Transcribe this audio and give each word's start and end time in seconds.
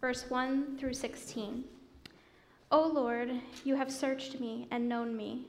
verse 0.00 0.24
1 0.28 0.78
through 0.78 0.94
16. 0.94 1.64
O 2.72 2.86
Lord, 2.86 3.32
you 3.64 3.76
have 3.76 3.92
searched 3.92 4.40
me 4.40 4.66
and 4.70 4.88
known 4.88 5.14
me. 5.14 5.46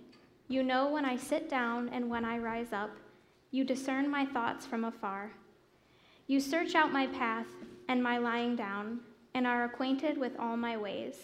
You 0.49 0.61
know 0.61 0.89
when 0.89 1.05
I 1.05 1.15
sit 1.15 1.49
down 1.49 1.87
and 1.89 2.09
when 2.09 2.25
I 2.25 2.37
rise 2.37 2.73
up. 2.73 2.91
You 3.51 3.63
discern 3.63 4.09
my 4.09 4.25
thoughts 4.25 4.65
from 4.65 4.83
afar. 4.83 5.31
You 6.27 6.41
search 6.41 6.75
out 6.75 6.91
my 6.91 7.07
path 7.07 7.47
and 7.87 8.03
my 8.03 8.17
lying 8.17 8.55
down, 8.55 8.99
and 9.33 9.47
are 9.47 9.63
acquainted 9.63 10.17
with 10.17 10.33
all 10.37 10.57
my 10.57 10.75
ways. 10.75 11.15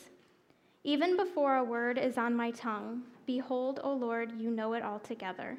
Even 0.83 1.17
before 1.17 1.57
a 1.57 1.63
word 1.63 1.97
is 1.97 2.17
on 2.17 2.33
my 2.33 2.51
tongue, 2.51 3.03
behold, 3.25 3.81
O 3.83 3.93
Lord, 3.93 4.39
you 4.39 4.49
know 4.51 4.73
it 4.73 4.83
altogether. 4.83 5.57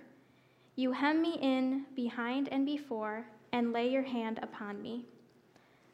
You 0.77 0.93
hem 0.93 1.21
me 1.21 1.39
in 1.43 1.85
behind 1.95 2.49
and 2.51 2.65
before, 2.65 3.27
and 3.53 3.73
lay 3.73 3.91
your 3.91 4.03
hand 4.03 4.39
upon 4.43 4.81
me. 4.81 5.05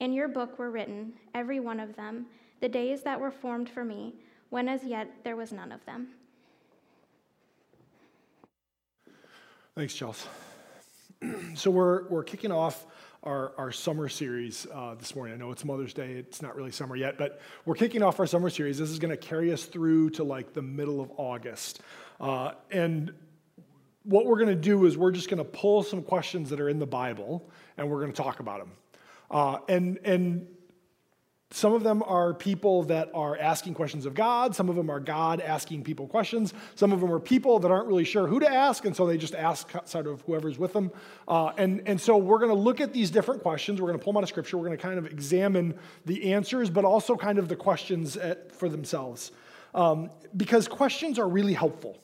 In 0.00 0.14
your 0.14 0.28
book 0.28 0.58
were 0.58 0.70
written, 0.70 1.12
every 1.34 1.60
one 1.60 1.78
of 1.78 1.94
them, 1.94 2.26
the 2.60 2.68
days 2.68 3.02
that 3.02 3.20
were 3.20 3.30
formed 3.30 3.68
for 3.68 3.84
me, 3.84 4.14
when 4.48 4.66
as 4.66 4.82
yet 4.82 5.08
there 5.24 5.36
was 5.36 5.52
none 5.52 5.70
of 5.72 5.84
them. 5.84 6.08
Thanks, 9.76 9.94
Chelsea. 9.94 10.26
so 11.54 11.70
we're, 11.70 12.08
we're 12.08 12.24
kicking 12.24 12.50
off 12.50 12.86
our, 13.22 13.52
our 13.58 13.70
summer 13.70 14.08
series 14.08 14.66
uh, 14.74 14.94
this 14.94 15.14
morning. 15.14 15.34
I 15.34 15.36
know 15.36 15.52
it's 15.52 15.66
Mother's 15.66 15.92
Day, 15.92 16.12
it's 16.12 16.40
not 16.40 16.56
really 16.56 16.72
summer 16.72 16.96
yet, 16.96 17.18
but 17.18 17.40
we're 17.66 17.74
kicking 17.74 18.02
off 18.02 18.18
our 18.18 18.26
summer 18.26 18.48
series. 18.48 18.78
This 18.78 18.88
is 18.88 18.98
going 18.98 19.10
to 19.10 19.18
carry 19.18 19.52
us 19.52 19.64
through 19.64 20.10
to 20.10 20.24
like 20.24 20.54
the 20.54 20.62
middle 20.62 21.02
of 21.02 21.12
August. 21.18 21.82
Uh, 22.18 22.52
and 22.70 23.12
what 24.04 24.24
we're 24.24 24.38
going 24.38 24.48
to 24.48 24.54
do 24.54 24.86
is 24.86 24.96
we're 24.96 25.12
just 25.12 25.28
going 25.28 25.38
to 25.38 25.44
pull 25.44 25.82
some 25.82 26.02
questions 26.02 26.48
that 26.50 26.60
are 26.60 26.70
in 26.70 26.78
the 26.78 26.86
Bible 26.86 27.50
and 27.76 27.90
we're 27.90 28.00
going 28.00 28.12
to 28.12 28.22
talk 28.22 28.40
about 28.40 28.60
them. 28.60 28.70
Uh, 29.30 29.58
and, 29.68 29.98
and 30.04 30.46
some 31.52 31.72
of 31.72 31.82
them 31.82 32.04
are 32.04 32.32
people 32.32 32.84
that 32.84 33.10
are 33.12 33.36
asking 33.36 33.74
questions 33.74 34.06
of 34.06 34.14
God. 34.14 34.54
Some 34.54 34.68
of 34.68 34.76
them 34.76 34.88
are 34.88 35.00
God 35.00 35.40
asking 35.40 35.82
people 35.82 36.06
questions. 36.06 36.54
Some 36.76 36.92
of 36.92 37.00
them 37.00 37.12
are 37.12 37.18
people 37.18 37.58
that 37.58 37.72
aren't 37.72 37.88
really 37.88 38.04
sure 38.04 38.28
who 38.28 38.38
to 38.38 38.48
ask, 38.48 38.84
and 38.84 38.94
so 38.94 39.04
they 39.04 39.18
just 39.18 39.34
ask 39.34 39.68
sort 39.84 40.06
of 40.06 40.20
whoever's 40.22 40.58
with 40.58 40.72
them. 40.72 40.92
Uh, 41.26 41.52
and, 41.58 41.82
and 41.86 42.00
so 42.00 42.16
we're 42.16 42.38
going 42.38 42.50
to 42.50 42.54
look 42.54 42.80
at 42.80 42.92
these 42.92 43.10
different 43.10 43.42
questions. 43.42 43.80
We're 43.80 43.88
going 43.88 43.98
to 43.98 44.04
pull 44.04 44.12
them 44.12 44.18
out 44.18 44.22
of 44.22 44.28
Scripture. 44.28 44.58
We're 44.58 44.66
going 44.66 44.78
to 44.78 44.82
kind 44.82 44.98
of 44.98 45.06
examine 45.06 45.74
the 46.06 46.32
answers, 46.32 46.70
but 46.70 46.84
also 46.84 47.16
kind 47.16 47.38
of 47.38 47.48
the 47.48 47.56
questions 47.56 48.16
at, 48.16 48.52
for 48.52 48.68
themselves. 48.68 49.32
Um, 49.74 50.10
because 50.36 50.68
questions 50.68 51.18
are 51.18 51.28
really 51.28 51.54
helpful. 51.54 51.98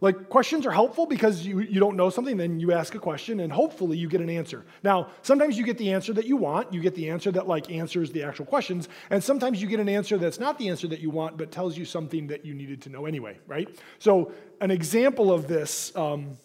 Like, 0.00 0.28
questions 0.28 0.66
are 0.66 0.72
helpful 0.72 1.06
because 1.06 1.46
you, 1.46 1.60
you 1.60 1.78
don't 1.78 1.96
know 1.96 2.10
something, 2.10 2.36
then 2.36 2.58
you 2.58 2.72
ask 2.72 2.94
a 2.94 2.98
question, 2.98 3.40
and 3.40 3.52
hopefully 3.52 3.96
you 3.96 4.08
get 4.08 4.20
an 4.20 4.28
answer. 4.28 4.64
Now, 4.82 5.08
sometimes 5.22 5.56
you 5.56 5.64
get 5.64 5.78
the 5.78 5.92
answer 5.92 6.12
that 6.14 6.26
you 6.26 6.36
want. 6.36 6.74
You 6.74 6.80
get 6.80 6.96
the 6.96 7.08
answer 7.08 7.30
that, 7.32 7.46
like, 7.46 7.70
answers 7.70 8.10
the 8.10 8.24
actual 8.24 8.44
questions. 8.44 8.88
And 9.10 9.22
sometimes 9.22 9.62
you 9.62 9.68
get 9.68 9.78
an 9.78 9.88
answer 9.88 10.18
that's 10.18 10.40
not 10.40 10.58
the 10.58 10.68
answer 10.68 10.88
that 10.88 10.98
you 10.98 11.10
want, 11.10 11.38
but 11.38 11.52
tells 11.52 11.78
you 11.78 11.84
something 11.84 12.26
that 12.26 12.44
you 12.44 12.54
needed 12.54 12.82
to 12.82 12.88
know 12.88 13.06
anyway, 13.06 13.38
right? 13.46 13.68
So, 13.98 14.32
an 14.60 14.70
example 14.70 15.32
of 15.32 15.46
this. 15.46 15.94
Um, 15.96 16.38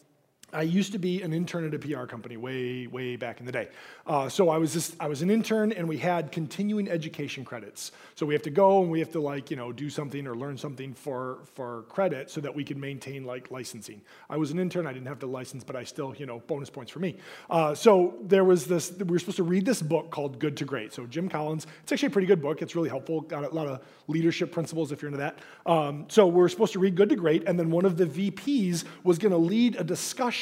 I 0.54 0.64
used 0.64 0.92
to 0.94 1.00
be 1.00 1.22
an 1.22 1.34
intern 1.34 1.66
at 1.66 1.74
a 1.74 1.80
PR 1.80 2.06
company 2.06 2.38
way, 2.38 2.88
way 2.88 3.16
back 3.16 3.40
in 3.40 3.46
the 3.46 3.52
day. 3.52 3.70
Uh, 4.08 4.30
so 4.30 4.50
I 4.50 4.58
was 4.58 4.74
just, 4.74 4.96
I 5.00 5.08
was 5.08 5.22
an 5.22 5.30
intern, 5.30 5.72
and 5.72 5.88
we 5.88 5.98
had 5.98 6.32
continuing 6.32 6.90
education 6.90 7.46
credits. 7.46 7.92
So 8.16 8.26
we 8.26 8.34
have 8.34 8.42
to 8.44 8.50
go 8.50 8.82
and 8.82 8.92
we 8.92 9.00
have 9.00 9.12
to 9.12 9.20
like 9.20 9.52
you 9.52 9.58
know 9.58 9.72
do 9.72 9.90
something 9.90 10.26
or 10.28 10.36
learn 10.36 10.58
something 10.58 10.94
for 10.94 11.40
for 11.54 11.84
credit 11.90 12.30
so 12.30 12.42
that 12.42 12.54
we 12.54 12.64
can 12.64 12.80
maintain 12.80 13.24
like 13.24 13.52
licensing. 13.52 14.02
I 14.30 14.38
was 14.38 14.52
an 14.52 14.60
intern, 14.60 14.88
I 14.88 14.94
didn't 14.94 15.08
have 15.08 15.20
the 15.20 15.28
license, 15.28 15.64
but 15.64 15.76
I 15.76 15.84
still 15.84 16.16
you 16.18 16.26
know 16.26 16.40
bonus 16.48 16.70
points 16.70 16.92
for 16.92 17.00
me. 17.00 17.18
Uh, 17.50 17.76
so 17.76 18.16
there 18.22 18.44
was 18.44 18.66
this. 18.66 18.92
We 18.92 19.06
were 19.06 19.20
supposed 19.20 19.38
to 19.38 19.44
read 19.44 19.66
this 19.66 19.82
book 19.82 20.10
called 20.10 20.40
Good 20.40 20.58
to 20.58 20.66
Great. 20.66 20.94
So 20.94 21.06
Jim 21.06 21.30
Collins. 21.30 21.68
It's 21.84 21.92
actually 21.92 22.08
a 22.08 22.12
pretty 22.12 22.28
good 22.28 22.42
book. 22.42 22.62
It's 22.62 22.76
really 22.76 22.90
helpful. 22.90 23.22
Got 23.22 23.44
a 23.44 23.50
lot 23.50 23.68
of 23.68 23.82
leadership 24.08 24.52
principles 24.52 24.92
if 24.92 25.02
you're 25.02 25.10
into 25.10 25.20
that. 25.20 25.40
Um, 25.66 26.06
so 26.10 26.28
we're 26.28 26.50
supposed 26.50 26.74
to 26.74 26.80
read 26.80 26.96
Good 26.96 27.10
to 27.10 27.16
Great, 27.16 27.48
and 27.48 27.60
then 27.60 27.70
one 27.70 27.86
of 27.86 27.98
the 27.98 28.06
VPs 28.06 28.86
was 29.04 29.18
going 29.18 29.32
to 29.32 29.38
lead 29.38 29.76
a 29.76 29.84
discussion 29.84 30.39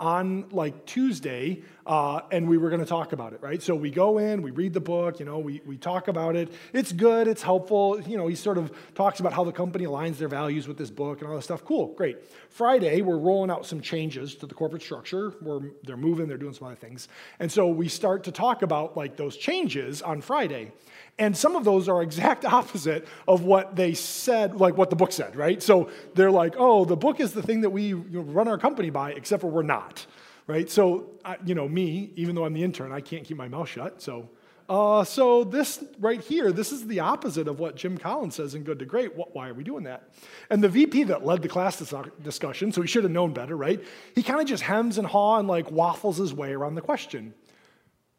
on 0.00 0.48
like 0.50 0.86
Tuesday, 0.86 1.62
uh, 1.86 2.20
and 2.30 2.48
we 2.48 2.56
were 2.56 2.70
going 2.70 2.80
to 2.80 2.86
talk 2.86 3.12
about 3.12 3.32
it, 3.34 3.42
right? 3.42 3.62
So 3.62 3.74
we 3.74 3.90
go 3.90 4.18
in, 4.18 4.40
we 4.40 4.50
read 4.50 4.72
the 4.72 4.80
book, 4.80 5.18
you 5.18 5.26
know, 5.26 5.38
we, 5.38 5.60
we 5.66 5.76
talk 5.76 6.08
about 6.08 6.34
it. 6.34 6.50
It's 6.72 6.92
good, 6.92 7.28
it's 7.28 7.42
helpful. 7.42 8.00
You 8.00 8.16
know, 8.16 8.26
he 8.26 8.34
sort 8.34 8.56
of 8.56 8.72
talks 8.94 9.20
about 9.20 9.34
how 9.34 9.44
the 9.44 9.52
company 9.52 9.84
aligns 9.84 10.16
their 10.16 10.28
values 10.28 10.66
with 10.66 10.78
this 10.78 10.90
book 10.90 11.20
and 11.20 11.28
all 11.28 11.36
this 11.36 11.44
stuff. 11.44 11.64
Cool, 11.64 11.88
great. 11.94 12.18
Friday, 12.48 13.02
we're 13.02 13.18
rolling 13.18 13.50
out 13.50 13.66
some 13.66 13.82
changes 13.82 14.34
to 14.36 14.46
the 14.46 14.54
corporate 14.54 14.82
structure. 14.82 15.34
We're, 15.42 15.60
they're 15.82 15.96
moving, 15.98 16.26
they're 16.26 16.38
doing 16.38 16.54
some 16.54 16.68
other 16.68 16.76
things. 16.76 17.08
And 17.38 17.52
so 17.52 17.68
we 17.68 17.88
start 17.88 18.24
to 18.24 18.32
talk 18.32 18.62
about 18.62 18.96
like 18.96 19.16
those 19.16 19.36
changes 19.36 20.00
on 20.00 20.22
Friday. 20.22 20.72
And 21.18 21.36
some 21.36 21.54
of 21.54 21.64
those 21.64 21.88
are 21.88 22.02
exact 22.02 22.44
opposite 22.46 23.06
of 23.28 23.42
what 23.42 23.76
they 23.76 23.92
said, 23.92 24.56
like 24.56 24.78
what 24.78 24.88
the 24.88 24.96
book 24.96 25.12
said, 25.12 25.36
right? 25.36 25.62
So 25.62 25.90
they're 26.14 26.30
like, 26.30 26.54
oh, 26.56 26.84
the 26.86 26.96
book 26.96 27.20
is 27.20 27.32
the 27.32 27.42
thing 27.42 27.60
that 27.60 27.70
we 27.70 27.92
run 27.92 28.48
our 28.48 28.58
company 28.58 28.88
by, 28.88 29.12
except 29.12 29.42
for 29.42 29.50
we're 29.50 29.62
not, 29.62 30.06
right? 30.46 30.68
So, 30.70 31.10
you 31.44 31.54
know, 31.54 31.68
me, 31.68 32.10
even 32.16 32.34
though 32.34 32.44
I'm 32.44 32.52
the 32.52 32.62
intern, 32.62 32.92
I 32.92 33.00
can't 33.00 33.24
keep 33.24 33.36
my 33.36 33.48
mouth 33.48 33.68
shut. 33.68 34.02
So, 34.02 34.28
uh, 34.68 35.04
so 35.04 35.44
this 35.44 35.84
right 35.98 36.22
here, 36.22 36.50
this 36.50 36.72
is 36.72 36.86
the 36.86 37.00
opposite 37.00 37.48
of 37.48 37.58
what 37.58 37.76
Jim 37.76 37.98
Collins 37.98 38.34
says 38.34 38.54
in 38.54 38.62
Good 38.62 38.78
to 38.78 38.86
Great. 38.86 39.12
Why 39.14 39.48
are 39.48 39.54
we 39.54 39.62
doing 39.62 39.84
that? 39.84 40.08
And 40.48 40.64
the 40.64 40.68
VP 40.68 41.04
that 41.04 41.24
led 41.24 41.42
the 41.42 41.48
class 41.48 41.82
discussion, 42.22 42.72
so 42.72 42.80
he 42.80 42.88
should 42.88 43.04
have 43.04 43.12
known 43.12 43.32
better, 43.34 43.56
right? 43.56 43.82
He 44.14 44.22
kind 44.22 44.40
of 44.40 44.46
just 44.46 44.62
hems 44.62 44.96
and 44.96 45.06
haw 45.06 45.38
and 45.38 45.48
like 45.48 45.70
waffles 45.70 46.16
his 46.16 46.32
way 46.32 46.52
around 46.52 46.76
the 46.76 46.80
question 46.80 47.34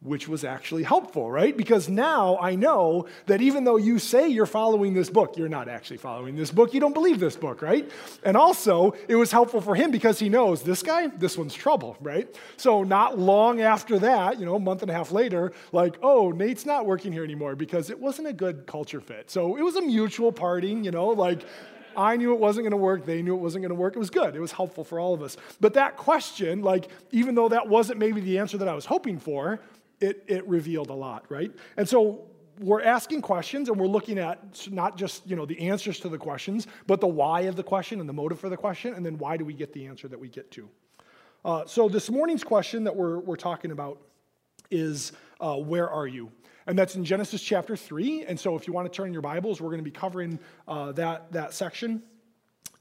which 0.06 0.28
was 0.28 0.44
actually 0.44 0.84
helpful, 0.84 1.32
right? 1.32 1.58
Because 1.58 1.90
now 1.90 2.38
I 2.40 2.56
know 2.56 3.08
that 3.26 3.42
even 3.42 3.64
though 3.64 3.78
you 3.78 3.98
say 4.00 4.30
you're 4.30 4.46
following 4.46 4.94
this 4.94 5.10
book, 5.10 5.36
you're 5.36 5.50
not 5.50 5.68
actually 5.68 5.98
following 5.98 6.36
this 6.36 6.52
book. 6.52 6.74
You 6.74 6.80
don't 6.80 6.94
believe 6.94 7.20
this 7.20 7.36
book, 7.36 7.62
right? 7.62 7.90
And 8.24 8.38
also, 8.38 8.94
it 9.08 9.16
was 9.16 9.32
helpful 9.32 9.62
for 9.62 9.76
him 9.76 9.92
because 9.92 10.20
he 10.20 10.30
knows 10.30 10.62
this 10.62 10.84
guy, 10.84 11.08
this 11.08 11.38
one's 11.38 11.56
trouble, 11.56 11.98
right? 12.02 12.34
So, 12.56 12.84
not 12.84 13.18
long 13.18 13.62
after 13.62 13.98
that, 14.00 14.40
you 14.40 14.46
know, 14.46 14.56
a 14.56 14.60
month 14.60 14.84
and 14.84 14.92
a 14.92 14.94
half 14.94 15.12
later, 15.12 15.52
like, 15.72 15.98
oh, 16.04 16.32
Nate's 16.32 16.66
not 16.66 16.86
working 16.86 17.12
here 17.12 17.24
anymore 17.24 17.56
because 17.56 17.90
it 17.90 18.00
wasn't 18.00 18.28
a 18.28 18.34
good 18.34 18.68
culture 18.68 19.02
fit. 19.02 19.32
So, 19.32 19.58
it 19.58 19.64
was 19.64 19.76
a 19.76 19.82
mutual 19.82 20.32
parting, 20.32 20.84
you 20.84 20.92
know, 20.92 21.08
like, 21.08 21.44
I 21.98 22.18
knew 22.18 22.34
it 22.34 22.40
wasn't 22.40 22.64
going 22.64 22.72
to 22.72 22.78
work. 22.78 23.06
They 23.06 23.22
knew 23.22 23.36
it 23.36 23.40
wasn't 23.40 23.64
going 23.64 23.70
to 23.70 23.76
work. 23.76 23.96
It 23.96 24.00
was 24.00 24.10
good. 24.10 24.36
It 24.36 24.42
was 24.42 24.52
helpful 24.52 24.84
for 24.84 25.00
all 25.00 25.14
of 25.14 25.22
us. 25.22 25.38
But 25.60 25.76
that 25.76 25.98
question, 25.98 26.62
like, 26.62 26.90
even 27.12 27.36
though 27.36 27.50
that 27.50 27.68
wasn't 27.68 28.00
maybe 28.00 28.22
the 28.22 28.38
answer 28.40 28.58
that 28.58 28.68
I 28.68 28.74
was 28.74 28.86
hoping 28.86 29.18
for, 29.18 29.60
it, 30.00 30.24
it 30.28 30.48
revealed 30.48 30.90
a 30.90 30.94
lot, 30.94 31.26
right? 31.30 31.52
And 31.78 31.88
so 31.88 32.26
we're 32.60 32.82
asking 32.82 33.22
questions 33.22 33.70
and 33.70 33.80
we're 33.80 33.88
looking 33.88 34.18
at 34.18 34.68
not 34.72 34.98
just 34.98 35.28
you 35.28 35.36
know 35.36 35.46
the 35.46 35.60
answers 35.60 36.00
to 36.00 36.10
the 36.10 36.18
questions 36.18 36.68
but 36.88 37.02
the 37.02 37.08
why 37.08 37.42
of 37.42 37.56
the 37.56 37.64
question 37.64 38.00
and 38.00 38.08
the 38.08 38.14
motive 38.14 38.40
for 38.40 38.50
the 38.50 38.58
question 38.58 38.94
and 38.94 39.06
then 39.06 39.18
why 39.18 39.36
do 39.36 39.44
we 39.44 39.54
get 39.54 39.74
the 39.74 39.86
answer 39.86 40.08
that 40.08 40.20
we 40.20 40.28
get 40.28 40.50
to? 40.52 40.70
Uh, 41.44 41.66
so 41.66 41.88
this 41.88 42.10
morning's 42.10 42.44
question 42.44 42.84
that 42.84 42.96
we're, 42.96 43.20
we're 43.20 43.36
talking 43.36 43.72
about 43.72 44.02
is 44.72 45.12
uh, 45.40 45.56
where 45.56 45.90
are 45.90 46.08
you? 46.08 46.32
And 46.68 46.78
that's 46.78 46.96
in 46.96 47.04
genesis 47.04 47.42
chapter 47.42 47.76
3 47.76 48.26
and 48.26 48.40
so 48.40 48.56
if 48.56 48.68
you 48.68 48.74
want 48.74 48.92
to 48.92 48.96
turn 48.96 49.12
your 49.12 49.22
bibles 49.22 49.60
we're 49.60 49.70
going 49.70 49.80
to 49.80 49.84
be 49.84 49.92
covering 49.92 50.40
uh, 50.68 50.92
that, 50.94 51.32
that 51.32 51.54
section. 51.54 52.02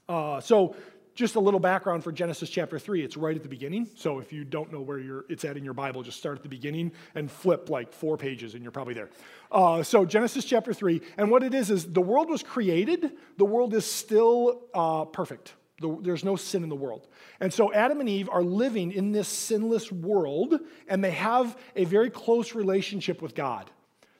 Uh, 0.07 0.39
so 0.39 0.75
just 1.15 1.35
a 1.35 1.39
little 1.39 1.59
background 1.59 2.03
for 2.03 2.11
Genesis 2.11 2.49
chapter 2.49 2.77
3. 2.77 3.03
It's 3.03 3.15
right 3.15 3.35
at 3.35 3.41
the 3.41 3.49
beginning. 3.49 3.87
So 3.95 4.19
if 4.19 4.33
you 4.33 4.43
don't 4.43 4.71
know 4.71 4.81
where 4.81 4.99
you're, 4.99 5.25
it's 5.29 5.45
at 5.45 5.55
in 5.57 5.63
your 5.63 5.73
Bible, 5.73 6.03
just 6.03 6.19
start 6.19 6.35
at 6.35 6.43
the 6.43 6.49
beginning 6.49 6.91
and 7.15 7.31
flip 7.31 7.69
like 7.69 7.93
four 7.93 8.17
pages 8.17 8.53
and 8.53 8.61
you're 8.61 8.71
probably 8.71 8.93
there. 8.93 9.09
Uh, 9.51 9.81
so 9.81 10.05
Genesis 10.05 10.43
chapter 10.43 10.73
3. 10.73 11.01
And 11.17 11.31
what 11.31 11.41
it 11.41 11.53
is, 11.53 11.71
is 11.71 11.91
the 11.91 12.01
world 12.01 12.29
was 12.29 12.43
created, 12.43 13.13
the 13.37 13.45
world 13.45 13.73
is 13.73 13.89
still 13.89 14.65
uh, 14.73 15.05
perfect. 15.05 15.53
The, 15.79 15.97
there's 16.01 16.23
no 16.23 16.35
sin 16.35 16.63
in 16.63 16.69
the 16.69 16.75
world. 16.75 17.07
And 17.39 17.53
so 17.53 17.73
Adam 17.73 17.99
and 18.01 18.09
Eve 18.09 18.29
are 18.29 18.43
living 18.43 18.91
in 18.91 19.11
this 19.11 19.27
sinless 19.27 19.91
world 19.91 20.59
and 20.87 21.03
they 21.03 21.11
have 21.11 21.57
a 21.75 21.85
very 21.85 22.09
close 22.09 22.53
relationship 22.53 23.21
with 23.21 23.35
God. 23.35 23.71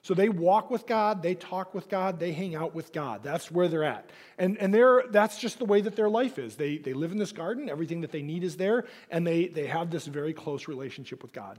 So 0.06 0.14
they 0.14 0.30
walk 0.30 0.70
with 0.70 0.86
God, 0.86 1.24
they 1.24 1.34
talk 1.34 1.74
with 1.74 1.90
God, 1.90 2.20
they 2.20 2.32
hang 2.32 2.54
out 2.54 2.76
with 2.76 2.94
God. 2.94 3.24
That's 3.24 3.50
where 3.50 3.68
they're 3.68 3.84
at. 3.84 4.08
And, 4.38 4.56
and 4.60 4.72
they're, 4.72 5.06
that's 5.10 5.40
just 5.40 5.58
the 5.58 5.66
way 5.66 5.82
that 5.82 5.96
their 5.96 6.10
life 6.10 6.38
is. 6.38 6.56
They, 6.56 6.78
they 6.78 6.94
live 6.94 7.12
in 7.12 7.18
this 7.18 7.32
garden, 7.32 7.70
everything 7.72 8.02
that 8.02 8.12
they 8.12 8.22
need 8.22 8.44
is 8.44 8.56
there, 8.56 8.86
and 9.10 9.26
they, 9.26 9.48
they 9.48 9.66
have 9.66 9.90
this 9.90 10.06
very 10.06 10.32
close 10.32 10.68
relationship 10.68 11.24
with 11.24 11.34
God. 11.34 11.58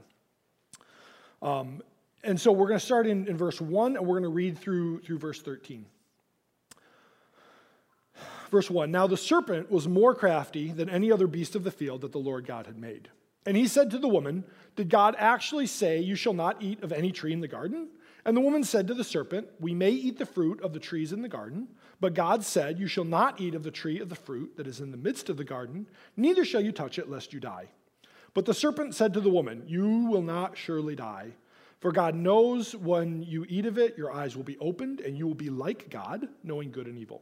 Um, 1.41 1.81
and 2.23 2.39
so 2.39 2.53
we're 2.53 2.69
going 2.69 2.79
to 2.79 2.85
start 2.85 3.05
in, 3.05 3.27
in 3.27 3.35
verse 3.35 3.59
1, 3.59 3.97
and 3.97 4.07
we're 4.07 4.13
going 4.13 4.23
to 4.23 4.29
read 4.29 4.57
through, 4.57 5.01
through 5.01 5.17
verse 5.17 5.41
13. 5.41 5.85
Verse 8.49 8.69
1 8.69 8.89
Now 8.89 9.07
the 9.07 9.17
serpent 9.17 9.69
was 9.69 9.89
more 9.89 10.15
crafty 10.15 10.71
than 10.71 10.89
any 10.89 11.11
other 11.11 11.27
beast 11.27 11.57
of 11.57 11.65
the 11.65 11.71
field 11.71 11.99
that 11.99 12.13
the 12.13 12.17
Lord 12.17 12.47
God 12.47 12.65
had 12.65 12.77
made. 12.77 13.09
And 13.45 13.57
he 13.57 13.67
said 13.67 13.91
to 13.91 13.97
the 13.97 14.07
woman, 14.07 14.45
Did 14.77 14.87
God 14.87 15.17
actually 15.19 15.67
say, 15.67 15.99
You 15.99 16.15
shall 16.15 16.31
not 16.31 16.61
eat 16.61 16.81
of 16.81 16.93
any 16.93 17.11
tree 17.11 17.33
in 17.33 17.41
the 17.41 17.49
garden? 17.49 17.89
And 18.27 18.35
the 18.35 18.41
woman 18.41 18.65
said 18.65 18.87
to 18.87 18.93
the 18.93 19.05
serpent, 19.05 19.47
We 19.57 19.73
may 19.73 19.89
eat 19.89 20.19
the 20.19 20.25
fruit 20.25 20.61
of 20.61 20.73
the 20.73 20.81
trees 20.81 21.13
in 21.13 21.21
the 21.21 21.29
garden, 21.29 21.69
but 22.01 22.13
God 22.13 22.43
said, 22.43 22.77
You 22.77 22.85
shall 22.85 23.05
not 23.05 23.39
eat 23.39 23.55
of 23.55 23.63
the 23.63 23.71
tree 23.71 24.01
of 24.01 24.09
the 24.09 24.15
fruit 24.15 24.57
that 24.57 24.67
is 24.67 24.81
in 24.81 24.91
the 24.91 24.97
midst 24.97 25.29
of 25.29 25.37
the 25.37 25.45
garden, 25.45 25.87
neither 26.17 26.43
shall 26.43 26.59
you 26.59 26.73
touch 26.73 26.99
it, 26.99 27.09
lest 27.09 27.31
you 27.31 27.39
die. 27.39 27.69
But 28.33 28.43
the 28.43 28.53
serpent 28.53 28.95
said 28.95 29.13
to 29.13 29.21
the 29.21 29.29
woman, 29.29 29.63
You 29.65 30.05
will 30.07 30.21
not 30.21 30.57
surely 30.57 30.93
die. 30.93 31.35
For 31.79 31.93
God 31.93 32.15
knows 32.15 32.75
when 32.75 33.23
you 33.23 33.45
eat 33.47 33.65
of 33.65 33.77
it, 33.77 33.97
your 33.97 34.11
eyes 34.11 34.35
will 34.35 34.43
be 34.43 34.57
opened, 34.57 34.99
and 34.99 35.17
you 35.17 35.25
will 35.25 35.33
be 35.33 35.49
like 35.49 35.89
God, 35.89 36.27
knowing 36.43 36.69
good 36.69 36.87
and 36.87 36.97
evil. 36.97 37.21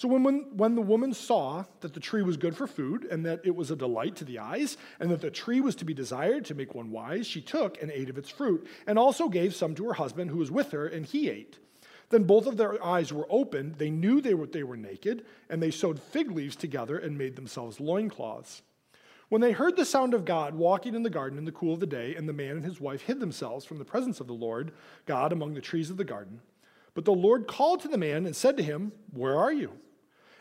So 0.00 0.08
when, 0.08 0.22
when, 0.22 0.46
when, 0.56 0.76
the 0.76 0.80
woman 0.80 1.12
saw 1.12 1.66
that 1.80 1.92
the 1.92 2.00
tree 2.00 2.22
was 2.22 2.38
good 2.38 2.56
for 2.56 2.66
food, 2.66 3.04
and 3.10 3.26
that 3.26 3.42
it 3.44 3.54
was 3.54 3.70
a 3.70 3.76
delight 3.76 4.16
to 4.16 4.24
the 4.24 4.38
eyes, 4.38 4.78
and 4.98 5.10
that 5.10 5.20
the 5.20 5.30
tree 5.30 5.60
was 5.60 5.74
to 5.74 5.84
be 5.84 5.92
desired 5.92 6.46
to 6.46 6.54
make 6.54 6.74
one 6.74 6.90
wise, 6.90 7.26
she 7.26 7.42
took 7.42 7.82
and 7.82 7.90
ate 7.90 8.08
of 8.08 8.16
its 8.16 8.30
fruit, 8.30 8.66
and 8.86 8.98
also 8.98 9.28
gave 9.28 9.54
some 9.54 9.74
to 9.74 9.84
her 9.84 9.92
husband 9.92 10.30
who 10.30 10.38
was 10.38 10.50
with 10.50 10.72
her, 10.72 10.86
and 10.86 11.04
he 11.04 11.28
ate. 11.28 11.58
Then 12.08 12.22
both 12.24 12.46
of 12.46 12.56
their 12.56 12.82
eyes 12.82 13.12
were 13.12 13.26
opened, 13.28 13.74
they 13.74 13.90
knew 13.90 14.22
they 14.22 14.32
were, 14.32 14.46
they 14.46 14.62
were 14.62 14.78
naked, 14.78 15.26
and 15.50 15.62
they 15.62 15.70
sewed 15.70 16.00
fig 16.00 16.30
leaves 16.30 16.56
together 16.56 16.96
and 16.96 17.18
made 17.18 17.36
themselves 17.36 17.78
loincloths. 17.78 18.62
When 19.28 19.42
they 19.42 19.52
heard 19.52 19.76
the 19.76 19.84
sound 19.84 20.14
of 20.14 20.24
God 20.24 20.54
walking 20.54 20.94
in 20.94 21.02
the 21.02 21.10
garden 21.10 21.36
in 21.36 21.44
the 21.44 21.52
cool 21.52 21.74
of 21.74 21.80
the 21.80 21.86
day, 21.86 22.14
and 22.14 22.26
the 22.26 22.32
man 22.32 22.52
and 22.52 22.64
his 22.64 22.80
wife 22.80 23.02
hid 23.02 23.20
themselves 23.20 23.66
from 23.66 23.76
the 23.76 23.84
presence 23.84 24.18
of 24.18 24.28
the 24.28 24.32
Lord 24.32 24.72
God 25.04 25.30
among 25.30 25.52
the 25.52 25.60
trees 25.60 25.90
of 25.90 25.98
the 25.98 26.04
garden. 26.04 26.40
But 26.94 27.04
the 27.04 27.12
Lord 27.12 27.46
called 27.46 27.80
to 27.80 27.88
the 27.88 27.98
man 27.98 28.24
and 28.24 28.34
said 28.34 28.56
to 28.56 28.62
him, 28.62 28.92
Where 29.12 29.36
are 29.36 29.52
you? 29.52 29.72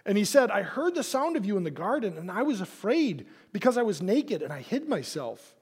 And 0.05 0.17
he 0.17 0.25
said, 0.25 0.49
I 0.49 0.61
heard 0.61 0.95
the 0.95 1.03
sound 1.03 1.35
of 1.35 1.45
you 1.45 1.57
in 1.57 1.63
the 1.63 1.71
garden, 1.71 2.17
and 2.17 2.31
I 2.31 2.43
was 2.43 2.61
afraid 2.61 3.27
because 3.51 3.77
I 3.77 3.83
was 3.83 4.01
naked 4.01 4.41
and 4.41 4.53
I 4.53 4.61
hid 4.61 4.87
myself. 4.87 5.55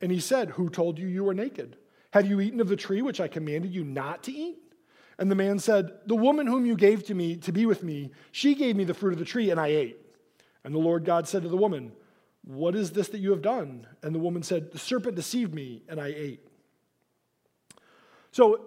And 0.00 0.12
he 0.12 0.20
said, 0.20 0.50
Who 0.50 0.68
told 0.68 0.98
you 0.98 1.06
you 1.06 1.24
were 1.24 1.34
naked? 1.34 1.76
Have 2.12 2.26
you 2.26 2.40
eaten 2.40 2.60
of 2.60 2.68
the 2.68 2.76
tree 2.76 3.02
which 3.02 3.20
I 3.20 3.28
commanded 3.28 3.74
you 3.74 3.84
not 3.84 4.24
to 4.24 4.32
eat? 4.32 4.58
And 5.18 5.30
the 5.30 5.34
man 5.34 5.58
said, 5.58 5.92
The 6.06 6.16
woman 6.16 6.46
whom 6.46 6.66
you 6.66 6.76
gave 6.76 7.04
to 7.06 7.14
me 7.14 7.36
to 7.38 7.52
be 7.52 7.66
with 7.66 7.82
me, 7.82 8.10
she 8.32 8.54
gave 8.54 8.76
me 8.76 8.84
the 8.84 8.94
fruit 8.94 9.12
of 9.12 9.18
the 9.18 9.24
tree, 9.24 9.50
and 9.50 9.60
I 9.60 9.68
ate. 9.68 10.00
And 10.64 10.74
the 10.74 10.78
Lord 10.78 11.04
God 11.04 11.28
said 11.28 11.42
to 11.42 11.48
the 11.48 11.56
woman, 11.56 11.92
What 12.44 12.74
is 12.74 12.90
this 12.90 13.08
that 13.08 13.20
you 13.20 13.30
have 13.30 13.42
done? 13.42 13.86
And 14.02 14.14
the 14.14 14.18
woman 14.18 14.42
said, 14.42 14.72
The 14.72 14.78
serpent 14.78 15.14
deceived 15.14 15.54
me, 15.54 15.82
and 15.88 16.00
I 16.00 16.08
ate. 16.08 16.46
So 18.32 18.66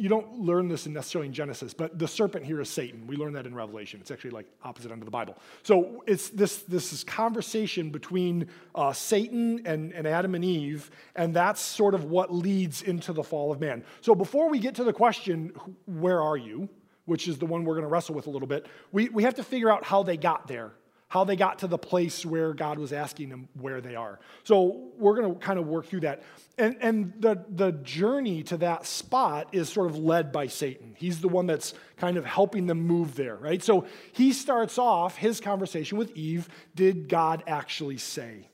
you 0.00 0.08
don't 0.08 0.40
learn 0.40 0.66
this 0.68 0.86
necessarily 0.86 1.28
in 1.28 1.34
Genesis, 1.34 1.74
but 1.74 1.98
the 1.98 2.08
serpent 2.08 2.44
here 2.44 2.60
is 2.60 2.70
Satan. 2.70 3.06
We 3.06 3.16
learn 3.16 3.34
that 3.34 3.46
in 3.46 3.54
Revelation. 3.54 4.00
It's 4.00 4.10
actually 4.10 4.30
like 4.30 4.46
opposite 4.64 4.90
end 4.90 5.02
of 5.02 5.04
the 5.04 5.10
Bible. 5.10 5.36
So 5.62 6.02
it's 6.06 6.30
this 6.30 6.58
this 6.62 6.92
is 6.94 7.04
conversation 7.04 7.90
between 7.90 8.48
uh, 8.74 8.94
Satan 8.94 9.60
and, 9.66 9.92
and 9.92 10.06
Adam 10.06 10.34
and 10.34 10.44
Eve, 10.44 10.90
and 11.16 11.34
that's 11.34 11.60
sort 11.60 11.94
of 11.94 12.04
what 12.04 12.32
leads 12.34 12.80
into 12.80 13.12
the 13.12 13.22
fall 13.22 13.52
of 13.52 13.60
man. 13.60 13.84
So 14.00 14.14
before 14.14 14.48
we 14.48 14.58
get 14.58 14.74
to 14.76 14.84
the 14.84 14.92
question, 14.92 15.52
where 15.84 16.22
are 16.22 16.38
you, 16.38 16.68
which 17.04 17.28
is 17.28 17.38
the 17.38 17.46
one 17.46 17.64
we're 17.64 17.74
going 17.74 17.86
to 17.86 17.88
wrestle 17.88 18.14
with 18.14 18.26
a 18.26 18.30
little 18.30 18.48
bit, 18.48 18.66
we, 18.92 19.10
we 19.10 19.22
have 19.24 19.34
to 19.34 19.42
figure 19.42 19.70
out 19.70 19.84
how 19.84 20.02
they 20.02 20.16
got 20.16 20.48
there 20.48 20.72
how 21.10 21.24
they 21.24 21.34
got 21.34 21.58
to 21.58 21.66
the 21.66 21.76
place 21.76 22.24
where 22.24 22.54
God 22.54 22.78
was 22.78 22.92
asking 22.92 23.30
them 23.30 23.48
where 23.60 23.80
they 23.80 23.96
are. 23.96 24.20
So 24.44 24.90
we're 24.96 25.16
going 25.16 25.34
to 25.34 25.40
kind 25.40 25.58
of 25.58 25.66
work 25.66 25.86
through 25.86 26.00
that. 26.00 26.22
And, 26.56 26.76
and 26.80 27.12
the, 27.18 27.44
the 27.48 27.72
journey 27.72 28.44
to 28.44 28.56
that 28.58 28.86
spot 28.86 29.48
is 29.50 29.68
sort 29.68 29.90
of 29.90 29.98
led 29.98 30.30
by 30.30 30.46
Satan. 30.46 30.94
He's 30.96 31.20
the 31.20 31.26
one 31.26 31.48
that's 31.48 31.74
kind 31.96 32.16
of 32.16 32.24
helping 32.24 32.68
them 32.68 32.86
move 32.86 33.16
there, 33.16 33.34
right? 33.34 33.60
So 33.60 33.86
he 34.12 34.32
starts 34.32 34.78
off 34.78 35.16
his 35.16 35.40
conversation 35.40 35.98
with 35.98 36.16
Eve 36.16 36.48
Did 36.76 37.08
God 37.08 37.42
actually 37.48 37.98
say? 37.98 38.48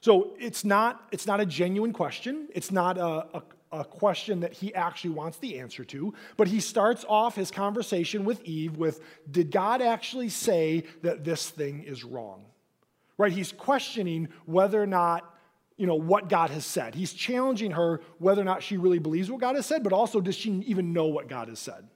So 0.00 0.36
it's 0.40 0.64
not, 0.64 1.06
it's 1.12 1.26
not 1.26 1.40
a 1.40 1.46
genuine 1.46 1.92
question. 1.92 2.48
It's 2.54 2.70
not 2.70 2.96
a, 2.96 3.26
a, 3.36 3.42
a 3.76 3.84
question 3.84 4.40
that 4.40 4.52
he 4.52 4.74
actually 4.74 5.10
wants 5.10 5.38
the 5.38 5.60
answer 5.60 5.84
to, 5.84 6.14
but 6.36 6.48
he 6.48 6.60
starts 6.60 7.04
off 7.08 7.36
his 7.36 7.50
conversation 7.50 8.24
with 8.24 8.42
Eve 8.44 8.76
with 8.76 9.00
Did 9.30 9.50
God 9.50 9.82
actually 9.82 10.28
say 10.28 10.84
that 11.02 11.24
this 11.24 11.50
thing 11.50 11.84
is 11.84 12.04
wrong? 12.04 12.44
Right? 13.18 13.32
He's 13.32 13.52
questioning 13.52 14.28
whether 14.44 14.82
or 14.82 14.86
not 14.86 15.32
you 15.76 15.86
know 15.86 15.94
what 15.94 16.28
God 16.28 16.50
has 16.50 16.64
said. 16.64 16.94
He's 16.94 17.12
challenging 17.12 17.72
her 17.72 18.00
whether 18.18 18.40
or 18.40 18.44
not 18.44 18.62
she 18.62 18.78
really 18.78 18.98
believes 18.98 19.30
what 19.30 19.40
God 19.40 19.56
has 19.56 19.66
said, 19.66 19.82
but 19.82 19.92
also 19.92 20.20
does 20.20 20.34
she 20.34 20.50
even 20.66 20.92
know 20.92 21.06
what 21.06 21.28
God 21.28 21.48
has 21.48 21.58
said? 21.58 21.86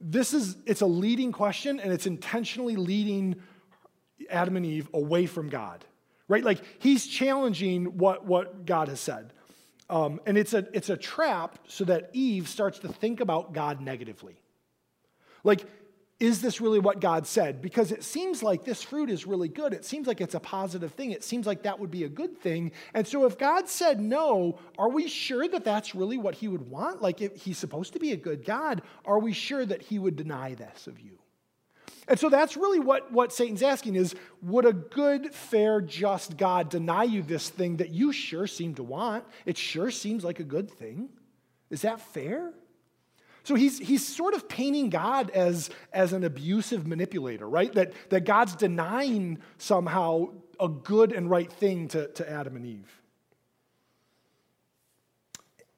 This 0.00 0.32
is 0.32 0.56
it's 0.66 0.80
a 0.80 0.86
leading 0.86 1.32
question 1.32 1.80
and 1.80 1.92
it's 1.92 2.06
intentionally 2.06 2.76
leading 2.76 3.36
Adam 4.30 4.56
and 4.56 4.64
Eve 4.64 4.88
away 4.94 5.26
from 5.26 5.48
God. 5.48 5.84
Right? 6.28 6.44
Like 6.44 6.62
he's 6.78 7.06
challenging 7.06 7.98
what, 7.98 8.24
what 8.24 8.64
God 8.64 8.88
has 8.88 9.00
said. 9.00 9.32
Um, 9.92 10.22
and 10.24 10.38
it's 10.38 10.54
a, 10.54 10.66
it's 10.72 10.88
a 10.88 10.96
trap 10.96 11.58
so 11.68 11.84
that 11.84 12.08
Eve 12.14 12.48
starts 12.48 12.78
to 12.78 12.88
think 12.88 13.20
about 13.20 13.52
God 13.52 13.82
negatively. 13.82 14.40
Like, 15.44 15.66
is 16.18 16.40
this 16.40 16.62
really 16.62 16.78
what 16.78 16.98
God 16.98 17.26
said? 17.26 17.60
Because 17.60 17.92
it 17.92 18.02
seems 18.02 18.42
like 18.42 18.64
this 18.64 18.82
fruit 18.82 19.10
is 19.10 19.26
really 19.26 19.48
good. 19.48 19.74
It 19.74 19.84
seems 19.84 20.06
like 20.06 20.22
it's 20.22 20.34
a 20.34 20.40
positive 20.40 20.94
thing. 20.94 21.10
It 21.10 21.22
seems 21.22 21.46
like 21.46 21.64
that 21.64 21.78
would 21.78 21.90
be 21.90 22.04
a 22.04 22.08
good 22.08 22.38
thing. 22.38 22.72
And 22.94 23.06
so, 23.06 23.26
if 23.26 23.36
God 23.36 23.68
said 23.68 24.00
no, 24.00 24.58
are 24.78 24.88
we 24.88 25.08
sure 25.08 25.46
that 25.46 25.62
that's 25.62 25.94
really 25.94 26.16
what 26.16 26.36
He 26.36 26.48
would 26.48 26.70
want? 26.70 27.02
Like, 27.02 27.20
if 27.20 27.36
He's 27.36 27.58
supposed 27.58 27.92
to 27.92 27.98
be 27.98 28.12
a 28.12 28.16
good 28.16 28.46
God, 28.46 28.80
are 29.04 29.18
we 29.18 29.34
sure 29.34 29.66
that 29.66 29.82
He 29.82 29.98
would 29.98 30.16
deny 30.16 30.54
this 30.54 30.86
of 30.86 31.00
you? 31.00 31.18
And 32.08 32.18
so 32.18 32.28
that's 32.28 32.56
really 32.56 32.80
what, 32.80 33.12
what 33.12 33.32
Satan's 33.32 33.62
asking 33.62 33.94
is 33.94 34.14
would 34.42 34.66
a 34.66 34.72
good, 34.72 35.32
fair, 35.32 35.80
just 35.80 36.36
God 36.36 36.68
deny 36.68 37.04
you 37.04 37.22
this 37.22 37.48
thing 37.48 37.76
that 37.76 37.90
you 37.90 38.12
sure 38.12 38.46
seem 38.46 38.74
to 38.74 38.82
want? 38.82 39.24
It 39.46 39.56
sure 39.56 39.90
seems 39.90 40.24
like 40.24 40.40
a 40.40 40.44
good 40.44 40.70
thing. 40.70 41.10
Is 41.70 41.82
that 41.82 42.00
fair? 42.00 42.52
So 43.44 43.54
he's, 43.54 43.78
he's 43.78 44.06
sort 44.06 44.34
of 44.34 44.48
painting 44.48 44.90
God 44.90 45.30
as, 45.30 45.70
as 45.92 46.12
an 46.12 46.24
abusive 46.24 46.86
manipulator, 46.86 47.48
right? 47.48 47.72
That, 47.72 47.92
that 48.10 48.24
God's 48.24 48.54
denying 48.54 49.38
somehow 49.58 50.30
a 50.60 50.68
good 50.68 51.12
and 51.12 51.30
right 51.30 51.52
thing 51.52 51.88
to, 51.88 52.08
to 52.08 52.28
Adam 52.28 52.56
and 52.56 52.66
Eve. 52.66 53.02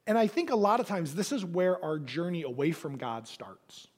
And 0.06 0.18
I 0.18 0.26
think 0.26 0.50
a 0.50 0.56
lot 0.56 0.80
of 0.80 0.86
times 0.86 1.14
this 1.14 1.32
is 1.32 1.44
where 1.44 1.82
our 1.82 1.98
journey 1.98 2.42
away 2.42 2.72
from 2.72 2.98
God 2.98 3.26
starts. 3.26 3.88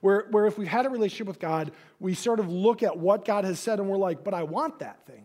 Where, 0.00 0.26
where 0.30 0.46
if 0.46 0.58
we've 0.58 0.68
had 0.68 0.86
a 0.86 0.90
relationship 0.90 1.26
with 1.26 1.40
God, 1.40 1.72
we 2.00 2.14
sort 2.14 2.40
of 2.40 2.48
look 2.48 2.82
at 2.82 2.98
what 2.98 3.24
God 3.24 3.44
has 3.44 3.58
said 3.58 3.80
and 3.80 3.88
we're 3.88 3.96
like, 3.96 4.24
but 4.24 4.34
I 4.34 4.42
want 4.42 4.80
that 4.80 5.04
thing. 5.06 5.24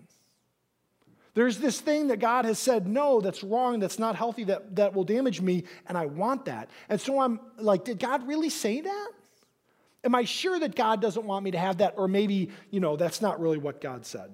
There's 1.33 1.57
this 1.59 1.79
thing 1.79 2.07
that 2.07 2.19
God 2.19 2.45
has 2.45 2.59
said, 2.59 2.87
no, 2.87 3.21
that's 3.21 3.43
wrong, 3.43 3.79
that's 3.79 3.97
not 3.97 4.15
healthy, 4.15 4.43
that, 4.45 4.75
that 4.75 4.93
will 4.93 5.05
damage 5.05 5.39
me, 5.39 5.63
and 5.87 5.97
I 5.97 6.05
want 6.05 6.45
that. 6.45 6.69
And 6.89 6.99
so 6.99 7.21
I'm 7.21 7.39
like, 7.57 7.85
did 7.85 7.99
God 7.99 8.27
really 8.27 8.49
say 8.49 8.81
that? 8.81 9.11
Am 10.03 10.13
I 10.13 10.25
sure 10.25 10.59
that 10.59 10.75
God 10.75 11.01
doesn't 11.01 11.25
want 11.25 11.45
me 11.45 11.51
to 11.51 11.57
have 11.57 11.77
that? 11.77 11.93
Or 11.95 12.07
maybe, 12.07 12.49
you 12.69 12.79
know, 12.79 12.97
that's 12.97 13.21
not 13.21 13.39
really 13.39 13.59
what 13.59 13.79
God 13.79 14.05
said. 14.05 14.31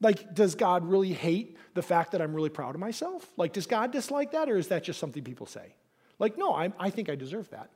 Like, 0.00 0.34
does 0.34 0.54
God 0.54 0.84
really 0.84 1.12
hate 1.12 1.56
the 1.74 1.82
fact 1.82 2.12
that 2.12 2.20
I'm 2.20 2.34
really 2.34 2.50
proud 2.50 2.74
of 2.74 2.80
myself? 2.80 3.26
Like, 3.36 3.52
does 3.52 3.66
God 3.66 3.90
dislike 3.90 4.32
that, 4.32 4.48
or 4.48 4.56
is 4.56 4.68
that 4.68 4.84
just 4.84 5.00
something 5.00 5.24
people 5.24 5.46
say? 5.46 5.74
Like, 6.18 6.38
no, 6.38 6.52
I, 6.52 6.72
I 6.78 6.90
think 6.90 7.08
I 7.08 7.16
deserve 7.16 7.50
that. 7.50 7.70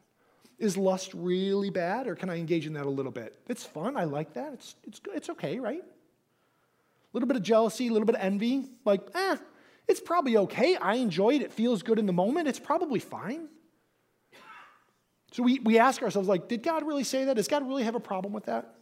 Is 0.59 0.77
lust 0.77 1.13
really 1.15 1.71
bad, 1.71 2.07
or 2.07 2.15
can 2.15 2.31
I 2.31 2.39
engage 2.39 2.67
in 2.67 2.73
that 2.75 2.87
a 2.87 2.91
little 2.91 3.13
bit? 3.13 3.39
It's 3.49 3.65
fun. 3.65 3.97
I 3.97 4.05
like 4.05 4.33
that. 4.35 4.55
It's, 4.55 4.75
it's, 4.85 4.99
good. 5.01 5.15
it's 5.15 5.29
okay, 5.31 5.59
right? 5.59 5.83
A 5.83 7.13
little 7.13 7.27
bit 7.27 7.37
of 7.37 7.43
jealousy, 7.43 7.89
a 7.89 7.93
little 7.93 8.07
bit 8.07 8.15
of 8.15 8.23
envy. 8.23 8.65
Like, 8.85 9.03
eh, 9.15 9.37
it's 9.87 10.01
probably 10.01 10.37
okay. 10.39 10.77
I 10.77 10.95
enjoy 10.95 11.35
it. 11.35 11.43
It 11.43 11.53
feels 11.53 11.83
good 11.83 11.99
in 11.99 12.07
the 12.07 12.13
moment. 12.13 12.49
It's 12.49 12.59
probably 12.59 13.01
fine. 13.01 13.49
So 15.33 15.43
we, 15.43 15.59
we 15.59 15.79
ask 15.79 16.03
ourselves, 16.03 16.29
like, 16.29 16.49
did 16.49 16.63
God 16.63 16.87
really 16.87 17.05
say 17.05 17.27
that? 17.27 17.37
Does 17.37 17.49
God 17.49 17.67
really 17.69 17.85
have 17.85 17.95
a 17.95 18.01
problem 18.01 18.33
with 18.33 18.47
that? 18.47 18.75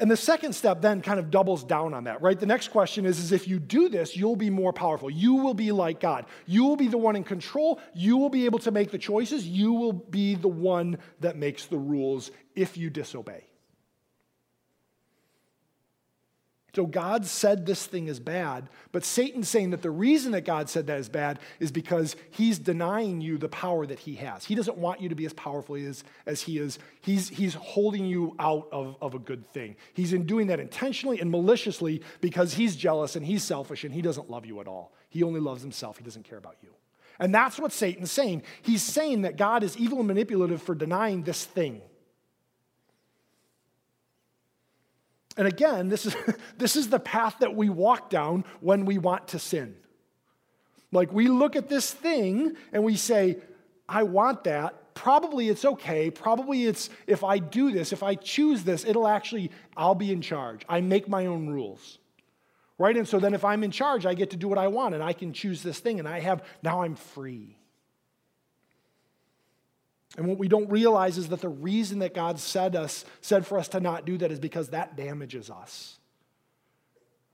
And 0.00 0.08
the 0.08 0.16
second 0.16 0.52
step 0.52 0.80
then 0.80 1.02
kind 1.02 1.18
of 1.18 1.30
doubles 1.30 1.64
down 1.64 1.92
on 1.92 2.04
that, 2.04 2.22
right? 2.22 2.38
The 2.38 2.46
next 2.46 2.68
question 2.68 3.04
is, 3.04 3.18
is 3.18 3.32
if 3.32 3.48
you 3.48 3.58
do 3.58 3.88
this, 3.88 4.16
you'll 4.16 4.36
be 4.36 4.50
more 4.50 4.72
powerful. 4.72 5.10
You 5.10 5.34
will 5.34 5.54
be 5.54 5.72
like 5.72 5.98
God. 5.98 6.26
You 6.46 6.64
will 6.64 6.76
be 6.76 6.86
the 6.86 6.98
one 6.98 7.16
in 7.16 7.24
control. 7.24 7.80
You 7.94 8.16
will 8.16 8.30
be 8.30 8.44
able 8.44 8.60
to 8.60 8.70
make 8.70 8.92
the 8.92 8.98
choices. 8.98 9.46
You 9.46 9.72
will 9.72 9.92
be 9.92 10.36
the 10.36 10.48
one 10.48 10.98
that 11.20 11.36
makes 11.36 11.66
the 11.66 11.78
rules 11.78 12.30
if 12.54 12.76
you 12.76 12.90
disobey. 12.90 13.47
So 16.74 16.86
God 16.86 17.24
said 17.24 17.64
this 17.64 17.86
thing 17.86 18.08
is 18.08 18.20
bad, 18.20 18.68
but 18.92 19.04
Satan's 19.04 19.48
saying 19.48 19.70
that 19.70 19.82
the 19.82 19.90
reason 19.90 20.32
that 20.32 20.44
God 20.44 20.68
said 20.68 20.86
that 20.86 20.98
is 20.98 21.08
bad 21.08 21.38
is 21.60 21.72
because 21.72 22.14
he's 22.30 22.58
denying 22.58 23.20
you 23.20 23.38
the 23.38 23.48
power 23.48 23.86
that 23.86 23.98
he 23.98 24.14
has. 24.16 24.44
He 24.44 24.54
doesn't 24.54 24.76
want 24.76 25.00
you 25.00 25.08
to 25.08 25.14
be 25.14 25.24
as 25.24 25.32
powerful 25.32 25.76
as, 25.76 26.04
as 26.26 26.42
he 26.42 26.58
is. 26.58 26.78
He's, 27.00 27.30
he's 27.30 27.54
holding 27.54 28.04
you 28.04 28.36
out 28.38 28.68
of, 28.70 28.96
of 29.00 29.14
a 29.14 29.18
good 29.18 29.46
thing. 29.46 29.76
He's 29.94 30.12
in 30.12 30.26
doing 30.26 30.48
that 30.48 30.60
intentionally 30.60 31.20
and 31.20 31.30
maliciously 31.30 32.02
because 32.20 32.54
he's 32.54 32.76
jealous 32.76 33.16
and 33.16 33.24
he's 33.24 33.42
selfish 33.42 33.84
and 33.84 33.94
he 33.94 34.02
doesn't 34.02 34.30
love 34.30 34.44
you 34.44 34.60
at 34.60 34.68
all. 34.68 34.92
He 35.08 35.22
only 35.22 35.40
loves 35.40 35.62
himself. 35.62 35.96
He 35.96 36.04
doesn't 36.04 36.24
care 36.24 36.38
about 36.38 36.56
you. 36.62 36.68
And 37.18 37.34
that's 37.34 37.58
what 37.58 37.72
Satan's 37.72 38.12
saying. 38.12 38.42
He's 38.62 38.82
saying 38.82 39.22
that 39.22 39.36
God 39.36 39.62
is 39.62 39.76
evil 39.76 39.98
and 39.98 40.06
manipulative 40.06 40.62
for 40.62 40.74
denying 40.74 41.22
this 41.22 41.44
thing. 41.44 41.80
And 45.38 45.46
again, 45.46 45.88
this 45.88 46.04
is, 46.04 46.16
this 46.58 46.76
is 46.76 46.90
the 46.90 46.98
path 46.98 47.36
that 47.40 47.54
we 47.54 47.70
walk 47.70 48.10
down 48.10 48.44
when 48.60 48.84
we 48.84 48.98
want 48.98 49.28
to 49.28 49.38
sin. 49.38 49.76
Like 50.92 51.12
we 51.12 51.28
look 51.28 51.56
at 51.56 51.68
this 51.68 51.90
thing 51.90 52.56
and 52.72 52.82
we 52.82 52.96
say, 52.96 53.38
I 53.88 54.02
want 54.02 54.44
that. 54.44 54.94
Probably 54.94 55.48
it's 55.48 55.64
okay. 55.64 56.10
Probably 56.10 56.64
it's 56.64 56.90
if 57.06 57.22
I 57.22 57.38
do 57.38 57.70
this, 57.70 57.92
if 57.92 58.02
I 58.02 58.16
choose 58.16 58.64
this, 58.64 58.84
it'll 58.84 59.06
actually, 59.06 59.52
I'll 59.76 59.94
be 59.94 60.12
in 60.12 60.20
charge. 60.20 60.62
I 60.68 60.80
make 60.80 61.08
my 61.08 61.26
own 61.26 61.46
rules. 61.48 61.98
Right? 62.78 62.96
And 62.96 63.06
so 63.06 63.20
then 63.20 63.34
if 63.34 63.44
I'm 63.44 63.62
in 63.62 63.70
charge, 63.70 64.06
I 64.06 64.14
get 64.14 64.30
to 64.30 64.36
do 64.36 64.48
what 64.48 64.58
I 64.58 64.68
want 64.68 64.94
and 64.94 65.02
I 65.02 65.12
can 65.12 65.32
choose 65.32 65.62
this 65.62 65.78
thing 65.78 66.00
and 66.00 66.08
I 66.08 66.20
have, 66.20 66.42
now 66.62 66.82
I'm 66.82 66.96
free. 66.96 67.56
And 70.16 70.26
what 70.26 70.38
we 70.38 70.48
don't 70.48 70.70
realize 70.70 71.18
is 71.18 71.28
that 71.28 71.40
the 71.40 71.48
reason 71.48 71.98
that 71.98 72.14
God 72.14 72.38
said 72.38 72.74
us 72.74 73.04
said 73.20 73.46
for 73.46 73.58
us 73.58 73.68
to 73.68 73.80
not 73.80 74.06
do 74.06 74.16
that 74.18 74.32
is 74.32 74.40
because 74.40 74.70
that 74.70 74.96
damages 74.96 75.50
us. 75.50 75.98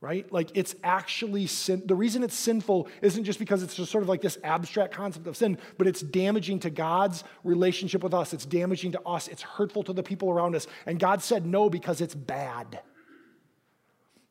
Right? 0.00 0.30
Like 0.30 0.50
it's 0.54 0.74
actually 0.84 1.46
sin. 1.46 1.82
The 1.86 1.94
reason 1.94 2.22
it's 2.22 2.34
sinful 2.34 2.88
isn't 3.00 3.24
just 3.24 3.38
because 3.38 3.62
it's 3.62 3.74
just 3.74 3.90
sort 3.90 4.02
of 4.02 4.08
like 4.08 4.20
this 4.20 4.36
abstract 4.44 4.92
concept 4.92 5.26
of 5.26 5.36
sin, 5.36 5.56
but 5.78 5.86
it's 5.86 6.02
damaging 6.02 6.58
to 6.60 6.70
God's 6.70 7.24
relationship 7.42 8.02
with 8.02 8.12
us. 8.12 8.34
It's 8.34 8.44
damaging 8.44 8.92
to 8.92 9.00
us. 9.02 9.28
It's 9.28 9.40
hurtful 9.40 9.82
to 9.84 9.94
the 9.94 10.02
people 10.02 10.28
around 10.30 10.56
us. 10.56 10.66
And 10.84 10.98
God 10.98 11.22
said 11.22 11.46
no 11.46 11.70
because 11.70 12.02
it's 12.02 12.14
bad. 12.14 12.80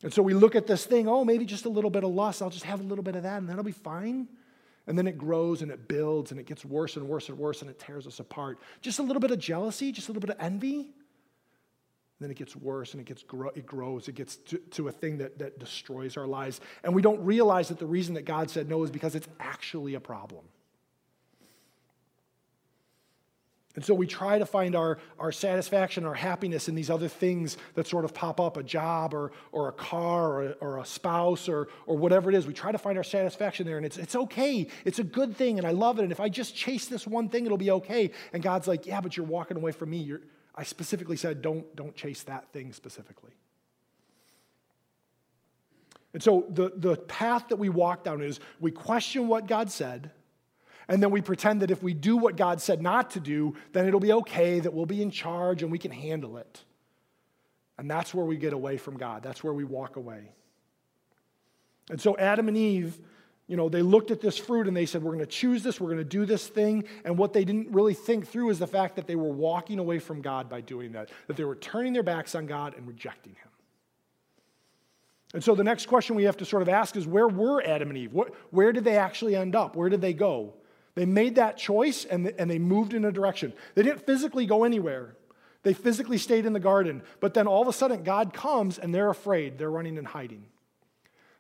And 0.04 0.14
so 0.14 0.22
we 0.22 0.36
look 0.36 0.56
at 0.56 0.68
this 0.68 0.86
thing, 0.86 1.08
oh, 1.08 1.24
maybe 1.24 1.46
just 1.46 1.66
a 1.66 1.70
little 1.70 1.90
bit 1.90 2.04
of 2.04 2.12
lust. 2.12 2.42
I'll 2.44 2.50
just 2.52 2.66
have 2.66 2.82
a 2.82 2.84
little 2.84 3.04
bit 3.04 3.16
of 3.16 3.24
that 3.24 3.38
and 3.38 3.50
that'll 3.50 3.64
be 3.64 3.72
fine. 3.72 4.28
And 4.88 4.98
then 4.98 5.08
it 5.08 5.18
grows 5.18 5.62
and 5.62 5.72
it 5.72 5.88
builds 5.88 6.32
and 6.32 6.40
it 6.40 6.46
gets 6.46 6.66
worse 6.66 6.98
and 6.98 7.08
worse 7.08 7.30
and 7.30 7.38
worse 7.38 7.62
and 7.62 7.70
it 7.70 7.80
tears 7.80 8.06
us 8.06 8.20
apart. 8.20 8.60
Just 8.82 9.00
a 9.00 9.04
little 9.04 9.22
bit 9.22 9.32
of 9.32 9.40
jealousy, 9.40 9.92
just 9.92 10.10
a 10.10 10.12
little 10.12 10.22
bit 10.22 10.32
of 10.32 10.44
envy. 10.44 10.80
And 10.80 12.20
then 12.20 12.32
it 12.32 12.38
gets 12.38 12.56
worse 12.56 12.94
and 12.94 13.02
it 13.02 13.06
gets 13.06 13.24
it 13.56 13.66
grows. 13.66 14.08
It 14.08 14.16
gets 14.16 14.36
to, 14.36 14.58
to 14.58 14.88
a 14.90 14.92
thing 14.92 15.18
that, 15.20 15.40
that 15.40 15.58
destroys 15.58 16.18
our 16.18 16.28
lives. 16.28 16.60
And 16.84 16.94
we 16.94 17.02
don't 17.02 17.24
realize 17.24 17.70
that 17.70 17.80
the 17.80 17.86
reason 17.86 18.16
that 18.16 18.26
God 18.26 18.50
said 18.50 18.70
no 18.70 18.84
is 18.84 18.92
because 18.92 19.16
it's 19.16 19.28
actually 19.40 19.96
a 19.96 20.02
problem. 20.02 20.46
And 23.76 23.84
so 23.84 23.96
we 23.96 24.06
try 24.06 24.38
to 24.38 24.46
find 24.46 24.76
our, 24.76 25.00
our 25.18 25.32
satisfaction, 25.32 26.06
our 26.06 26.14
happiness 26.14 26.70
in 26.70 26.76
these 26.76 26.92
other 26.92 27.08
things 27.08 27.58
that 27.74 27.88
sort 27.88 28.06
of 28.06 28.14
pop 28.14 28.40
up 28.40 28.56
a 28.56 28.62
job 28.62 29.16
or, 29.16 29.32
or 29.52 29.68
a 29.68 29.72
car 29.72 30.44
or 30.44 30.56
or 30.62 30.78
a 30.78 30.86
spouse 30.86 31.50
or, 31.50 31.70
or 31.88 31.98
whatever 31.98 32.30
it 32.30 32.36
is. 32.36 32.46
We 32.46 32.54
try 32.54 32.72
to 32.72 32.78
find 32.78 32.98
our 32.98 33.04
satisfaction 33.04 33.66
there, 33.66 33.78
and 33.78 33.86
it's, 33.86 33.98
it's 33.98 34.16
okay. 34.16 34.68
It's 34.86 35.00
a 35.00 35.04
good 35.04 35.36
thing, 35.36 35.58
and 35.58 35.68
I 35.68 35.72
love 35.72 35.98
it. 35.98 36.04
And 36.04 36.12
if 36.12 36.20
I 36.20 36.30
just 36.30 36.56
chase 36.56 36.86
this 36.86 37.08
one 37.08 37.30
thing, 37.30 37.46
it'll 37.46 37.58
be 37.58 37.72
okay. 37.72 38.12
And 38.32 38.44
God's 38.44 38.68
like, 38.68 38.86
Yeah, 38.86 39.02
but 39.02 39.18
you're 39.18 39.26
walking 39.26 39.58
away 39.58 39.72
from 39.72 39.90
me. 39.90 39.98
You're, 39.98 40.22
I 40.56 40.64
specifically 40.64 41.18
said, 41.18 41.42
don't, 41.42 41.76
don't 41.76 41.96
chase 41.96 42.24
that 42.24 42.52
thing 42.54 42.74
specifically. 42.74 43.32
And 46.14 46.22
so 46.22 46.46
the, 46.50 46.72
the 46.76 46.96
path 46.96 47.48
that 47.50 47.56
we 47.56 47.70
walk 47.70 48.04
down 48.04 48.22
is 48.22 48.40
we 48.60 48.70
question 48.70 49.28
what 49.28 49.48
God 49.48 49.72
said 49.72 50.12
and 50.88 51.02
then 51.02 51.12
we 51.12 51.22
pretend 51.22 51.62
that 51.62 51.72
if 51.72 51.82
we 51.82 51.94
do 51.94 52.18
what 52.18 52.36
God 52.36 52.62
said 52.62 52.82
not 52.82 53.12
to 53.12 53.20
do, 53.20 53.56
then 53.72 53.88
it'll 53.88 54.00
be 54.00 54.14
okay, 54.14 54.60
that 54.60 54.74
we'll 54.74 54.86
be 54.86 55.02
in 55.02 55.12
charge 55.12 55.64
and 55.64 55.72
we 55.72 55.78
can 55.78 55.92
handle 55.92 56.38
it. 56.38 56.64
And 57.78 57.90
that's 57.90 58.14
where 58.14 58.26
we 58.26 58.38
get 58.38 58.54
away 58.54 58.78
from 58.78 58.98
God. 58.98 59.24
That's 59.24 59.44
where 59.44 59.54
we 59.54 59.64
walk 59.64 59.96
away. 59.96 60.32
And 61.90 62.00
so 62.00 62.18
Adam 62.18 62.48
and 62.48 62.58
Eve, 62.58 63.00
you 63.48 63.58
know, 63.58 63.68
they 63.68 63.82
looked 63.82 64.12
at 64.12 64.22
this 64.22 64.38
fruit 64.38 64.68
and 64.68 64.78
they 64.78 64.86
said, 64.86 65.04
We're 65.04 65.14
going 65.14 65.26
to 65.26 65.32
choose 65.32 65.64
this, 65.64 65.80
we're 65.82 65.90
going 65.90 65.98
to 65.98 66.04
do 66.04 66.26
this 66.26 66.48
thing. 66.48 66.86
And 67.04 67.18
what 67.18 67.34
they 67.34 67.44
didn't 67.44 67.72
really 67.72 67.94
think 67.94 68.28
through 68.28 68.52
is 68.52 68.60
the 68.60 68.68
fact 68.68 68.96
that 68.96 69.08
they 69.08 69.16
were 69.16 69.32
walking 69.32 69.80
away 69.80 70.00
from 70.00 70.22
God 70.22 70.50
by 70.50 70.62
doing 70.62 70.94
that, 70.94 71.10
that 71.28 71.36
they 71.36 71.44
were 71.44 71.56
turning 71.56 71.94
their 71.94 72.04
backs 72.04 72.36
on 72.36 72.46
God 72.46 72.76
and 72.78 72.88
rejecting 72.88 73.34
Him. 73.34 73.50
And 75.34 75.44
so 75.44 75.56
the 75.56 75.64
next 75.64 75.88
question 75.88 76.16
we 76.16 76.24
have 76.26 76.38
to 76.38 76.46
sort 76.46 76.62
of 76.62 76.70
ask 76.70 76.96
is 76.96 77.08
where 77.08 77.28
were 77.28 77.62
Adam 77.64 77.90
and 77.90 77.98
Eve? 77.98 78.14
What, 78.14 78.34
where 78.52 78.72
did 78.72 78.84
they 78.84 78.98
actually 78.98 79.36
end 79.36 79.56
up? 79.56 79.76
Where 79.76 79.90
did 79.90 80.00
they 80.00 80.14
go? 80.14 80.54
They 80.96 81.06
made 81.06 81.36
that 81.36 81.58
choice 81.58 82.06
and, 82.06 82.28
and 82.38 82.50
they 82.50 82.60
moved 82.60 82.94
in 82.94 83.06
a 83.06 83.12
direction. 83.12 83.54
They 83.76 83.84
didn't 83.84 84.06
physically 84.06 84.46
go 84.46 84.64
anywhere. 84.64 85.16
They 85.64 85.74
physically 85.74 86.18
stayed 86.18 86.46
in 86.46 86.54
the 86.54 86.60
garden. 86.60 87.04
But 87.20 87.34
then 87.34 87.48
all 87.48 87.62
of 87.62 87.68
a 87.68 87.74
sudden, 87.74 88.04
God 88.04 88.34
comes 88.34 88.78
and 88.78 88.94
they're 88.94 89.10
afraid. 89.10 89.58
They're 89.58 89.72
running 89.72 89.98
and 89.98 90.06
hiding. 90.06 90.46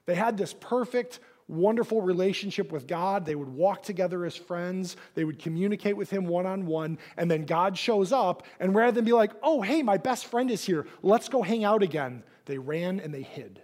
They 0.05 0.15
had 0.15 0.37
this 0.37 0.53
perfect, 0.53 1.19
wonderful 1.47 2.01
relationship 2.01 2.71
with 2.71 2.87
God. 2.87 3.25
They 3.25 3.35
would 3.35 3.49
walk 3.49 3.83
together 3.83 4.25
as 4.25 4.35
friends. 4.35 4.95
They 5.13 5.23
would 5.23 5.39
communicate 5.39 5.97
with 5.97 6.09
Him 6.09 6.25
one 6.25 6.45
on 6.45 6.65
one. 6.65 6.97
And 7.17 7.29
then 7.29 7.45
God 7.45 7.77
shows 7.77 8.11
up. 8.11 8.43
And 8.59 8.73
rather 8.73 8.93
than 8.93 9.05
be 9.05 9.13
like, 9.13 9.31
oh, 9.43 9.61
hey, 9.61 9.83
my 9.83 9.97
best 9.97 10.25
friend 10.25 10.49
is 10.49 10.65
here, 10.65 10.87
let's 11.01 11.29
go 11.29 11.41
hang 11.41 11.63
out 11.63 11.83
again, 11.83 12.23
they 12.45 12.57
ran 12.57 12.99
and 12.99 13.13
they 13.13 13.23
hid. 13.23 13.61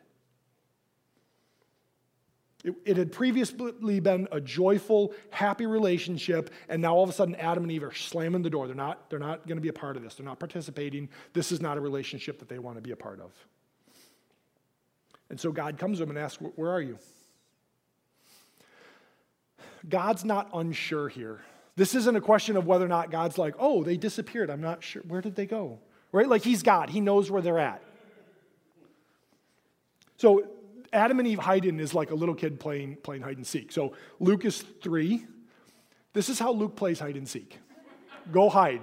It, 2.63 2.75
it, 2.83 2.97
had 2.97 3.13
previously 3.13 4.01
been 4.01 4.27
a 4.33 4.41
joyful, 4.41 5.13
happy 5.29 5.65
relationship, 5.65 6.49
and 6.67 6.81
now 6.81 6.93
all 6.93 7.03
of 7.03 7.09
a 7.09 7.13
sudden 7.13 7.35
Adam 7.35 7.63
and 7.63 7.71
Eve 7.71 7.83
are 7.83 7.93
slamming 7.93 8.41
the 8.41 8.49
door. 8.49 8.67
They're 8.67 8.75
not, 8.75 9.09
they're 9.09 9.17
not 9.17 9.47
going 9.47 9.55
to 9.57 9.61
be 9.61 9.69
a 9.69 9.73
part 9.73 9.95
of 9.95 10.03
this. 10.03 10.15
They're 10.15 10.25
not 10.25 10.39
participating. 10.39 11.07
This 11.31 11.53
is 11.53 11.61
not 11.61 11.77
a 11.77 11.81
relationship 11.81 12.37
that 12.39 12.49
they 12.49 12.59
want 12.59 12.75
to 12.75 12.81
be 12.81 12.91
a 12.91 12.97
part 12.97 13.21
of. 13.21 13.31
And 15.29 15.39
so 15.39 15.53
God 15.53 15.77
comes 15.77 15.99
to 15.99 16.05
them 16.05 16.09
and 16.09 16.19
asks, 16.19 16.41
Where 16.41 16.71
are 16.71 16.81
you? 16.81 16.97
God's 19.87 20.25
not 20.25 20.49
unsure 20.53 21.07
here. 21.07 21.39
This 21.77 21.95
isn't 21.95 22.15
a 22.15 22.21
question 22.21 22.57
of 22.57 22.67
whether 22.67 22.83
or 22.83 22.89
not 22.89 23.09
God's 23.09 23.37
like, 23.37 23.55
Oh, 23.57 23.83
they 23.83 23.95
disappeared. 23.95 24.49
I'm 24.49 24.59
not 24.59 24.83
sure. 24.83 25.01
Where 25.07 25.21
did 25.21 25.35
they 25.35 25.45
go? 25.45 25.79
Right? 26.11 26.27
Like 26.27 26.43
He's 26.43 26.61
God, 26.61 26.89
He 26.89 26.99
knows 26.99 27.31
where 27.31 27.41
they're 27.41 27.59
at. 27.59 27.81
So 30.17 30.43
Adam 30.91 31.19
and 31.19 31.27
Eve 31.27 31.39
hiding 31.39 31.79
is 31.79 31.93
like 31.93 32.11
a 32.11 32.15
little 32.15 32.35
kid 32.35 32.59
playing, 32.59 32.97
playing 32.97 33.21
hide 33.21 33.37
and 33.37 33.45
seek. 33.45 33.71
So 33.71 33.93
Luke 34.19 34.45
is 34.45 34.61
three. 34.81 35.25
This 36.13 36.29
is 36.29 36.39
how 36.39 36.51
Luke 36.51 36.75
plays 36.75 36.99
hide 36.99 37.15
and 37.15 37.27
seek. 37.27 37.59
Go 38.31 38.49
hide. 38.49 38.81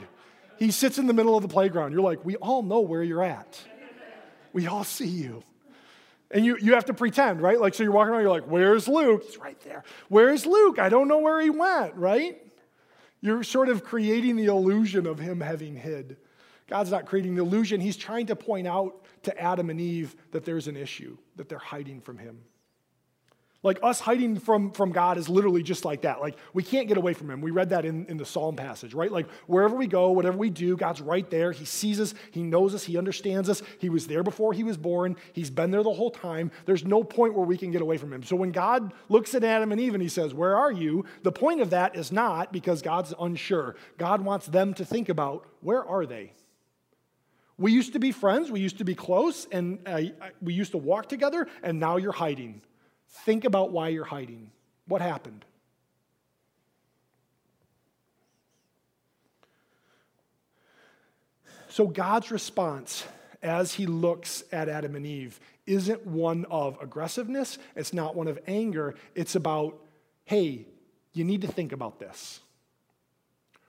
He 0.59 0.71
sits 0.71 0.99
in 0.99 1.07
the 1.07 1.13
middle 1.13 1.37
of 1.37 1.43
the 1.43 1.49
playground. 1.49 1.93
You're 1.93 2.03
like, 2.03 2.25
we 2.25 2.37
all 2.37 2.63
know 2.63 2.81
where 2.81 3.03
you're 3.03 3.23
at. 3.23 3.61
We 4.53 4.67
all 4.67 4.85
see 4.85 5.07
you. 5.07 5.43
And 6.31 6.45
you, 6.45 6.57
you 6.61 6.75
have 6.75 6.87
to 6.87 6.95
pretend, 6.95 7.41
right? 7.41 7.61
Like, 7.61 7.75
so 7.75 7.83
you're 7.83 7.93
walking 7.93 8.13
around, 8.13 8.23
you're 8.23 8.31
like, 8.31 8.49
where's 8.49 8.89
Luke? 8.89 9.23
He's 9.25 9.39
right 9.39 9.61
there. 9.61 9.85
Where's 10.09 10.47
Luke? 10.47 10.79
I 10.79 10.89
don't 10.89 11.09
know 11.09 11.19
where 11.19 11.41
he 11.41 11.51
went, 11.51 11.95
right? 11.95 12.43
You're 13.21 13.43
sort 13.43 13.69
of 13.69 13.85
creating 13.85 14.37
the 14.37 14.47
illusion 14.47 15.07
of 15.07 15.19
him 15.19 15.41
having 15.41 15.77
hid. 15.77 16.17
God's 16.69 16.91
not 16.91 17.07
creating 17.07 17.37
the 17.37 17.43
illusion. 17.43 17.81
He's 17.81 17.97
trying 17.97 18.27
to 18.27 18.37
point 18.37 18.67
out 18.67 19.05
to 19.23 19.41
Adam 19.41 19.71
and 19.71 19.81
Eve 19.81 20.17
that 20.33 20.45
there's 20.45 20.69
an 20.69 20.77
issue, 20.77 21.17
that 21.37 21.49
they're 21.49 21.59
hiding 21.59 22.01
from 22.01 22.19
Him. 22.19 22.41
Like 23.63 23.81
us 23.83 23.99
hiding 23.99 24.39
from, 24.39 24.71
from 24.71 24.93
God 24.93 25.19
is 25.19 25.29
literally 25.29 25.63
just 25.63 25.85
like 25.85 26.03
that. 26.03 26.21
Like 26.21 26.37
we 26.53 26.63
can't 26.63 26.87
get 26.87 26.99
away 26.99 27.15
from 27.15 27.31
Him. 27.31 27.41
We 27.41 27.51
read 27.51 27.71
that 27.71 27.85
in, 27.85 28.07
in 28.07 28.17
the 28.17 28.25
Psalm 28.25 28.55
passage, 28.55 28.95
right? 28.95 29.11
Like 29.11 29.29
wherever 29.47 29.75
we 29.75 29.89
go, 29.89 30.11
whatever 30.13 30.37
we 30.37 30.51
do, 30.51 30.77
God's 30.77 31.01
right 31.01 31.29
there. 31.31 31.51
He 31.51 31.65
sees 31.65 31.99
us, 31.99 32.15
He 32.31 32.43
knows 32.43 32.75
us, 32.75 32.85
He 32.85 32.97
understands 32.97 33.49
us. 33.49 33.63
He 33.81 33.89
was 33.89 34.07
there 34.07 34.23
before 34.23 34.53
He 34.53 34.63
was 34.63 34.77
born, 34.77 35.17
He's 35.33 35.51
been 35.51 35.73
there 35.73 35.83
the 35.83 35.93
whole 35.93 36.13
time. 36.13 36.53
There's 36.65 36.85
no 36.85 37.03
point 37.03 37.35
where 37.35 37.47
we 37.47 37.57
can 37.57 37.73
get 37.73 37.83
away 37.83 37.97
from 37.97 38.13
Him. 38.13 38.23
So 38.23 38.37
when 38.37 38.53
God 38.53 38.93
looks 39.09 39.35
at 39.35 39.43
Adam 39.43 39.73
and 39.73 39.81
Eve 39.81 39.95
and 39.95 40.03
He 40.03 40.09
says, 40.09 40.33
Where 40.33 40.57
are 40.57 40.73
you? 40.73 41.05
The 41.25 41.33
point 41.33 41.61
of 41.61 41.71
that 41.71 41.97
is 41.97 42.13
not 42.13 42.53
because 42.53 42.83
God's 42.83 43.15
unsure. 43.19 43.75
God 43.99 44.21
wants 44.21 44.47
them 44.47 44.75
to 44.75 44.85
think 44.85 45.09
about, 45.09 45.45
Where 45.61 45.85
are 45.85 46.07
they? 46.07 46.33
We 47.59 47.73
used 47.73 47.95
to 47.95 47.99
be 47.99 48.13
friends, 48.13 48.51
we 48.51 48.61
used 48.61 48.79
to 48.79 48.85
be 48.85 48.95
close, 48.95 49.47
and 49.51 49.79
uh, 49.87 50.03
we 50.43 50.53
used 50.53 50.73
to 50.73 50.79
walk 50.79 51.09
together, 51.09 51.49
and 51.63 51.81
now 51.81 51.97
you're 51.97 52.13
hiding. 52.13 52.61
Think 53.25 53.45
about 53.45 53.73
why 53.73 53.89
you're 53.89 54.05
hiding. 54.05 54.51
What 54.87 55.01
happened? 55.01 55.45
So, 61.69 61.87
God's 61.87 62.31
response 62.31 63.05
as 63.43 63.75
he 63.75 63.87
looks 63.87 64.45
at 64.53 64.69
Adam 64.69 64.95
and 64.95 65.07
Eve 65.07 65.39
isn't 65.67 66.07
one 66.07 66.47
of 66.51 66.79
aggressiveness, 66.81 67.59
it's 67.75 67.93
not 67.93 68.15
one 68.15 68.29
of 68.29 68.39
anger, 68.47 68.95
it's 69.15 69.35
about, 69.35 69.79
hey, 70.25 70.67
you 71.13 71.25
need 71.25 71.43
to 71.43 71.49
think 71.49 71.73
about 71.73 71.99
this. 71.99 72.41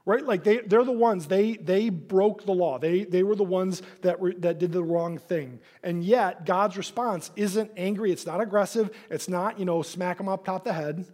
Right? 0.07 0.25
Like 0.25 0.45
they, 0.45 0.59
they're 0.59 0.85
the 0.85 0.91
ones, 0.93 1.27
they, 1.27 1.57
they 1.57 1.89
broke 1.89 2.45
the 2.45 2.53
law. 2.53 2.79
They, 2.79 3.03
they 3.03 3.23
were 3.23 3.35
the 3.35 3.43
ones 3.43 3.81
that, 4.03 4.17
that 4.41 4.57
did 4.57 4.71
the 4.71 4.81
wrong 4.81 5.17
thing. 5.17 5.59
And 5.83 6.01
yet, 6.01 6.45
God's 6.45 6.77
response 6.77 7.29
isn't 7.35 7.71
angry, 7.75 8.13
it's 8.13 8.25
not 8.25 8.39
aggressive, 8.39 8.89
it's 9.09 9.27
not, 9.27 9.59
you 9.59 9.65
know, 9.65 9.81
smack 9.81 10.17
them 10.17 10.29
up 10.29 10.45
top 10.45 10.63
the 10.63 10.71
head. 10.71 11.05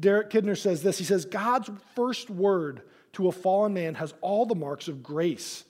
Derek 0.00 0.28
Kidner 0.28 0.58
says 0.58 0.82
this 0.82 0.98
He 0.98 1.04
says, 1.04 1.24
God's 1.24 1.70
first 1.94 2.30
word 2.30 2.82
to 3.12 3.28
a 3.28 3.32
fallen 3.32 3.74
man 3.74 3.94
has 3.94 4.12
all 4.22 4.44
the 4.44 4.56
marks 4.56 4.88
of 4.88 5.04
grace. 5.04 5.62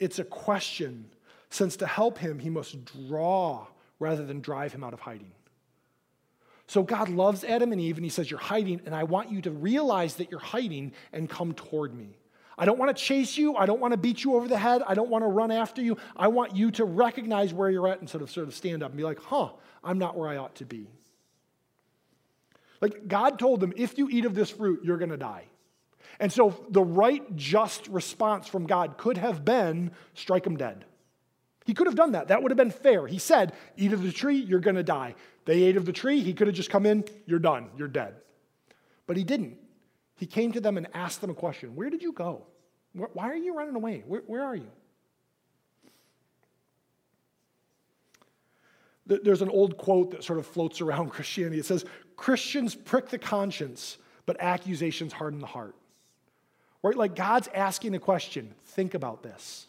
It's 0.00 0.18
a 0.18 0.24
question, 0.24 1.08
since 1.50 1.76
to 1.76 1.86
help 1.86 2.18
him, 2.18 2.40
he 2.40 2.50
must 2.50 2.84
draw 2.84 3.68
rather 4.00 4.26
than 4.26 4.40
drive 4.40 4.72
him 4.72 4.82
out 4.82 4.92
of 4.92 4.98
hiding. 4.98 5.30
So 6.68 6.82
God 6.82 7.08
loves 7.08 7.44
Adam 7.44 7.72
and 7.72 7.80
Eve, 7.80 7.96
and 7.96 8.04
he 8.04 8.10
says, 8.10 8.30
You're 8.30 8.40
hiding, 8.40 8.80
and 8.86 8.94
I 8.94 9.04
want 9.04 9.30
you 9.30 9.40
to 9.42 9.50
realize 9.50 10.16
that 10.16 10.30
you're 10.30 10.40
hiding 10.40 10.92
and 11.12 11.28
come 11.28 11.54
toward 11.54 11.94
me. 11.94 12.16
I 12.58 12.64
don't 12.64 12.78
want 12.78 12.96
to 12.96 13.02
chase 13.02 13.36
you. 13.36 13.54
I 13.54 13.66
don't 13.66 13.80
want 13.80 13.92
to 13.92 13.98
beat 13.98 14.24
you 14.24 14.34
over 14.34 14.48
the 14.48 14.58
head. 14.58 14.82
I 14.86 14.94
don't 14.94 15.10
want 15.10 15.22
to 15.22 15.28
run 15.28 15.50
after 15.50 15.82
you. 15.82 15.98
I 16.16 16.28
want 16.28 16.56
you 16.56 16.70
to 16.72 16.84
recognize 16.84 17.52
where 17.52 17.70
you're 17.70 17.86
at 17.86 18.00
and 18.00 18.08
sort 18.08 18.22
of 18.22 18.30
sort 18.30 18.48
of 18.48 18.54
stand 18.54 18.82
up 18.82 18.90
and 18.90 18.96
be 18.96 19.04
like, 19.04 19.20
huh, 19.20 19.50
I'm 19.84 19.98
not 19.98 20.16
where 20.16 20.28
I 20.28 20.38
ought 20.38 20.54
to 20.56 20.64
be. 20.64 20.88
Like 22.80 23.08
God 23.08 23.38
told 23.38 23.60
them, 23.60 23.72
if 23.76 23.98
you 23.98 24.08
eat 24.10 24.24
of 24.24 24.34
this 24.34 24.50
fruit, 24.50 24.80
you're 24.84 24.96
going 24.96 25.10
to 25.10 25.16
die. 25.16 25.44
And 26.18 26.32
so 26.32 26.64
the 26.70 26.82
right, 26.82 27.36
just 27.36 27.88
response 27.88 28.48
from 28.48 28.66
God 28.66 28.96
could 28.96 29.18
have 29.18 29.44
been 29.44 29.90
strike 30.14 30.46
him 30.46 30.56
dead. 30.56 30.84
He 31.66 31.74
could 31.74 31.88
have 31.88 31.96
done 31.96 32.12
that. 32.12 32.28
That 32.28 32.42
would 32.42 32.50
have 32.52 32.56
been 32.56 32.70
fair. 32.70 33.06
He 33.06 33.18
said, 33.18 33.52
Eat 33.76 33.92
of 33.92 34.02
the 34.02 34.12
tree, 34.12 34.36
you're 34.36 34.60
going 34.60 34.76
to 34.76 34.84
die. 34.84 35.14
They 35.46 35.62
ate 35.62 35.76
of 35.76 35.86
the 35.86 35.92
tree. 35.92 36.20
He 36.20 36.34
could 36.34 36.48
have 36.48 36.56
just 36.56 36.70
come 36.70 36.84
in, 36.84 37.04
You're 37.24 37.38
done, 37.38 37.70
you're 37.78 37.88
dead. 37.88 38.16
But 39.06 39.16
he 39.16 39.24
didn't. 39.24 39.56
He 40.16 40.26
came 40.26 40.52
to 40.52 40.60
them 40.60 40.76
and 40.76 40.88
asked 40.92 41.20
them 41.20 41.30
a 41.30 41.34
question 41.34 41.74
Where 41.74 41.88
did 41.88 42.02
you 42.02 42.12
go? 42.12 42.42
Why 42.92 43.30
are 43.30 43.36
you 43.36 43.56
running 43.56 43.74
away? 43.74 44.04
Where, 44.06 44.22
where 44.26 44.42
are 44.42 44.56
you? 44.56 44.70
There's 49.06 49.42
an 49.42 49.50
old 49.50 49.76
quote 49.76 50.10
that 50.12 50.24
sort 50.24 50.38
of 50.38 50.46
floats 50.46 50.80
around 50.80 51.10
Christianity. 51.10 51.60
It 51.60 51.64
says, 51.64 51.84
Christians 52.16 52.74
prick 52.74 53.08
the 53.08 53.18
conscience, 53.18 53.98
but 54.24 54.36
accusations 54.40 55.12
harden 55.12 55.40
the 55.40 55.46
heart. 55.46 55.76
Right? 56.82 56.96
Like 56.96 57.14
God's 57.14 57.48
asking 57.54 57.94
a 57.94 58.00
question. 58.00 58.52
Think 58.64 58.94
about 58.94 59.22
this. 59.22 59.66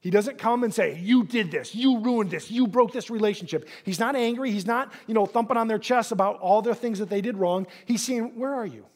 He 0.00 0.10
doesn't 0.10 0.38
come 0.38 0.64
and 0.64 0.72
say, 0.72 0.98
You 0.98 1.24
did 1.24 1.50
this, 1.50 1.74
you 1.74 1.98
ruined 1.98 2.30
this, 2.30 2.50
you 2.50 2.66
broke 2.66 2.92
this 2.92 3.10
relationship. 3.10 3.68
He's 3.84 4.00
not 4.00 4.16
angry. 4.16 4.50
He's 4.50 4.66
not, 4.66 4.92
you 5.06 5.14
know, 5.14 5.26
thumping 5.26 5.56
on 5.56 5.68
their 5.68 5.78
chest 5.78 6.10
about 6.10 6.38
all 6.40 6.62
their 6.62 6.74
things 6.74 6.98
that 6.98 7.10
they 7.10 7.20
did 7.20 7.36
wrong. 7.36 7.66
He's 7.84 8.02
saying, 8.02 8.38
Where 8.38 8.54
are 8.54 8.66
you? 8.66 8.86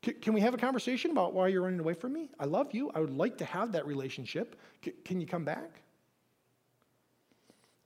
Can 0.00 0.32
we 0.32 0.40
have 0.40 0.54
a 0.54 0.58
conversation 0.58 1.10
about 1.10 1.34
why 1.34 1.48
you're 1.48 1.62
running 1.62 1.80
away 1.80 1.94
from 1.94 2.12
me? 2.12 2.30
I 2.38 2.44
love 2.44 2.72
you. 2.72 2.90
I 2.94 3.00
would 3.00 3.16
like 3.16 3.38
to 3.38 3.44
have 3.44 3.72
that 3.72 3.84
relationship. 3.84 4.56
Can 5.04 5.20
you 5.20 5.26
come 5.26 5.44
back? 5.44 5.82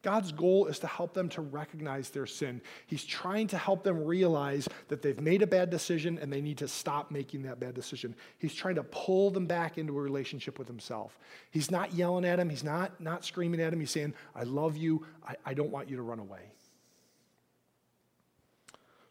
God's 0.02 0.32
goal 0.32 0.66
is 0.66 0.80
to 0.80 0.88
help 0.88 1.14
them 1.14 1.28
to 1.30 1.40
recognize 1.40 2.10
their 2.10 2.26
sin. 2.26 2.60
He's 2.86 3.04
trying 3.04 3.46
to 3.48 3.58
help 3.58 3.84
them 3.84 4.04
realize 4.04 4.68
that 4.88 5.00
they've 5.00 5.20
made 5.20 5.42
a 5.42 5.46
bad 5.46 5.70
decision 5.70 6.18
and 6.18 6.32
they 6.32 6.40
need 6.40 6.58
to 6.58 6.66
stop 6.66 7.12
making 7.12 7.42
that 7.42 7.60
bad 7.60 7.74
decision. 7.74 8.16
He's 8.38 8.52
trying 8.52 8.74
to 8.74 8.82
pull 8.82 9.30
them 9.30 9.46
back 9.46 9.78
into 9.78 9.96
a 9.96 10.02
relationship 10.02 10.58
with 10.58 10.66
himself. 10.66 11.18
He's 11.52 11.70
not 11.70 11.94
yelling 11.94 12.24
at 12.24 12.36
them, 12.36 12.50
he's 12.50 12.64
not, 12.64 13.00
not 13.00 13.24
screaming 13.24 13.60
at 13.60 13.72
him. 13.72 13.78
He's 13.78 13.92
saying, 13.92 14.14
I 14.34 14.42
love 14.42 14.76
you, 14.76 15.06
I, 15.26 15.36
I 15.46 15.54
don't 15.54 15.70
want 15.70 15.88
you 15.88 15.96
to 15.96 16.02
run 16.02 16.18
away. 16.18 16.50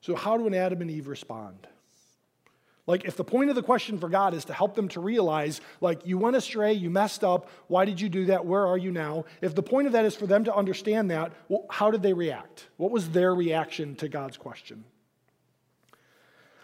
So, 0.01 0.15
how 0.15 0.37
do 0.37 0.47
an 0.47 0.53
Adam 0.53 0.81
and 0.81 0.91
Eve 0.91 1.07
respond? 1.07 1.67
Like, 2.87 3.05
if 3.05 3.15
the 3.15 3.23
point 3.23 3.49
of 3.49 3.55
the 3.55 3.61
question 3.61 3.99
for 3.99 4.09
God 4.09 4.33
is 4.33 4.45
to 4.45 4.53
help 4.53 4.73
them 4.73 4.87
to 4.89 4.99
realize, 4.99 5.61
like, 5.81 6.05
you 6.05 6.17
went 6.17 6.35
astray, 6.35 6.73
you 6.73 6.89
messed 6.89 7.23
up, 7.23 7.47
why 7.67 7.85
did 7.85 8.01
you 8.01 8.09
do 8.09 8.25
that, 8.25 8.45
where 8.45 8.65
are 8.65 8.77
you 8.77 8.91
now? 8.91 9.25
If 9.39 9.53
the 9.53 9.63
point 9.63 9.87
of 9.87 9.93
that 9.93 10.03
is 10.03 10.15
for 10.15 10.25
them 10.25 10.43
to 10.45 10.55
understand 10.55 11.11
that, 11.11 11.31
well, 11.47 11.65
how 11.69 11.91
did 11.91 12.01
they 12.01 12.13
react? 12.13 12.67
What 12.77 12.91
was 12.91 13.09
their 13.09 13.35
reaction 13.35 13.95
to 13.97 14.09
God's 14.09 14.37
question? 14.37 14.83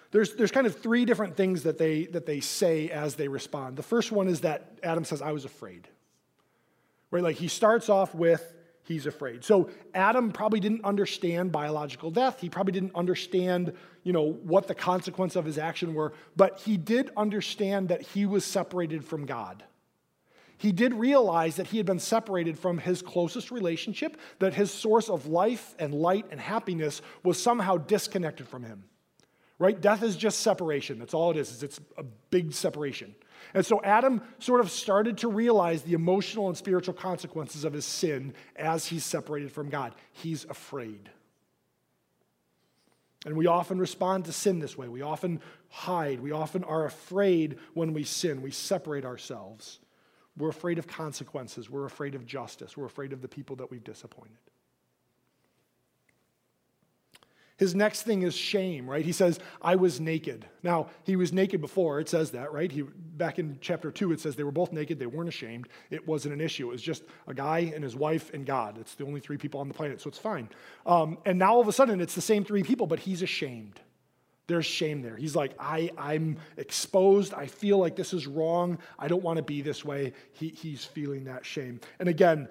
There's, 0.10 0.36
there's 0.36 0.52
kind 0.52 0.66
of 0.66 0.80
three 0.80 1.06
different 1.06 1.38
things 1.38 1.64
that 1.64 1.78
they, 1.78 2.06
that 2.08 2.26
they 2.26 2.40
say 2.40 2.90
as 2.90 3.16
they 3.16 3.28
respond. 3.28 3.76
The 3.78 3.84
first 3.84 4.12
one 4.12 4.28
is 4.28 4.42
that 4.42 4.72
Adam 4.82 5.04
says, 5.04 5.22
I 5.22 5.34
was 5.34 5.46
afraid. 5.46 5.88
Right? 7.12 7.24
Like, 7.24 7.36
he 7.36 7.48
starts 7.48 7.90
off 7.90 8.16
with, 8.16 8.54
he's 8.88 9.06
afraid. 9.06 9.44
So 9.44 9.70
Adam 9.94 10.32
probably 10.32 10.60
didn't 10.60 10.86
understand 10.86 11.52
biological 11.52 12.10
death. 12.10 12.40
He 12.40 12.50
probably 12.50 12.72
didn't 12.72 12.96
understand, 12.96 13.74
you 14.04 14.14
know, 14.14 14.32
what 14.44 14.68
the 14.68 14.76
consequence 14.76 15.36
of 15.36 15.46
his 15.46 15.58
action 15.58 15.94
were, 15.94 16.14
but 16.36 16.60
he 16.60 16.78
did 16.78 17.12
understand 17.18 17.90
that 17.90 18.02
he 18.02 18.26
was 18.26 18.46
separated 18.46 19.04
from 19.04 19.26
God. 19.26 19.64
He 20.58 20.72
did 20.72 20.94
realize 20.94 21.58
that 21.58 21.68
he 21.68 21.78
had 21.78 21.86
been 21.86 22.00
separated 22.00 22.58
from 22.58 22.80
his 22.80 23.02
closest 23.02 23.52
relationship, 23.52 24.18
that 24.40 24.56
his 24.56 24.72
source 24.72 25.08
of 25.10 25.28
life 25.28 25.76
and 25.78 25.94
light 25.94 26.26
and 26.32 26.40
happiness 26.40 27.02
was 27.24 27.42
somehow 27.42 27.78
disconnected 27.78 28.48
from 28.48 28.64
him. 28.64 28.86
Right? 29.60 29.80
Death 29.80 30.04
is 30.04 30.16
just 30.16 30.42
separation. 30.42 31.00
That's 31.00 31.14
all 31.14 31.32
it 31.32 31.38
is. 31.38 31.64
It's 31.64 31.80
a 31.98 32.04
big 32.04 32.54
separation. 32.54 33.16
And 33.54 33.66
so 33.66 33.82
Adam 33.82 34.22
sort 34.40 34.60
of 34.60 34.70
started 34.70 35.18
to 35.20 35.30
realize 35.30 35.82
the 35.82 35.94
emotional 35.94 36.48
and 36.48 36.58
spiritual 36.58 36.94
consequences 36.94 37.64
of 37.64 37.74
his 37.74 37.86
sin 37.86 38.34
as 38.56 38.86
he's 38.86 39.04
separated 39.04 39.52
from 39.52 39.70
God. 39.70 39.96
He's 40.12 40.46
afraid. 40.46 41.10
And 43.26 43.36
we 43.36 43.48
often 43.48 43.80
respond 43.80 44.26
to 44.26 44.32
sin 44.32 44.60
this 44.60 44.78
way. 44.78 44.88
We 44.88 45.02
often 45.02 45.42
hide. 45.70 46.20
We 46.20 46.32
often 46.32 46.64
are 46.64 46.86
afraid 46.86 47.58
when 47.74 47.94
we 47.94 48.04
sin. 48.04 48.42
We 48.42 48.52
separate 48.52 49.06
ourselves. 49.06 49.80
We're 50.38 50.50
afraid 50.50 50.78
of 50.78 50.88
consequences. 50.88 51.70
We're 51.70 51.86
afraid 51.86 52.14
of 52.14 52.26
justice. 52.26 52.78
We're 52.78 52.86
afraid 52.86 53.12
of 53.12 53.22
the 53.24 53.28
people 53.28 53.56
that 53.56 53.72
we've 53.72 53.84
disappointed. 53.84 54.38
His 57.58 57.74
next 57.74 58.04
thing 58.04 58.22
is 58.22 58.36
shame, 58.36 58.88
right? 58.88 59.04
He 59.04 59.12
says, 59.12 59.40
I 59.62 59.76
was 59.76 60.00
naked. 60.00 60.46
Now, 60.62 60.90
he 61.04 61.16
was 61.16 61.34
naked 61.34 61.60
before, 61.60 62.00
it 62.00 62.08
says 62.08 62.32
that, 62.32 62.54
right? 62.54 62.72
He, 62.72 62.84
back 62.84 63.40
in 63.40 63.58
chapter 63.62 63.92
2, 63.92 64.12
it 64.12 64.20
says 64.20 64.36
they 64.36 64.44
were 64.44 64.52
both 64.52 64.72
naked, 64.72 65.00
they 65.00 65.08
weren't 65.08 65.30
ashamed. 65.30 65.68
It 65.90 66.08
wasn't 66.08 66.36
an 66.36 66.42
issue. 66.42 66.68
It 66.70 66.74
was 66.74 66.84
just 66.84 67.04
a 67.26 67.34
guy 67.34 67.72
and 67.74 67.84
his 67.84 67.96
wife 67.96 68.32
and 68.34 68.46
God. 68.46 68.78
It's 68.78 68.94
the 68.94 69.06
only 69.06 69.20
three 69.20 69.38
people 69.38 69.60
on 69.60 69.68
the 69.68 69.74
planet, 69.74 70.00
so 70.00 70.08
it's 70.08 70.20
fine. 70.20 70.50
Um, 70.86 71.18
and 71.26 71.40
now 71.40 71.56
all 71.56 71.62
of 71.62 71.68
a 71.68 71.74
sudden, 71.74 72.00
it's 72.00 72.16
the 72.16 72.22
same 72.22 72.46
three 72.46 72.64
people, 72.64 72.86
but 72.86 73.00
he's 73.00 73.24
ashamed. 73.24 73.82
There's 74.48 74.66
shame 74.66 75.02
there. 75.02 75.18
He's 75.18 75.36
like, 75.36 75.54
I, 75.60 75.92
I'm 75.98 76.38
exposed. 76.56 77.34
I 77.34 77.48
feel 77.48 77.80
like 77.80 77.98
this 77.98 78.14
is 78.14 78.28
wrong. 78.28 78.78
I 78.98 79.10
don't 79.10 79.22
want 79.22 79.38
to 79.38 79.44
be 79.44 79.62
this 79.62 79.84
way. 79.84 80.14
He, 80.32 80.50
he's 80.50 80.86
feeling 80.86 81.26
that 81.26 81.46
shame. 81.46 81.82
And 82.00 82.08
again, 82.08 82.48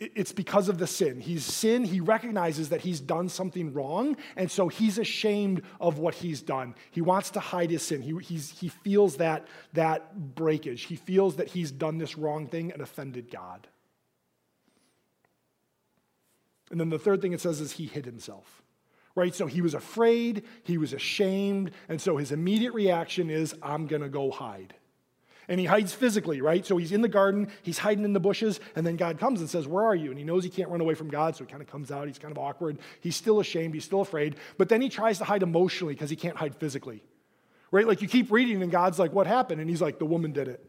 it's 0.00 0.32
because 0.32 0.68
of 0.68 0.78
the 0.78 0.86
sin. 0.86 1.20
He's 1.20 1.44
sin. 1.44 1.84
He 1.84 2.00
recognizes 2.00 2.70
that 2.70 2.80
he's 2.80 3.00
done 3.00 3.28
something 3.28 3.72
wrong, 3.72 4.16
and 4.36 4.50
so 4.50 4.68
he's 4.68 4.98
ashamed 4.98 5.62
of 5.80 5.98
what 5.98 6.14
he's 6.14 6.42
done. 6.42 6.74
He 6.90 7.00
wants 7.00 7.30
to 7.30 7.40
hide 7.40 7.70
his 7.70 7.82
sin. 7.82 8.02
He, 8.02 8.12
he 8.36 8.68
feels 8.68 9.16
that, 9.18 9.46
that 9.74 10.34
breakage. 10.34 10.82
He 10.82 10.96
feels 10.96 11.36
that 11.36 11.48
he's 11.48 11.70
done 11.70 11.98
this 11.98 12.18
wrong 12.18 12.48
thing 12.48 12.72
and 12.72 12.82
offended 12.82 13.30
God. 13.30 13.68
And 16.70 16.80
then 16.80 16.90
the 16.90 16.98
third 16.98 17.22
thing 17.22 17.32
it 17.32 17.40
says 17.40 17.60
is 17.60 17.72
he 17.72 17.86
hid 17.86 18.04
himself. 18.04 18.62
Right? 19.14 19.32
So 19.32 19.46
he 19.46 19.62
was 19.62 19.74
afraid, 19.74 20.42
he 20.64 20.76
was 20.76 20.92
ashamed, 20.92 21.70
and 21.88 22.00
so 22.00 22.16
his 22.16 22.32
immediate 22.32 22.74
reaction 22.74 23.30
is, 23.30 23.54
I'm 23.62 23.86
going 23.86 24.02
to 24.02 24.08
go 24.08 24.32
hide. 24.32 24.74
And 25.48 25.60
he 25.60 25.66
hides 25.66 25.92
physically, 25.92 26.40
right? 26.40 26.64
So 26.64 26.76
he's 26.76 26.92
in 26.92 27.02
the 27.02 27.08
garden, 27.08 27.48
he's 27.62 27.78
hiding 27.78 28.04
in 28.04 28.12
the 28.12 28.20
bushes, 28.20 28.60
and 28.74 28.86
then 28.86 28.96
God 28.96 29.18
comes 29.18 29.40
and 29.40 29.50
says, 29.50 29.66
Where 29.66 29.84
are 29.84 29.94
you? 29.94 30.10
And 30.10 30.18
he 30.18 30.24
knows 30.24 30.44
he 30.44 30.50
can't 30.50 30.70
run 30.70 30.80
away 30.80 30.94
from 30.94 31.08
God, 31.08 31.36
so 31.36 31.44
he 31.44 31.50
kind 31.50 31.62
of 31.62 31.68
comes 31.68 31.90
out. 31.90 32.06
He's 32.06 32.18
kind 32.18 32.32
of 32.32 32.38
awkward. 32.38 32.78
He's 33.00 33.16
still 33.16 33.40
ashamed, 33.40 33.74
he's 33.74 33.84
still 33.84 34.00
afraid. 34.00 34.36
But 34.56 34.68
then 34.68 34.80
he 34.80 34.88
tries 34.88 35.18
to 35.18 35.24
hide 35.24 35.42
emotionally 35.42 35.94
because 35.94 36.10
he 36.10 36.16
can't 36.16 36.36
hide 36.36 36.56
physically, 36.56 37.02
right? 37.70 37.86
Like 37.86 38.00
you 38.00 38.08
keep 38.08 38.30
reading, 38.30 38.62
and 38.62 38.72
God's 38.72 38.98
like, 38.98 39.12
What 39.12 39.26
happened? 39.26 39.60
And 39.60 39.68
he's 39.68 39.82
like, 39.82 39.98
The 39.98 40.06
woman 40.06 40.32
did 40.32 40.48
it. 40.48 40.64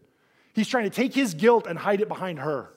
He's 0.54 0.68
trying 0.68 0.86
to 0.86 0.90
take 0.90 1.14
his 1.14 1.34
guilt 1.34 1.68
and 1.68 1.78
hide 1.78 2.02
it 2.02 2.08
behind 2.08 2.40
her, 2.40 2.70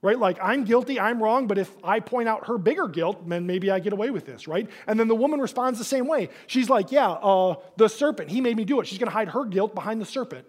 right? 0.00 0.18
Like, 0.18 0.38
I'm 0.42 0.64
guilty, 0.64 0.98
I'm 0.98 1.22
wrong, 1.22 1.46
but 1.46 1.58
if 1.58 1.70
I 1.84 2.00
point 2.00 2.28
out 2.28 2.46
her 2.46 2.56
bigger 2.56 2.88
guilt, 2.88 3.28
then 3.28 3.46
maybe 3.46 3.70
I 3.70 3.80
get 3.80 3.92
away 3.92 4.10
with 4.10 4.24
this, 4.24 4.48
right? 4.48 4.68
And 4.86 4.98
then 4.98 5.06
the 5.08 5.14
woman 5.14 5.40
responds 5.40 5.78
the 5.78 5.84
same 5.84 6.06
way. 6.06 6.30
She's 6.46 6.68
like, 6.68 6.92
Yeah, 6.92 7.08
uh, 7.08 7.56
the 7.76 7.88
serpent, 7.88 8.30
he 8.30 8.42
made 8.42 8.56
me 8.56 8.64
do 8.64 8.80
it. 8.80 8.86
She's 8.86 8.98
going 8.98 9.10
to 9.10 9.14
hide 9.14 9.28
her 9.28 9.44
guilt 9.46 9.74
behind 9.74 10.00
the 10.00 10.06
serpent. 10.06 10.46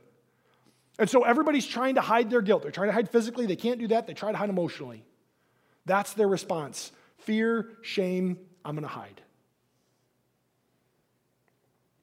And 1.00 1.10
so 1.10 1.24
everybody's 1.24 1.68
trying 1.68 1.96
to 1.96 2.02
hide 2.02 2.30
their 2.30 2.42
guilt. 2.42 2.64
They're 2.64 2.72
trying 2.72 2.90
to 2.90 2.94
hide 2.94 3.10
physically, 3.10 3.46
they 3.46 3.56
can't 3.56 3.80
do 3.80 3.88
that. 3.90 4.08
They 4.08 4.14
try 4.14 4.32
to 4.32 4.38
hide 4.38 4.50
emotionally. 4.50 5.04
That's 5.86 6.14
their 6.14 6.28
response 6.28 6.92
fear, 7.20 7.70
shame, 7.82 8.38
I'm 8.64 8.76
going 8.76 8.84
to 8.84 8.88
hide. 8.88 9.22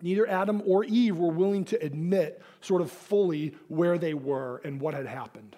Neither 0.02 0.28
Adam 0.28 0.62
or 0.66 0.84
Eve 0.84 1.16
were 1.16 1.32
willing 1.32 1.64
to 1.66 1.82
admit, 1.82 2.42
sort 2.60 2.82
of 2.82 2.90
fully, 2.90 3.54
where 3.68 3.96
they 3.96 4.12
were 4.12 4.60
and 4.64 4.80
what 4.80 4.92
had 4.92 5.06
happened. 5.06 5.56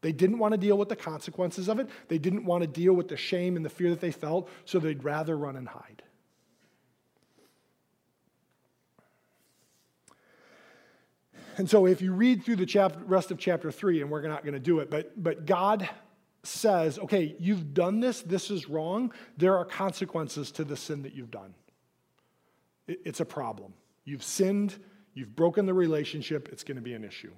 They 0.00 0.10
didn't 0.10 0.38
want 0.38 0.52
to 0.52 0.58
deal 0.58 0.76
with 0.76 0.88
the 0.88 0.96
consequences 0.96 1.68
of 1.68 1.78
it. 1.78 1.88
They 2.08 2.18
didn't 2.18 2.44
want 2.44 2.62
to 2.62 2.66
deal 2.66 2.92
with 2.92 3.06
the 3.06 3.16
shame 3.16 3.54
and 3.54 3.64
the 3.64 3.70
fear 3.70 3.90
that 3.90 4.00
they 4.00 4.10
felt, 4.10 4.48
so 4.64 4.80
they'd 4.80 5.04
rather 5.04 5.36
run 5.36 5.54
and 5.54 5.68
hide. 5.68 6.02
And 11.58 11.68
so, 11.68 11.86
if 11.86 12.00
you 12.00 12.12
read 12.12 12.44
through 12.44 12.56
the 12.56 12.92
rest 13.06 13.30
of 13.30 13.38
chapter 13.38 13.70
three, 13.70 14.00
and 14.00 14.10
we're 14.10 14.26
not 14.26 14.42
going 14.42 14.54
to 14.54 14.60
do 14.60 14.78
it, 14.80 14.90
but, 14.90 15.22
but 15.22 15.46
God 15.46 15.88
says, 16.42 16.98
okay, 16.98 17.36
you've 17.38 17.74
done 17.74 18.00
this, 18.00 18.22
this 18.22 18.50
is 18.50 18.68
wrong. 18.68 19.12
There 19.36 19.56
are 19.56 19.64
consequences 19.64 20.50
to 20.52 20.64
the 20.64 20.76
sin 20.76 21.02
that 21.02 21.14
you've 21.14 21.30
done. 21.30 21.54
It, 22.86 23.00
it's 23.04 23.20
a 23.20 23.24
problem. 23.24 23.74
You've 24.04 24.22
sinned, 24.22 24.76
you've 25.14 25.36
broken 25.36 25.66
the 25.66 25.74
relationship, 25.74 26.48
it's 26.50 26.64
going 26.64 26.76
to 26.76 26.82
be 26.82 26.94
an 26.94 27.04
issue. 27.04 27.32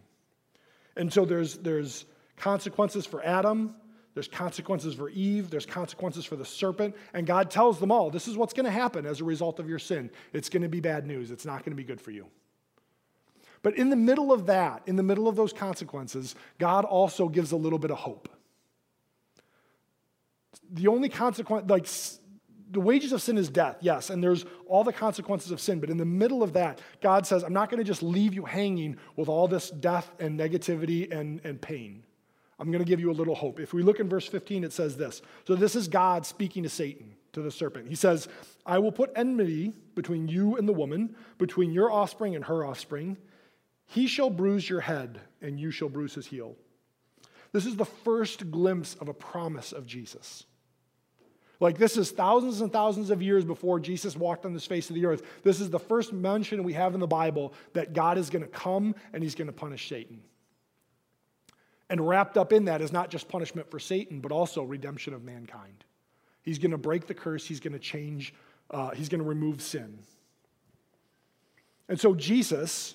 And 0.97 1.13
so, 1.13 1.25
there's, 1.25 1.57
there's 1.59 2.07
consequences 2.37 3.07
for 3.07 3.25
Adam, 3.25 3.75
there's 4.15 4.29
consequences 4.29 4.95
for 4.95 5.09
Eve, 5.11 5.51
there's 5.51 5.67
consequences 5.67 6.25
for 6.25 6.37
the 6.37 6.45
serpent, 6.45 6.95
and 7.15 7.27
God 7.27 7.51
tells 7.51 7.81
them 7.81 7.91
all 7.91 8.11
this 8.11 8.29
is 8.29 8.37
what's 8.37 8.53
going 8.55 8.67
to 8.67 8.71
happen 8.71 9.07
as 9.07 9.21
a 9.21 9.25
result 9.25 9.59
of 9.59 9.69
your 9.69 9.81
sin. 9.81 10.09
It's 10.33 10.49
going 10.49 10.63
to 10.63 10.69
be 10.69 10.81
bad 10.81 11.05
news, 11.05 11.33
it's 11.33 11.45
not 11.45 11.65
going 11.65 11.73
to 11.73 11.77
be 11.77 11.85
good 11.85 12.01
for 12.01 12.13
you. 12.13 12.27
But 13.65 13.79
in 13.79 13.89
the 13.89 13.97
middle 13.97 14.31
of 14.31 14.45
that, 14.47 14.83
in 14.85 14.97
the 14.97 15.03
middle 15.03 15.27
of 15.27 15.37
those 15.37 15.55
consequences, 15.55 16.35
God 16.59 16.85
also 16.85 17.29
gives 17.29 17.51
a 17.51 17.57
little 17.57 17.79
bit 17.79 17.91
of 17.91 17.97
hope. 17.97 18.29
The 20.71 20.87
only 20.87 21.09
consequence, 21.09 21.69
like 21.71 21.89
the 22.71 22.81
wages 22.81 23.13
of 23.13 23.23
sin 23.23 23.39
is 23.39 23.49
death, 23.49 23.79
yes, 23.81 24.11
and 24.11 24.23
there's 24.23 24.45
all 24.67 24.85
the 24.85 24.93
consequences 24.93 25.51
of 25.51 25.63
sin. 25.63 25.81
But 25.81 25.89
in 25.89 25.97
the 25.97 26.05
middle 26.05 26.43
of 26.43 26.53
that, 26.53 26.81
God 27.01 27.27
says, 27.27 27.43
I'm 27.43 27.55
not 27.55 27.71
going 27.71 27.79
to 27.79 27.85
just 27.85 28.03
leave 28.03 28.35
you 28.35 28.45
hanging 28.45 28.99
with 29.17 29.31
all 29.31 29.49
this 29.49 29.71
death 29.71 30.11
and 30.21 30.39
negativity 30.39 31.11
and, 31.11 31.41
and 31.43 31.59
pain. 31.59 32.05
I'm 32.59 32.71
going 32.71 32.85
to 32.85 32.89
give 32.89 33.01
you 33.01 33.11
a 33.11 33.13
little 33.13 33.35
hope. 33.35 33.61
If 33.61 33.73
we 33.73 33.83
look 33.83 33.99
in 33.99 34.11
verse 34.11 34.27
15, 34.27 34.65
it 34.65 34.75
says 34.75 34.99
this. 34.99 35.23
So 35.47 35.55
this 35.55 35.75
is 35.75 35.89
God 35.89 36.27
speaking 36.27 36.65
to 36.65 36.69
Satan, 36.69 37.15
to 37.33 37.41
the 37.41 37.51
serpent. 37.51 37.89
He 37.89 37.95
says, 37.95 38.29
I 38.67 38.79
will 38.79 38.93
put 38.93 39.11
enmity 39.17 39.73
between 39.95 40.29
you 40.29 40.59
and 40.59 40.69
the 40.69 40.75
woman, 40.75 41.17
between 41.39 41.73
your 41.73 41.91
offspring 41.91 42.35
and 42.35 42.45
her 42.45 42.63
offspring. 42.67 43.17
He 43.87 44.07
shall 44.07 44.31
bruise 44.31 44.69
your 44.69 44.81
head, 44.81 45.21
and 45.41 45.59
you 45.59 45.71
shall 45.71 45.89
bruise 45.89 46.15
his 46.15 46.27
heel. 46.27 46.57
This 47.53 47.67
is 47.67 47.77
the 47.77 47.85
first 47.85 48.51
glimpse 48.51 48.95
of 48.95 49.09
a 49.09 49.15
promise 49.15 49.73
of 49.73 49.87
Jesus. 49.87 50.45
Like, 51.61 51.79
this 51.79 51.97
is 51.97 52.11
thousands 52.11 52.61
and 52.61 52.73
thousands 52.73 53.11
of 53.11 53.23
years 53.23 53.45
before 53.45 53.79
Jesus 53.79 54.17
walked 54.17 54.45
on 54.45 54.53
the 54.53 54.61
face 54.61 54.91
of 54.91 54.97
the 54.97 55.07
earth. 55.07 55.23
This 55.45 55.61
is 55.61 55.71
the 55.71 55.79
first 55.79 56.13
mention 56.13 56.65
we 56.65 56.73
have 56.73 56.95
in 56.95 57.01
the 57.01 57.07
Bible 57.07 57.55
that 57.75 57.93
God 57.93 58.19
is 58.19 58.29
going 58.29 58.43
to 58.43 58.49
come 58.49 58.95
and 59.13 59.23
he's 59.23 59.37
going 59.37 59.47
to 59.47 59.53
punish 59.53 59.89
Satan. 59.89 60.21
And 61.89 62.07
wrapped 62.07 62.37
up 62.37 62.53
in 62.53 62.65
that 62.65 62.81
is 62.81 62.93
not 62.93 63.09
just 63.09 63.29
punishment 63.29 63.71
for 63.71 63.79
Satan, 63.79 64.21
but 64.21 64.33
also 64.33 64.65
redemption 64.65 65.15
of 65.15 65.23
mankind. 65.23 65.85
He's 66.43 66.59
going 66.59 66.73
to 66.73 66.79
break 66.79 67.07
the 67.07 67.15
curse, 67.15 67.47
he's 67.47 67.61
going 67.61 67.73
to 67.73 67.79
change, 67.79 68.35
uh, 68.71 68.91
he's 68.91 69.09
going 69.09 69.23
to 69.23 69.29
remove 69.29 69.63
sin. 69.63 69.99
And 71.89 72.01
so, 72.01 72.15
Jesus, 72.15 72.95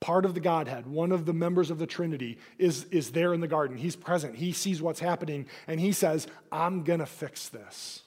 part 0.00 0.24
of 0.24 0.34
the 0.34 0.40
Godhead, 0.40 0.86
one 0.86 1.12
of 1.12 1.26
the 1.26 1.32
members 1.32 1.70
of 1.70 1.78
the 1.78 1.86
Trinity, 1.86 2.38
is, 2.58 2.84
is 2.90 3.10
there 3.10 3.34
in 3.34 3.40
the 3.40 3.48
garden. 3.48 3.76
He's 3.76 3.96
present. 3.96 4.36
He 4.36 4.52
sees 4.52 4.80
what's 4.80 5.00
happening, 5.00 5.46
and 5.66 5.80
he 5.80 5.92
says, 5.92 6.26
I'm 6.52 6.84
going 6.84 7.00
to 7.00 7.06
fix 7.06 7.48
this. 7.48 8.02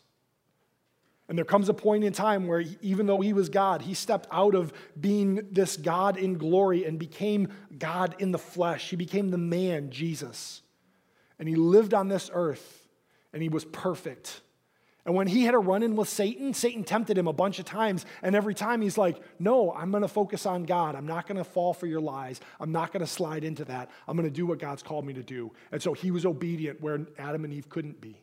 And 1.28 1.38
there 1.38 1.46
comes 1.46 1.70
a 1.70 1.74
point 1.74 2.04
in 2.04 2.12
time 2.12 2.48
where, 2.48 2.64
even 2.82 3.06
though 3.06 3.22
he 3.22 3.32
was 3.32 3.48
God, 3.48 3.82
he 3.82 3.94
stepped 3.94 4.28
out 4.32 4.54
of 4.54 4.74
being 5.00 5.48
this 5.52 5.78
God 5.78 6.18
in 6.18 6.38
glory 6.38 6.86
and 6.86 7.00
became 7.00 7.48
God 7.78 8.16
in 8.20 8.32
the 8.32 8.38
flesh. 8.38 8.90
He 8.90 8.98
became 8.98 9.32
the 9.32 9.38
man, 9.38 9.92
Jesus. 9.92 10.62
And 11.40 11.48
he 11.48 11.56
lived 11.56 11.94
on 11.94 12.10
this 12.10 12.30
earth, 12.34 12.88
and 13.32 13.42
he 13.42 13.48
was 13.48 13.64
perfect. 13.64 14.42
And 15.06 15.16
when 15.16 15.26
he 15.26 15.44
had 15.44 15.56
a 15.56 15.60
run 15.60 15.82
in 15.82 15.96
with 15.96 16.10
Satan, 16.10 16.54
Satan 16.54 16.84
tempted 16.84 17.18
him 17.18 17.28
a 17.28 17.34
bunch 17.34 17.58
of 17.58 17.66
times. 17.66 18.06
And 18.22 18.36
every 18.36 18.54
time 18.54 18.82
he's 18.82 18.98
like, 18.98 19.20
No, 19.40 19.74
I'm 19.74 19.90
going 19.90 20.02
to 20.02 20.08
focus 20.08 20.46
on 20.46 20.64
God. 20.64 20.96
I'm 20.96 21.08
not 21.08 21.28
going 21.28 21.38
to 21.38 21.44
fall 21.44 21.74
for 21.74 21.88
your 21.88 22.02
lies. 22.02 22.40
I'm 22.60 22.72
not 22.72 22.94
going 22.94 23.02
to 23.02 23.08
slide 23.12 23.44
into 23.44 23.66
that. 23.66 23.90
I'm 24.08 24.16
going 24.16 24.30
to 24.30 24.36
do 24.36 24.46
what 24.46 24.60
God's 24.60 24.84
called 24.84 25.06
me 25.06 25.14
to 25.14 25.24
do. 25.24 25.52
And 25.72 25.82
so 25.82 25.94
he 25.94 26.12
was 26.12 26.26
obedient 26.26 26.82
where 26.82 27.08
Adam 27.18 27.44
and 27.46 27.54
Eve 27.54 27.68
couldn't 27.68 28.00
be. 28.00 28.22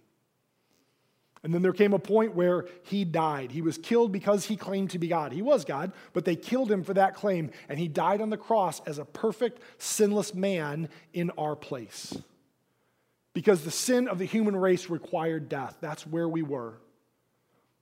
And 1.42 1.54
then 1.54 1.62
there 1.62 1.72
came 1.72 1.92
a 1.92 2.00
point 2.00 2.34
where 2.34 2.66
he 2.82 3.04
died. 3.04 3.52
He 3.52 3.62
was 3.62 3.78
killed 3.78 4.10
because 4.10 4.44
he 4.44 4.56
claimed 4.56 4.90
to 4.90 4.98
be 4.98 5.06
God. 5.06 5.32
He 5.32 5.42
was 5.42 5.64
God, 5.64 5.92
but 6.12 6.24
they 6.24 6.34
killed 6.34 6.70
him 6.70 6.82
for 6.82 6.94
that 6.94 7.14
claim. 7.14 7.50
And 7.68 7.78
he 7.78 7.86
died 7.86 8.20
on 8.20 8.30
the 8.30 8.36
cross 8.36 8.80
as 8.86 8.98
a 8.98 9.04
perfect, 9.04 9.62
sinless 9.78 10.34
man 10.34 10.88
in 11.12 11.30
our 11.38 11.54
place 11.54 12.16
because 13.34 13.64
the 13.64 13.70
sin 13.70 14.08
of 14.08 14.18
the 14.18 14.24
human 14.24 14.56
race 14.56 14.90
required 14.90 15.48
death. 15.48 15.76
That's 15.80 16.06
where 16.06 16.28
we 16.28 16.42
were. 16.42 16.78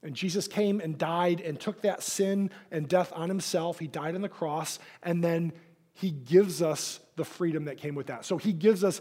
And 0.03 0.15
Jesus 0.15 0.47
came 0.47 0.81
and 0.81 0.97
died 0.97 1.41
and 1.41 1.59
took 1.59 1.83
that 1.83 2.03
sin 2.03 2.51
and 2.71 2.89
death 2.89 3.13
on 3.15 3.29
himself. 3.29 3.79
He 3.79 3.87
died 3.87 4.15
on 4.15 4.21
the 4.21 4.29
cross, 4.29 4.79
and 5.03 5.23
then 5.23 5.53
he 5.95 6.11
gives 6.11 6.63
us 6.63 7.01
the 7.17 7.25
freedom 7.25 7.65
that 7.65 7.79
came 7.79 7.95
with 7.95 8.07
that. 8.09 8.25
So 8.25 8.37
he 8.37 8.53
gives 8.53 8.85
us 8.85 9.01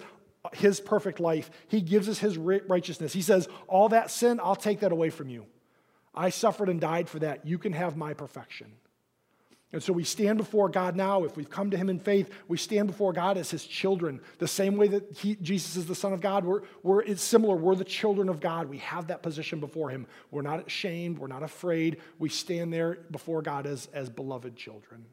his 0.53 0.79
perfect 0.79 1.19
life, 1.19 1.49
he 1.67 1.81
gives 1.81 2.07
us 2.07 2.19
his 2.19 2.37
righteousness. 2.37 3.13
He 3.13 3.21
says, 3.21 3.47
All 3.67 3.89
that 3.89 4.11
sin, 4.11 4.39
I'll 4.41 4.55
take 4.55 4.79
that 4.81 4.91
away 4.91 5.09
from 5.09 5.29
you. 5.29 5.45
I 6.13 6.29
suffered 6.29 6.69
and 6.69 6.79
died 6.79 7.09
for 7.09 7.19
that. 7.19 7.45
You 7.45 7.57
can 7.57 7.73
have 7.73 7.97
my 7.97 8.13
perfection. 8.13 8.71
And 9.71 9.83
so 9.83 9.91
we 9.91 10.03
stand 10.03 10.37
before 10.37 10.69
God 10.69 10.95
now. 10.95 11.23
If 11.23 11.35
we've 11.35 11.49
come 11.49 11.71
to 11.71 11.77
Him 11.77 11.89
in 11.89 11.99
faith, 11.99 12.29
we 12.47 12.57
stand 12.57 12.87
before 12.87 13.11
God 13.11 13.37
as 13.37 13.51
His 13.51 13.65
children. 13.65 14.21
The 14.37 14.47
same 14.47 14.77
way 14.77 14.87
that 14.89 15.11
he, 15.17 15.35
Jesus 15.35 15.75
is 15.75 15.85
the 15.85 15.95
Son 15.95 16.13
of 16.13 16.21
God, 16.21 16.45
we're, 16.45 16.61
we're, 16.83 17.01
it's 17.01 17.21
similar. 17.21 17.55
We're 17.55 17.75
the 17.75 17.83
children 17.83 18.29
of 18.29 18.39
God. 18.39 18.69
We 18.69 18.77
have 18.77 19.07
that 19.07 19.21
position 19.21 19.59
before 19.59 19.89
Him. 19.89 20.07
We're 20.31 20.43
not 20.43 20.67
ashamed. 20.67 21.17
We're 21.17 21.27
not 21.27 21.43
afraid. 21.43 21.97
We 22.19 22.29
stand 22.29 22.71
there 22.71 22.99
before 23.11 23.41
God 23.41 23.65
as, 23.65 23.89
as 23.93 24.09
beloved 24.09 24.55
children. 24.55 25.05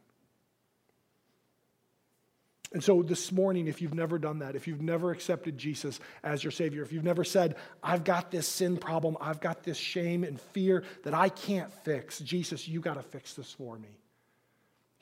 And 2.73 2.83
so 2.83 3.03
this 3.03 3.33
morning, 3.33 3.67
if 3.67 3.83
you've 3.83 3.95
never 3.95 4.19
done 4.19 4.39
that, 4.39 4.57
if 4.57 4.67
you've 4.67 4.81
never 4.81 5.11
accepted 5.11 5.59
Jesus 5.59 6.01
as 6.23 6.43
your 6.43 6.51
Savior, 6.51 6.83
if 6.83 6.93
you've 6.93 7.05
never 7.05 7.25
said, 7.25 7.57
I've 7.83 8.05
got 8.05 8.31
this 8.31 8.49
sin 8.49 8.79
problem, 8.79 9.17
I've 9.21 9.41
got 9.41 9.63
this 9.63 9.77
shame 9.77 10.25
and 10.25 10.41
fear 10.41 10.85
that 11.03 11.13
I 11.13 11.29
can't 11.29 11.73
fix, 11.85 12.21
Jesus, 12.21 12.67
you 12.67 12.81
got 12.81 12.95
to 12.95 13.03
fix 13.03 13.35
this 13.35 13.53
for 13.53 13.79
me. 13.79 13.89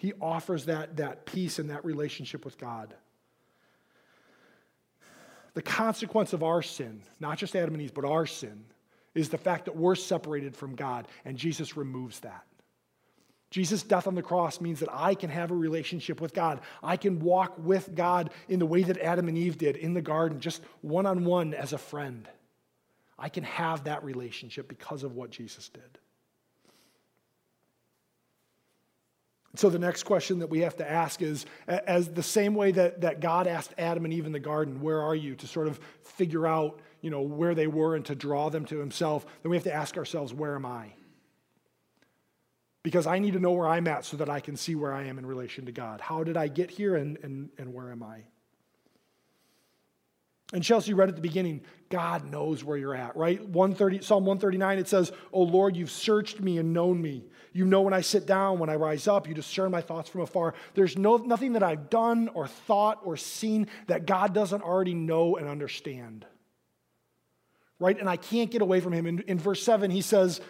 He 0.01 0.15
offers 0.19 0.65
that, 0.65 0.97
that 0.97 1.27
peace 1.27 1.59
and 1.59 1.69
that 1.69 1.85
relationship 1.85 2.47
with 2.47 2.57
God. 2.57 2.95
The 5.53 5.61
consequence 5.61 6.33
of 6.33 6.43
our 6.43 6.63
sin, 6.63 7.03
not 7.21 7.37
just 7.37 7.55
Adam 7.55 7.75
and 7.75 7.83
Eve, 7.83 7.93
but 7.93 8.07
our 8.07 8.25
sin, 8.25 8.65
is 9.15 9.29
the 9.29 9.37
fact 9.37 9.67
that 9.67 9.77
we're 9.77 9.95
separated 9.95 10.57
from 10.57 10.75
God, 10.75 11.07
and 11.27 11.37
Jesus 11.37 11.77
removes 11.77 12.21
that. 12.21 12.47
Jesus' 13.51 13.83
death 13.83 14.07
on 14.07 14.15
the 14.15 14.23
cross 14.23 14.59
means 14.59 14.81
that 14.81 14.89
I 14.91 15.15
can 15.15 15.29
have 15.29 15.51
a 15.51 15.55
relationship 15.55 16.19
with 16.19 16.33
God. 16.33 16.63
I 16.83 16.97
can 16.97 17.21
walk 17.21 17.59
with 17.59 17.95
God 17.95 18.31
in 18.49 18.59
the 18.59 18.65
way 18.65 18.83
that 18.83 18.97
Adam 18.97 19.29
and 19.29 19.37
Eve 19.37 19.59
did 19.59 19.77
in 19.77 19.93
the 19.93 20.01
garden, 20.01 20.41
just 20.41 20.63
one 20.81 21.05
on 21.05 21.27
one 21.27 21.53
as 21.53 21.75
a 21.75 21.79
friend. 21.79 22.27
I 23.19 23.29
can 23.29 23.45
have 23.45 23.85
that 23.85 24.03
relationship 24.03 24.67
because 24.67 25.03
of 25.03 25.15
what 25.15 25.29
Jesus 25.29 25.69
did. 25.69 25.99
So 29.57 29.69
the 29.69 29.79
next 29.79 30.05
question 30.05 30.39
that 30.39 30.49
we 30.49 30.61
have 30.61 30.77
to 30.77 30.89
ask 30.89 31.23
is 31.23 31.45
as 31.67 32.09
the 32.09 32.23
same 32.23 32.55
way 32.55 32.71
that, 32.73 33.01
that 33.01 33.21
God 33.21 33.47
asked 33.47 33.75
Adam 33.79 34.05
and 34.05 34.15
Eve 34.15 34.27
in 34.27 34.33
the 34.33 34.39
garden, 34.39 34.81
where 34.81 35.03
are 35.03 35.15
you, 35.15 35.35
to 35.37 35.47
sort 35.47 35.67
of 35.67 35.81
figure 36.03 36.47
out, 36.47 36.81
you 37.01 37.11
know, 37.11 37.23
where 37.23 37.55
they 37.55 37.67
were 37.67 37.97
and 37.97 38.05
to 38.07 38.15
draw 38.15 38.49
them 38.49 38.65
to 38.67 38.79
himself, 38.79 39.27
then 39.43 39.51
we 39.51 39.57
have 39.57 39.65
to 39.65 39.75
ask 39.75 39.97
ourselves, 39.97 40.33
where 40.33 40.55
am 40.55 40.67
I? 40.67 40.93
Because 42.83 43.07
I 43.07 43.19
need 43.19 43.33
to 43.33 43.41
know 43.41 43.53
where 43.53 43.69
I'm 43.69 43.89
at 43.89 44.05
so 44.05 44.17
that 44.19 44.31
I 44.31 44.41
can 44.41 44.57
see 44.57 44.75
where 44.75 44.95
I 44.95 45.05
am 45.05 45.19
in 45.19 45.27
relation 45.27 45.67
to 45.67 45.73
God. 45.73 46.01
How 46.01 46.23
did 46.23 46.37
I 46.37 46.49
get 46.49 46.71
here 46.71 46.97
and, 46.97 47.19
and, 47.23 47.51
and 47.59 47.75
where 47.75 47.91
am 47.91 48.03
I? 48.03 48.23
And 50.53 50.65
Chelsea 50.65 50.95
read 50.95 51.09
at 51.09 51.15
the 51.15 51.23
beginning, 51.23 51.63
God 51.91 52.31
knows 52.31 52.65
where 52.65 52.77
you're 52.77 52.95
at, 52.95 53.17
right? 53.17 53.41
130, 53.41 54.03
Psalm 54.03 54.25
139, 54.25 54.79
it 54.79 54.89
says, 54.89 55.13
Oh 55.33 55.43
Lord, 55.43 55.77
you've 55.77 55.91
searched 55.91 56.41
me 56.41 56.59
and 56.59 56.73
known 56.73 57.01
me. 57.01 57.25
You 57.53 57.65
know 57.65 57.83
when 57.83 57.95
I 57.95 58.01
sit 58.01 58.27
down, 58.27 58.59
when 58.59 58.71
I 58.71 58.77
rise 58.77 59.09
up, 59.09 59.29
you 59.29 59.35
discern 59.35 59.71
my 59.71 59.81
thoughts 59.81 60.09
from 60.09 60.21
afar. 60.21 60.55
There's 60.75 60.97
no, 60.97 61.17
nothing 61.17 61.55
that 61.55 61.63
I've 61.63 61.91
done 61.91 62.29
or 62.35 62.47
thought 62.47 63.01
or 63.05 63.17
seen 63.17 63.67
that 63.89 64.07
God 64.07 64.33
doesn't 64.35 64.63
already 64.63 64.95
know 64.95 65.37
and 65.37 65.49
understand. 65.49 66.25
Right? 67.79 67.99
And 67.99 68.09
I 68.09 68.17
can't 68.17 68.51
get 68.51 68.63
away 68.63 68.81
from 68.81 68.93
him. 68.93 69.07
In, 69.07 69.21
in 69.21 69.39
verse 69.39 69.63
7, 69.63 69.91
he 69.91 70.03
says, 70.03 70.41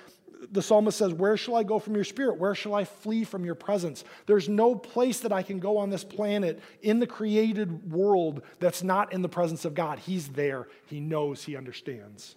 the 0.50 0.62
psalmist 0.62 0.98
says, 0.98 1.12
Where 1.12 1.36
shall 1.36 1.56
I 1.56 1.62
go 1.62 1.78
from 1.78 1.94
your 1.94 2.04
spirit? 2.04 2.38
Where 2.38 2.54
shall 2.54 2.74
I 2.74 2.84
flee 2.84 3.24
from 3.24 3.44
your 3.44 3.54
presence? 3.54 4.04
There's 4.26 4.48
no 4.48 4.74
place 4.74 5.20
that 5.20 5.32
I 5.32 5.42
can 5.42 5.58
go 5.58 5.78
on 5.78 5.90
this 5.90 6.04
planet 6.04 6.60
in 6.82 6.98
the 6.98 7.06
created 7.06 7.92
world 7.92 8.42
that's 8.58 8.82
not 8.82 9.12
in 9.12 9.22
the 9.22 9.28
presence 9.28 9.64
of 9.64 9.74
God. 9.74 9.98
He's 9.98 10.28
there, 10.28 10.68
He 10.86 11.00
knows, 11.00 11.44
He 11.44 11.56
understands. 11.56 12.36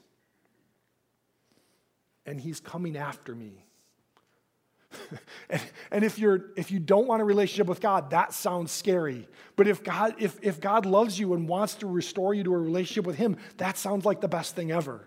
And 2.26 2.40
He's 2.40 2.60
coming 2.60 2.98
after 2.98 3.34
me. 3.34 3.66
and, 5.50 5.62
and 5.92 6.04
if 6.04 6.20
you're 6.20 6.52
if 6.56 6.72
you 6.72 6.80
don't 6.80 7.08
want 7.08 7.22
a 7.22 7.26
relationship 7.26 7.68
with 7.68 7.82
God, 7.82 8.12
that 8.12 8.34
sounds 8.34 8.72
scary. 8.72 9.28
But 9.56 9.68
if 9.68 9.84
God 9.84 10.16
if 10.20 10.38
if 10.42 10.60
God 10.60 10.86
loves 10.86 11.20
you 11.20 11.34
and 11.34 11.48
wants 11.48 11.76
to 11.76 11.88
restore 11.88 12.34
you 12.34 12.44
to 12.44 12.54
a 12.54 12.58
relationship 12.58 13.06
with 13.06 13.16
him, 13.16 13.38
that 13.58 13.78
sounds 13.78 14.06
like 14.06 14.22
the 14.22 14.28
best 14.28 14.56
thing 14.56 14.72
ever. 14.72 15.06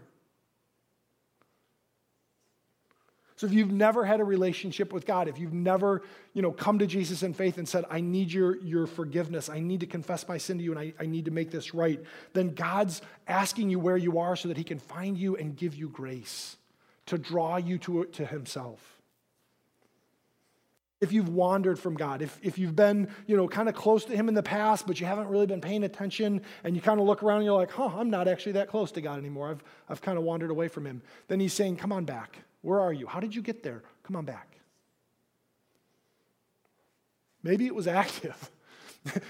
So 3.36 3.46
if 3.46 3.52
you've 3.52 3.70
never 3.70 4.04
had 4.06 4.20
a 4.20 4.24
relationship 4.24 4.94
with 4.94 5.04
God, 5.04 5.28
if 5.28 5.38
you've 5.38 5.52
never, 5.52 6.02
you 6.32 6.40
know, 6.40 6.52
come 6.52 6.78
to 6.78 6.86
Jesus 6.86 7.22
in 7.22 7.34
faith 7.34 7.58
and 7.58 7.68
said, 7.68 7.84
I 7.90 8.00
need 8.00 8.32
your, 8.32 8.56
your 8.62 8.86
forgiveness, 8.86 9.50
I 9.50 9.60
need 9.60 9.80
to 9.80 9.86
confess 9.86 10.26
my 10.26 10.38
sin 10.38 10.56
to 10.56 10.64
you, 10.64 10.70
and 10.72 10.80
I, 10.80 10.94
I 10.98 11.04
need 11.04 11.26
to 11.26 11.30
make 11.30 11.50
this 11.50 11.74
right, 11.74 12.02
then 12.32 12.54
God's 12.54 13.02
asking 13.28 13.68
you 13.68 13.78
where 13.78 13.98
you 13.98 14.18
are 14.18 14.36
so 14.36 14.48
that 14.48 14.56
he 14.56 14.64
can 14.64 14.78
find 14.78 15.18
you 15.18 15.36
and 15.36 15.54
give 15.54 15.74
you 15.74 15.90
grace 15.90 16.56
to 17.06 17.18
draw 17.18 17.58
you 17.58 17.76
to, 17.78 18.06
to 18.06 18.24
himself. 18.24 18.95
If 21.00 21.12
you've 21.12 21.28
wandered 21.28 21.78
from 21.78 21.94
God, 21.94 22.22
if, 22.22 22.38
if 22.42 22.56
you've 22.56 22.74
been, 22.74 23.08
you 23.26 23.36
know, 23.36 23.46
kind 23.46 23.68
of 23.68 23.74
close 23.74 24.06
to 24.06 24.16
him 24.16 24.28
in 24.28 24.34
the 24.34 24.42
past, 24.42 24.86
but 24.86 24.98
you 24.98 25.06
haven't 25.06 25.28
really 25.28 25.46
been 25.46 25.60
paying 25.60 25.84
attention, 25.84 26.40
and 26.64 26.74
you 26.74 26.80
kind 26.80 26.98
of 26.98 27.06
look 27.06 27.22
around 27.22 27.38
and 27.38 27.44
you're 27.44 27.54
like, 27.58 27.70
huh, 27.70 27.90
I'm 27.94 28.08
not 28.08 28.28
actually 28.28 28.52
that 28.52 28.68
close 28.68 28.90
to 28.92 29.02
God 29.02 29.18
anymore. 29.18 29.50
I've, 29.50 29.64
I've 29.90 30.00
kind 30.00 30.16
of 30.16 30.24
wandered 30.24 30.50
away 30.50 30.68
from 30.68 30.86
him. 30.86 31.02
Then 31.28 31.38
he's 31.38 31.52
saying, 31.52 31.76
come 31.76 31.92
on 31.92 32.06
back. 32.06 32.38
Where 32.62 32.80
are 32.80 32.92
you? 32.92 33.06
How 33.06 33.20
did 33.20 33.34
you 33.34 33.42
get 33.42 33.62
there? 33.62 33.82
Come 34.04 34.16
on 34.16 34.24
back. 34.24 34.56
Maybe 37.42 37.66
it 37.66 37.74
was 37.74 37.86
active. 38.02 38.50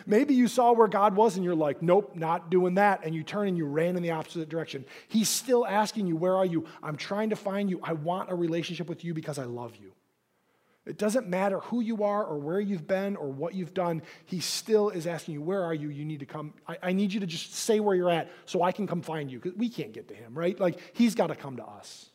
Maybe 0.07 0.35
you 0.35 0.49
saw 0.49 0.73
where 0.73 0.89
God 0.89 1.17
was 1.17 1.37
and 1.37 1.45
you're 1.45 1.55
like, 1.55 1.83
nope, 1.83 2.13
not 2.15 2.49
doing 2.49 2.77
that. 2.77 3.01
And 3.05 3.15
you 3.15 3.23
turn 3.23 3.49
and 3.49 3.59
you 3.59 3.67
ran 3.67 3.97
in 3.97 4.03
the 4.03 4.13
opposite 4.13 4.49
direction. 4.49 4.85
He's 5.09 5.29
still 5.29 5.67
asking 5.67 6.07
you, 6.07 6.17
where 6.17 6.35
are 6.35 6.47
you? 6.47 6.67
I'm 6.83 6.97
trying 6.97 7.31
to 7.31 7.37
find 7.37 7.69
you. 7.69 7.81
I 7.83 7.93
want 7.93 8.31
a 8.31 8.35
relationship 8.35 8.89
with 8.89 9.05
you 9.05 9.13
because 9.13 9.39
I 9.39 9.45
love 9.45 9.77
you. 9.77 9.93
It 10.87 10.99
doesn't 10.99 11.29
matter 11.29 11.59
who 11.59 11.81
you 11.81 12.05
are 12.05 12.25
or 12.25 12.39
where 12.39 12.61
you've 12.61 12.87
been 12.87 13.17
or 13.17 13.27
what 13.27 13.55
you've 13.55 13.75
done. 13.75 14.03
He 14.25 14.39
still 14.39 14.91
is 14.91 15.09
asking 15.09 15.35
you, 15.35 15.43
where 15.43 15.65
are 15.65 15.75
you? 15.75 15.89
You 15.89 16.05
need 16.05 16.21
to 16.21 16.27
come. 16.27 16.55
I, 16.69 16.79
I 16.81 16.93
need 16.93 17.13
you 17.13 17.19
to 17.21 17.27
just 17.27 17.55
say 17.55 17.81
where 17.81 17.97
you're 17.97 18.11
at 18.11 18.31
so 18.45 18.63
I 18.63 18.71
can 18.71 18.87
come 18.87 19.03
find 19.03 19.31
you 19.31 19.41
because 19.41 19.59
we 19.59 19.69
can't 19.69 19.93
get 19.93 20.07
to 20.09 20.15
him, 20.15 20.33
right? 20.39 20.59
Like, 20.59 20.79
he's 20.93 21.17
got 21.17 21.27
to 21.27 21.35
come 21.35 21.57
to 21.57 21.65
us. 21.65 22.11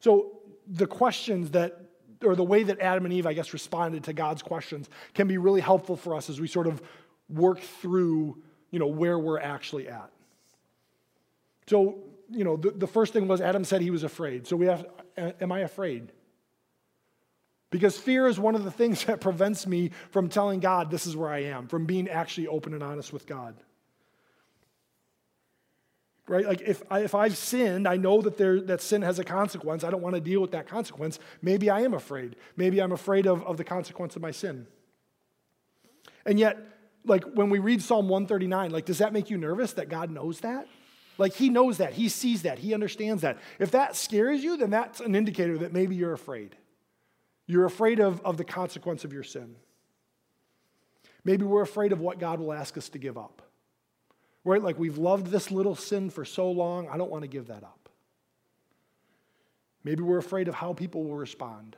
So 0.00 0.40
the 0.66 0.86
questions 0.86 1.52
that, 1.52 1.80
or 2.22 2.36
the 2.36 2.44
way 2.44 2.62
that 2.62 2.78
Adam 2.80 3.06
and 3.06 3.14
Eve, 3.14 3.26
I 3.26 3.32
guess, 3.32 3.54
responded 3.54 4.04
to 4.04 4.12
God's 4.12 4.42
questions 4.42 4.90
can 5.14 5.26
be 5.26 5.38
really 5.38 5.62
helpful 5.62 5.96
for 5.96 6.14
us 6.14 6.28
as 6.28 6.38
we 6.38 6.48
sort 6.48 6.66
of 6.66 6.82
work 7.30 7.60
through, 7.60 8.42
you 8.70 8.78
know, 8.78 8.88
where 8.88 9.18
we're 9.18 9.40
actually 9.40 9.88
at. 9.88 10.10
So, 11.66 11.98
you 12.32 12.44
know, 12.44 12.56
the, 12.56 12.70
the 12.70 12.86
first 12.86 13.12
thing 13.12 13.28
was 13.28 13.40
Adam 13.40 13.64
said 13.64 13.80
he 13.80 13.90
was 13.90 14.04
afraid. 14.04 14.46
So 14.46 14.56
we 14.56 14.66
have, 14.66 14.86
am 15.16 15.52
I 15.52 15.60
afraid? 15.60 16.12
Because 17.70 17.96
fear 17.96 18.26
is 18.26 18.38
one 18.38 18.54
of 18.54 18.64
the 18.64 18.70
things 18.70 19.04
that 19.06 19.20
prevents 19.20 19.66
me 19.66 19.90
from 20.10 20.28
telling 20.28 20.60
God 20.60 20.90
this 20.90 21.06
is 21.06 21.16
where 21.16 21.30
I 21.30 21.44
am, 21.44 21.68
from 21.68 21.86
being 21.86 22.08
actually 22.08 22.48
open 22.48 22.74
and 22.74 22.82
honest 22.82 23.12
with 23.12 23.26
God 23.26 23.54
right? 26.28 26.46
Like 26.46 26.62
if, 26.62 26.82
I, 26.90 27.00
if 27.00 27.14
I've 27.14 27.36
sinned, 27.36 27.86
I 27.86 27.96
know 27.96 28.22
that, 28.22 28.36
there, 28.36 28.60
that 28.62 28.80
sin 28.80 29.02
has 29.02 29.18
a 29.18 29.24
consequence. 29.24 29.84
I 29.84 29.90
don't 29.90 30.02
want 30.02 30.14
to 30.14 30.20
deal 30.20 30.40
with 30.40 30.52
that 30.52 30.66
consequence. 30.66 31.18
Maybe 31.40 31.68
I 31.68 31.80
am 31.80 31.94
afraid. 31.94 32.36
Maybe 32.56 32.80
I'm 32.80 32.92
afraid 32.92 33.26
of, 33.26 33.42
of 33.44 33.56
the 33.56 33.64
consequence 33.64 34.16
of 34.16 34.22
my 34.22 34.30
sin. 34.30 34.66
And 36.24 36.38
yet, 36.38 36.58
like 37.04 37.24
when 37.24 37.50
we 37.50 37.58
read 37.58 37.82
Psalm 37.82 38.08
139, 38.08 38.70
like 38.70 38.86
does 38.86 38.98
that 38.98 39.12
make 39.12 39.30
you 39.30 39.36
nervous 39.36 39.72
that 39.74 39.88
God 39.88 40.10
knows 40.10 40.40
that? 40.40 40.66
Like 41.22 41.34
he 41.34 41.50
knows 41.50 41.76
that, 41.76 41.92
he 41.92 42.08
sees 42.08 42.42
that, 42.42 42.58
he 42.58 42.74
understands 42.74 43.22
that. 43.22 43.38
If 43.60 43.70
that 43.70 43.94
scares 43.94 44.42
you, 44.42 44.56
then 44.56 44.70
that's 44.70 44.98
an 44.98 45.14
indicator 45.14 45.56
that 45.58 45.72
maybe 45.72 45.94
you're 45.94 46.14
afraid. 46.14 46.56
You're 47.46 47.64
afraid 47.64 48.00
of, 48.00 48.20
of 48.22 48.38
the 48.38 48.44
consequence 48.44 49.04
of 49.04 49.12
your 49.12 49.22
sin. 49.22 49.54
Maybe 51.22 51.44
we're 51.44 51.62
afraid 51.62 51.92
of 51.92 52.00
what 52.00 52.18
God 52.18 52.40
will 52.40 52.52
ask 52.52 52.76
us 52.76 52.88
to 52.88 52.98
give 52.98 53.16
up. 53.16 53.40
Right? 54.44 54.60
Like 54.60 54.80
we've 54.80 54.98
loved 54.98 55.28
this 55.28 55.52
little 55.52 55.76
sin 55.76 56.10
for 56.10 56.24
so 56.24 56.50
long, 56.50 56.88
I 56.88 56.96
don't 56.96 57.08
want 57.08 57.22
to 57.22 57.28
give 57.28 57.46
that 57.46 57.62
up. 57.62 57.88
Maybe 59.84 60.02
we're 60.02 60.18
afraid 60.18 60.48
of 60.48 60.56
how 60.56 60.72
people 60.72 61.04
will 61.04 61.14
respond. 61.14 61.76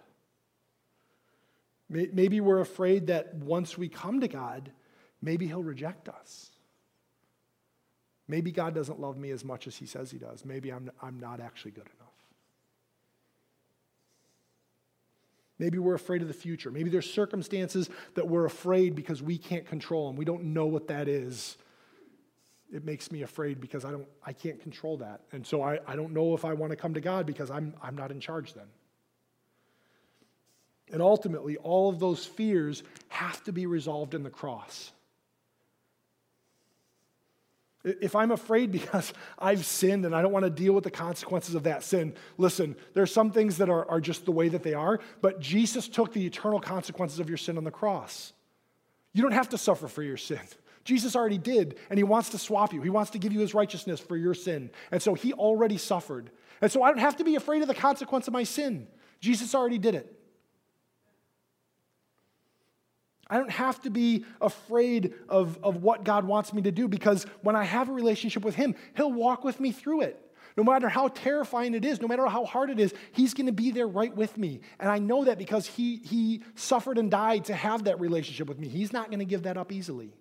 Maybe 1.90 2.40
we're 2.40 2.60
afraid 2.60 3.08
that 3.08 3.34
once 3.34 3.76
we 3.76 3.90
come 3.90 4.20
to 4.20 4.28
God, 4.28 4.72
maybe 5.20 5.46
He'll 5.46 5.62
reject 5.62 6.08
us. 6.08 6.53
Maybe 8.26 8.52
God 8.52 8.74
doesn't 8.74 9.00
love 9.00 9.16
me 9.16 9.30
as 9.30 9.44
much 9.44 9.66
as 9.66 9.76
He 9.76 9.86
says 9.86 10.10
He 10.10 10.18
does. 10.18 10.44
Maybe 10.44 10.70
I'm, 10.72 10.90
I'm 11.02 11.20
not 11.20 11.40
actually 11.40 11.72
good 11.72 11.88
enough. 11.98 12.12
Maybe 15.58 15.78
we're 15.78 15.94
afraid 15.94 16.20
of 16.22 16.28
the 16.28 16.34
future. 16.34 16.70
Maybe 16.70 16.90
there's 16.90 17.10
circumstances 17.10 17.88
that 18.14 18.26
we're 18.26 18.44
afraid 18.44 18.96
because 18.96 19.22
we 19.22 19.38
can't 19.38 19.66
control 19.66 20.08
them. 20.08 20.16
We 20.16 20.24
don't 20.24 20.46
know 20.46 20.66
what 20.66 20.88
that 20.88 21.06
is 21.06 21.56
it 22.74 22.84
makes 22.84 23.12
me 23.12 23.22
afraid 23.22 23.60
because 23.60 23.84
I 23.84 23.92
don't 23.92 24.06
I 24.26 24.32
can't 24.32 24.60
control 24.60 24.96
that. 24.98 25.20
And 25.32 25.46
so 25.46 25.62
I, 25.62 25.78
I 25.86 25.94
don't 25.94 26.12
know 26.12 26.34
if 26.34 26.44
I 26.44 26.52
want 26.54 26.70
to 26.70 26.76
come 26.76 26.94
to 26.94 27.00
God 27.00 27.24
because 27.24 27.50
I'm 27.50 27.72
I'm 27.80 27.94
not 27.94 28.10
in 28.10 28.18
charge 28.18 28.52
then. 28.52 28.66
And 30.92 31.00
ultimately, 31.00 31.56
all 31.56 31.88
of 31.88 31.98
those 31.98 32.26
fears 32.26 32.82
have 33.08 33.42
to 33.44 33.52
be 33.52 33.66
resolved 33.66 34.14
in 34.14 34.22
the 34.22 34.30
cross. 34.30 34.90
If 37.84 38.16
I'm 38.16 38.30
afraid 38.30 38.72
because 38.80 39.12
I've 39.38 39.64
sinned 39.64 40.04
and 40.04 40.14
I 40.14 40.22
don't 40.22 40.32
want 40.32 40.44
to 40.44 40.50
deal 40.50 40.72
with 40.72 40.84
the 40.84 40.90
consequences 40.90 41.54
of 41.54 41.64
that 41.64 41.82
sin, 41.82 42.14
listen, 42.38 42.76
there 42.94 43.02
are 43.02 43.06
some 43.06 43.30
things 43.30 43.58
that 43.58 43.68
are, 43.68 43.88
are 43.90 44.00
just 44.00 44.24
the 44.24 44.32
way 44.32 44.48
that 44.48 44.62
they 44.62 44.74
are, 44.74 45.00
but 45.20 45.40
Jesus 45.40 45.88
took 45.88 46.12
the 46.12 46.26
eternal 46.26 46.60
consequences 46.60 47.18
of 47.18 47.28
your 47.28 47.38
sin 47.38 47.56
on 47.58 47.64
the 47.64 47.70
cross. 47.70 48.32
You 49.12 49.22
don't 49.22 49.32
have 49.32 49.50
to 49.50 49.58
suffer 49.58 49.86
for 49.86 50.02
your 50.02 50.16
sin. 50.16 50.40
Jesus 50.84 51.16
already 51.16 51.38
did, 51.38 51.78
and 51.88 51.98
he 51.98 52.04
wants 52.04 52.30
to 52.30 52.38
swap 52.38 52.72
you. 52.72 52.82
He 52.82 52.90
wants 52.90 53.10
to 53.12 53.18
give 53.18 53.32
you 53.32 53.40
his 53.40 53.54
righteousness 53.54 54.00
for 54.00 54.16
your 54.16 54.34
sin. 54.34 54.70
And 54.90 55.00
so 55.00 55.14
he 55.14 55.32
already 55.32 55.78
suffered. 55.78 56.30
And 56.60 56.70
so 56.70 56.82
I 56.82 56.88
don't 56.88 56.98
have 56.98 57.16
to 57.16 57.24
be 57.24 57.36
afraid 57.36 57.62
of 57.62 57.68
the 57.68 57.74
consequence 57.74 58.26
of 58.26 58.34
my 58.34 58.44
sin. 58.44 58.86
Jesus 59.20 59.54
already 59.54 59.78
did 59.78 59.94
it. 59.94 60.23
I 63.28 63.38
don't 63.38 63.50
have 63.50 63.80
to 63.82 63.90
be 63.90 64.24
afraid 64.40 65.14
of, 65.28 65.58
of 65.62 65.82
what 65.82 66.04
God 66.04 66.24
wants 66.24 66.52
me 66.52 66.62
to 66.62 66.72
do 66.72 66.88
because 66.88 67.24
when 67.42 67.56
I 67.56 67.64
have 67.64 67.88
a 67.88 67.92
relationship 67.92 68.44
with 68.44 68.54
Him, 68.54 68.74
He'll 68.96 69.12
walk 69.12 69.44
with 69.44 69.60
me 69.60 69.72
through 69.72 70.02
it. 70.02 70.20
No 70.56 70.62
matter 70.62 70.88
how 70.88 71.08
terrifying 71.08 71.74
it 71.74 71.84
is, 71.84 72.00
no 72.00 72.06
matter 72.06 72.26
how 72.26 72.44
hard 72.44 72.70
it 72.70 72.78
is, 72.78 72.92
He's 73.12 73.34
going 73.34 73.46
to 73.46 73.52
be 73.52 73.70
there 73.70 73.88
right 73.88 74.14
with 74.14 74.36
me. 74.36 74.60
And 74.78 74.90
I 74.90 74.98
know 74.98 75.24
that 75.24 75.38
because 75.38 75.66
He, 75.66 75.96
he 75.96 76.42
suffered 76.54 76.98
and 76.98 77.10
died 77.10 77.46
to 77.46 77.54
have 77.54 77.84
that 77.84 77.98
relationship 77.98 78.48
with 78.48 78.58
me. 78.58 78.68
He's 78.68 78.92
not 78.92 79.08
going 79.08 79.20
to 79.20 79.24
give 79.24 79.44
that 79.44 79.56
up 79.56 79.72
easily. 79.72 80.12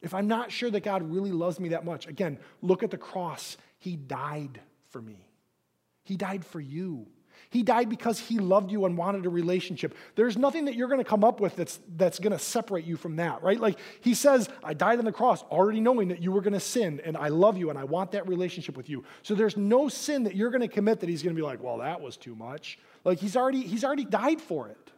If 0.00 0.14
I'm 0.14 0.28
not 0.28 0.52
sure 0.52 0.70
that 0.70 0.84
God 0.84 1.10
really 1.10 1.32
loves 1.32 1.58
me 1.58 1.70
that 1.70 1.84
much, 1.84 2.06
again, 2.06 2.38
look 2.62 2.82
at 2.82 2.90
the 2.90 2.98
cross. 2.98 3.56
He 3.78 3.96
died 3.96 4.60
for 4.90 5.00
me, 5.00 5.28
He 6.04 6.16
died 6.16 6.44
for 6.44 6.60
you. 6.60 7.06
He 7.50 7.62
died 7.62 7.88
because 7.88 8.18
he 8.18 8.38
loved 8.38 8.70
you 8.70 8.84
and 8.84 8.96
wanted 8.96 9.24
a 9.24 9.30
relationship. 9.30 9.94
There's 10.16 10.36
nothing 10.36 10.66
that 10.66 10.74
you're 10.74 10.88
going 10.88 11.00
to 11.00 11.08
come 11.08 11.24
up 11.24 11.40
with 11.40 11.56
that's, 11.56 11.80
that's 11.96 12.18
going 12.18 12.32
to 12.32 12.38
separate 12.38 12.84
you 12.84 12.96
from 12.96 13.16
that, 13.16 13.42
right? 13.42 13.58
Like 13.58 13.78
he 14.00 14.12
says, 14.12 14.50
I 14.62 14.74
died 14.74 14.98
on 14.98 15.06
the 15.06 15.12
cross 15.12 15.42
already 15.44 15.80
knowing 15.80 16.08
that 16.08 16.20
you 16.20 16.30
were 16.30 16.42
going 16.42 16.52
to 16.52 16.60
sin, 16.60 17.00
and 17.04 17.16
I 17.16 17.28
love 17.28 17.56
you 17.56 17.70
and 17.70 17.78
I 17.78 17.84
want 17.84 18.12
that 18.12 18.28
relationship 18.28 18.76
with 18.76 18.90
you. 18.90 19.04
So 19.22 19.34
there's 19.34 19.56
no 19.56 19.88
sin 19.88 20.24
that 20.24 20.36
you're 20.36 20.50
going 20.50 20.60
to 20.60 20.68
commit 20.68 21.00
that 21.00 21.08
he's 21.08 21.22
going 21.22 21.34
to 21.34 21.40
be 21.40 21.44
like, 21.44 21.62
well, 21.62 21.78
that 21.78 22.00
was 22.00 22.18
too 22.18 22.34
much. 22.34 22.78
Like 23.04 23.18
he's 23.18 23.36
already, 23.36 23.62
he's 23.62 23.84
already 23.84 24.04
died 24.04 24.42
for 24.42 24.68
it. 24.68 24.88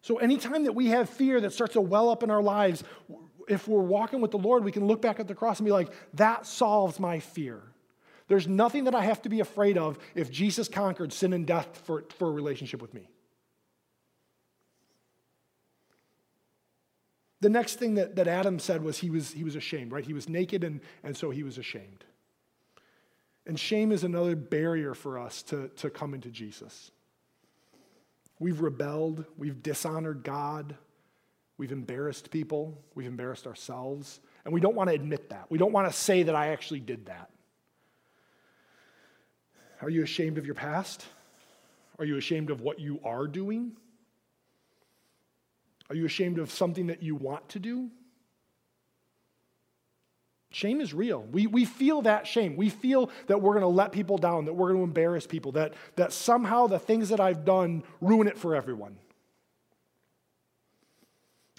So, 0.00 0.16
anytime 0.16 0.64
that 0.64 0.74
we 0.74 0.88
have 0.88 1.08
fear 1.08 1.40
that 1.40 1.52
starts 1.52 1.74
to 1.74 1.80
well 1.80 2.10
up 2.10 2.24
in 2.24 2.30
our 2.30 2.42
lives, 2.42 2.82
if 3.48 3.68
we're 3.68 3.80
walking 3.80 4.20
with 4.20 4.32
the 4.32 4.38
Lord, 4.38 4.64
we 4.64 4.72
can 4.72 4.84
look 4.84 5.00
back 5.00 5.20
at 5.20 5.28
the 5.28 5.34
cross 5.34 5.60
and 5.60 5.64
be 5.64 5.70
like, 5.70 5.92
that 6.14 6.44
solves 6.44 6.98
my 6.98 7.20
fear. 7.20 7.62
There's 8.32 8.48
nothing 8.48 8.84
that 8.84 8.94
I 8.94 9.04
have 9.04 9.20
to 9.22 9.28
be 9.28 9.40
afraid 9.40 9.76
of 9.76 9.98
if 10.14 10.30
Jesus 10.30 10.66
conquered 10.66 11.12
sin 11.12 11.34
and 11.34 11.46
death 11.46 11.82
for, 11.84 12.04
for 12.16 12.28
a 12.28 12.30
relationship 12.30 12.80
with 12.80 12.94
me. 12.94 13.10
The 17.42 17.50
next 17.50 17.78
thing 17.78 17.96
that, 17.96 18.16
that 18.16 18.28
Adam 18.28 18.58
said 18.58 18.82
was 18.82 18.96
he, 18.96 19.10
was 19.10 19.32
he 19.32 19.44
was 19.44 19.54
ashamed, 19.54 19.92
right? 19.92 20.02
He 20.02 20.14
was 20.14 20.30
naked 20.30 20.64
and, 20.64 20.80
and 21.04 21.14
so 21.14 21.28
he 21.28 21.42
was 21.42 21.58
ashamed. 21.58 22.06
And 23.46 23.60
shame 23.60 23.92
is 23.92 24.02
another 24.02 24.34
barrier 24.34 24.94
for 24.94 25.18
us 25.18 25.42
to, 25.42 25.68
to 25.76 25.90
come 25.90 26.14
into 26.14 26.30
Jesus. 26.30 26.90
We've 28.38 28.62
rebelled, 28.62 29.26
we've 29.36 29.62
dishonored 29.62 30.22
God, 30.24 30.74
we've 31.58 31.70
embarrassed 31.70 32.30
people, 32.30 32.82
we've 32.94 33.08
embarrassed 33.08 33.46
ourselves, 33.46 34.20
and 34.46 34.54
we 34.54 34.60
don't 34.62 34.74
want 34.74 34.88
to 34.88 34.94
admit 34.94 35.28
that. 35.28 35.50
We 35.50 35.58
don't 35.58 35.72
want 35.72 35.86
to 35.86 35.92
say 35.92 36.22
that 36.22 36.34
I 36.34 36.48
actually 36.48 36.80
did 36.80 37.04
that. 37.04 37.28
Are 39.82 39.90
you 39.90 40.02
ashamed 40.02 40.38
of 40.38 40.46
your 40.46 40.54
past? 40.54 41.04
Are 41.98 42.04
you 42.04 42.16
ashamed 42.16 42.50
of 42.50 42.60
what 42.60 42.78
you 42.78 43.00
are 43.04 43.26
doing? 43.26 43.72
Are 45.90 45.96
you 45.96 46.06
ashamed 46.06 46.38
of 46.38 46.50
something 46.50 46.86
that 46.86 47.02
you 47.02 47.16
want 47.16 47.48
to 47.50 47.58
do? 47.58 47.90
Shame 50.50 50.80
is 50.80 50.94
real. 50.94 51.22
We, 51.22 51.46
we 51.46 51.64
feel 51.64 52.02
that 52.02 52.26
shame. 52.26 52.56
We 52.56 52.68
feel 52.68 53.10
that 53.26 53.40
we're 53.40 53.54
going 53.54 53.62
to 53.62 53.68
let 53.68 53.90
people 53.90 54.18
down, 54.18 54.44
that 54.44 54.52
we're 54.52 54.68
going 54.68 54.80
to 54.80 54.84
embarrass 54.84 55.26
people, 55.26 55.52
that, 55.52 55.74
that 55.96 56.12
somehow 56.12 56.66
the 56.66 56.78
things 56.78 57.08
that 57.08 57.20
I've 57.20 57.44
done 57.44 57.82
ruin 58.00 58.28
it 58.28 58.38
for 58.38 58.54
everyone. 58.54 58.96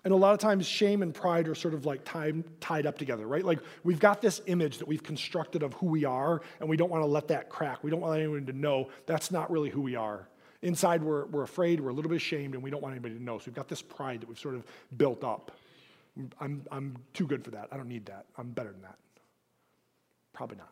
And 0.06 0.13
a 0.13 0.18
lot 0.18 0.34
of 0.34 0.39
times, 0.39 0.66
shame 0.66 1.02
and 1.02 1.13
pride 1.13 1.48
are 1.48 1.56
sort 1.56 1.74
of 1.74 1.86
like 1.86 2.04
tied, 2.04 2.44
tied 2.60 2.86
up 2.86 2.98
together, 2.98 3.26
right? 3.26 3.46
Like 3.46 3.60
we've 3.84 4.00
got 4.00 4.22
this 4.22 4.42
image 4.48 4.80
that 4.80 4.88
we've 4.88 5.04
constructed 5.04 5.63
of 5.63 5.74
who 5.76 5.86
we 5.86 6.04
are, 6.04 6.42
and 6.60 6.68
we 6.68 6.76
don't 6.76 6.89
want 6.89 7.04
to 7.04 7.08
let 7.08 7.30
that 7.30 7.50
crack. 7.50 7.84
We 7.84 7.89
don't 7.89 8.02
want 8.02 8.20
anyone 8.20 8.46
to 8.48 8.54
know 8.54 8.89
that's 9.06 9.32
not 9.32 9.50
really 9.50 9.70
who 9.70 9.82
we 9.82 9.96
are. 9.96 10.28
Inside, 10.62 11.04
we're, 11.04 11.26
we're 11.26 11.44
afraid, 11.44 11.80
we're 11.80 11.89
a 11.89 11.94
little 11.94 12.10
bit 12.10 12.18
ashamed, 12.18 12.54
and 12.54 12.62
we 12.62 12.70
don't 12.70 12.82
want 12.82 12.94
anybody 12.94 13.16
to 13.16 13.24
know. 13.24 13.38
So 13.38 13.46
we've 13.48 13.56
got 13.56 13.70
this 13.70 13.82
pride 13.82 14.22
that 14.22 14.30
we've 14.30 14.39
sort 14.39 14.56
of 14.56 14.66
built 14.98 15.24
up. 15.24 15.52
I'm, 16.39 16.63
I'm 16.72 16.98
too 17.13 17.26
good 17.26 17.44
for 17.44 17.52
that. 17.52 17.70
I 17.72 17.78
don't 17.78 17.88
need 17.88 18.06
that. 18.08 18.26
I'm 18.38 18.52
better 18.52 18.72
than 18.72 18.82
that. 18.82 18.98
Probably 20.34 20.58
not. 20.58 20.72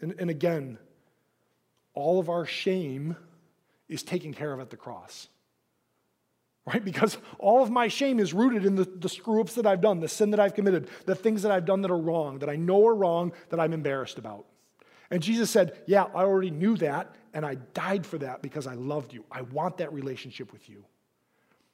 And, 0.00 0.14
and 0.18 0.30
again, 0.30 0.78
all 1.94 2.20
of 2.20 2.28
our 2.28 2.46
shame 2.46 3.16
is 3.88 4.02
taken 4.02 4.32
care 4.32 4.52
of 4.52 4.60
at 4.60 4.70
the 4.70 4.76
cross 4.76 5.28
right? 6.66 6.84
Because 6.84 7.16
all 7.38 7.62
of 7.62 7.70
my 7.70 7.88
shame 7.88 8.18
is 8.18 8.34
rooted 8.34 8.66
in 8.66 8.74
the, 8.74 8.84
the 8.84 9.08
screw 9.08 9.40
ups 9.40 9.54
that 9.54 9.66
I've 9.66 9.80
done, 9.80 10.00
the 10.00 10.08
sin 10.08 10.30
that 10.32 10.40
I've 10.40 10.54
committed, 10.54 10.88
the 11.04 11.14
things 11.14 11.42
that 11.42 11.52
I've 11.52 11.64
done 11.64 11.82
that 11.82 11.90
are 11.90 11.98
wrong, 11.98 12.40
that 12.40 12.50
I 12.50 12.56
know 12.56 12.86
are 12.86 12.94
wrong, 12.94 13.32
that 13.50 13.60
I'm 13.60 13.72
embarrassed 13.72 14.18
about. 14.18 14.46
And 15.10 15.22
Jesus 15.22 15.50
said, 15.50 15.78
Yeah, 15.86 16.04
I 16.04 16.24
already 16.24 16.50
knew 16.50 16.76
that, 16.78 17.14
and 17.32 17.46
I 17.46 17.54
died 17.54 18.04
for 18.04 18.18
that 18.18 18.42
because 18.42 18.66
I 18.66 18.74
loved 18.74 19.12
you. 19.12 19.24
I 19.30 19.42
want 19.42 19.78
that 19.78 19.92
relationship 19.92 20.52
with 20.52 20.68
you. 20.68 20.84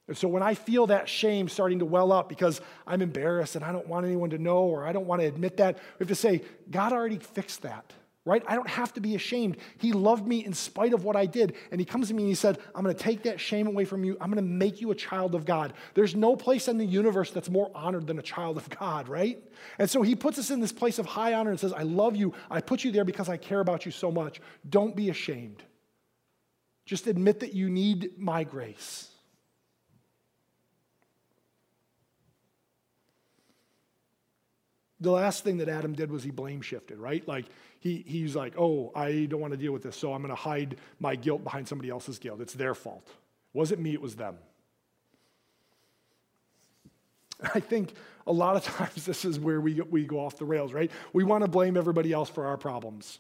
And 0.09 0.17
so 0.17 0.29
when 0.29 0.43
I 0.43 0.55
feel 0.55 0.89
that 0.89 1.09
shame 1.09 1.49
starting 1.49 1.79
to 1.79 1.87
well 1.87 2.13
up 2.13 2.29
because 2.29 2.61
I'm 2.87 3.01
embarrassed 3.01 3.57
and 3.57 3.65
I 3.65 3.73
don't 3.73 3.87
want 3.87 4.05
anyone 4.05 4.31
to 4.31 4.39
know 4.39 4.59
or 4.65 4.85
I 4.85 4.93
don't 4.93 5.07
want 5.07 5.23
to 5.23 5.27
admit 5.27 5.57
that, 5.59 5.77
we 5.77 6.05
have 6.05 6.09
to 6.09 6.15
say, 6.15 6.43
God 6.71 6.93
already 6.93 7.19
fixed 7.19 7.63
that 7.63 7.93
right? 8.25 8.43
I 8.47 8.55
don't 8.55 8.69
have 8.69 8.93
to 8.95 9.01
be 9.01 9.17
ashamed. 9.17 9.57
He 9.79 9.93
loved 9.93 10.27
me 10.27 10.45
in 10.45 10.53
spite 10.53 10.95
of 10.95 11.03
what 11.03 11.17
I 11.17 11.27
did. 11.27 11.55
And 11.73 11.81
he 11.81 11.85
comes 11.85 12.09
to 12.09 12.15
me 12.15 12.23
and 12.23 12.29
he 12.29 12.37
said, 12.37 12.59
I'm 12.75 12.85
going 12.85 12.95
to 12.95 13.03
take 13.03 13.25
that 13.25 13.41
shame 13.41 13.67
away 13.67 13.85
from 13.85 14.05
you. 14.05 14.17
I'm 14.21 14.31
going 14.31 14.45
to 14.45 14.51
make 14.51 14.81
you 14.81 14.93
a 14.93 14.95
child 14.95 15.35
of 15.35 15.45
God. 15.45 15.73
There's 15.95 16.15
no 16.15 16.37
place 16.37 16.69
in 16.69 16.79
the 16.79 16.87
universe 16.87 17.33
that's 17.33 17.51
more 17.51 17.71
honored 17.75 18.07
than 18.07 18.19
a 18.19 18.23
child 18.23 18.57
of 18.57 18.71
God, 18.71 19.09
right? 19.09 19.43
And 19.79 19.91
so 19.91 20.03
he 20.03 20.15
puts 20.15 20.39
us 20.39 20.51
in 20.51 20.61
this 20.61 20.73
place 20.73 21.01
of 21.01 21.07
high 21.07 21.35
honor 21.35 21.51
and 21.51 21.59
says, 21.59 21.73
I 21.73 21.83
love 21.83 22.15
you. 22.15 22.33
I 22.49 22.61
put 22.61 22.85
you 22.85 22.93
there 22.93 23.05
because 23.05 23.29
I 23.29 23.37
care 23.37 23.61
about 23.61 23.87
you 23.87 23.93
so 23.93 24.13
much. 24.13 24.41
Don't 24.69 24.95
be 24.95 25.11
ashamed. 25.11 25.63
Just 26.87 27.07
admit 27.09 27.41
that 27.41 27.55
you 27.55 27.69
need 27.71 28.19
my 28.19 28.45
grace. 28.45 29.12
The 35.03 35.11
last 35.11 35.45
thing 35.45 35.59
that 35.59 35.69
Adam 35.69 35.93
did 35.93 36.11
was 36.11 36.23
he 36.23 36.31
blame 36.31 36.63
shifted, 36.63 36.99
right? 36.99 37.27
Like, 37.27 37.47
he, 37.81 38.05
he's 38.07 38.37
like, 38.37 38.55
oh, 38.57 38.93
I 38.95 39.27
don't 39.29 39.41
want 39.41 39.53
to 39.53 39.57
deal 39.57 39.73
with 39.73 39.83
this, 39.83 39.97
so 39.97 40.15
I'm 40.15 40.23
going 40.23 40.31
to 40.31 40.41
hide 40.41 40.77
my 41.01 41.17
guilt 41.17 41.43
behind 41.43 41.67
somebody 41.67 41.91
else's 41.91 42.19
guilt. 42.19 42.41
It's 42.41 42.55
their 42.55 42.75
fault. 42.75 43.05
It 43.07 43.59
wasn't 43.59 43.81
me, 43.81 43.93
it 43.93 44.01
was 44.01 44.15
them. 44.15 44.37
I 47.55 47.59
think 47.61 47.95
a 48.27 48.33
lot 48.33 48.57
of 48.57 48.65
times 48.77 49.05
this 49.05 49.25
is 49.25 49.41
where 49.41 49.61
we, 49.61 49.81
we 49.81 50.05
go 50.05 50.21
off 50.21 50.39
the 50.39 50.45
rails, 50.45 50.73
right? 50.73 50.91
We 51.13 51.25
want 51.25 51.43
to 51.43 51.51
blame 51.51 51.77
everybody 51.77 52.13
else 52.13 52.29
for 52.29 52.47
our 52.47 52.57
problems. 52.57 53.19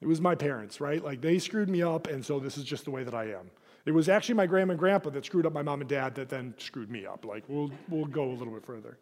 It 0.00 0.06
was 0.06 0.20
my 0.20 0.34
parents, 0.34 0.80
right? 0.80 1.02
Like 1.02 1.20
they 1.20 1.38
screwed 1.38 1.68
me 1.68 1.82
up, 1.82 2.06
and 2.06 2.24
so 2.24 2.38
this 2.38 2.56
is 2.56 2.64
just 2.64 2.84
the 2.84 2.90
way 2.90 3.04
that 3.04 3.14
I 3.14 3.24
am. 3.32 3.50
It 3.86 3.92
was 3.92 4.08
actually 4.08 4.34
my 4.34 4.46
grandma 4.46 4.72
and 4.72 4.78
grandpa 4.78 5.10
that 5.10 5.24
screwed 5.24 5.46
up 5.46 5.52
my 5.52 5.62
mom 5.62 5.80
and 5.80 5.88
dad 5.88 6.14
that 6.16 6.28
then 6.28 6.54
screwed 6.58 6.90
me 6.90 7.06
up. 7.06 7.24
Like 7.24 7.44
we'll, 7.48 7.70
we'll 7.88 8.06
go 8.06 8.24
a 8.24 8.32
little 8.32 8.52
bit 8.52 8.64
further. 8.64 8.98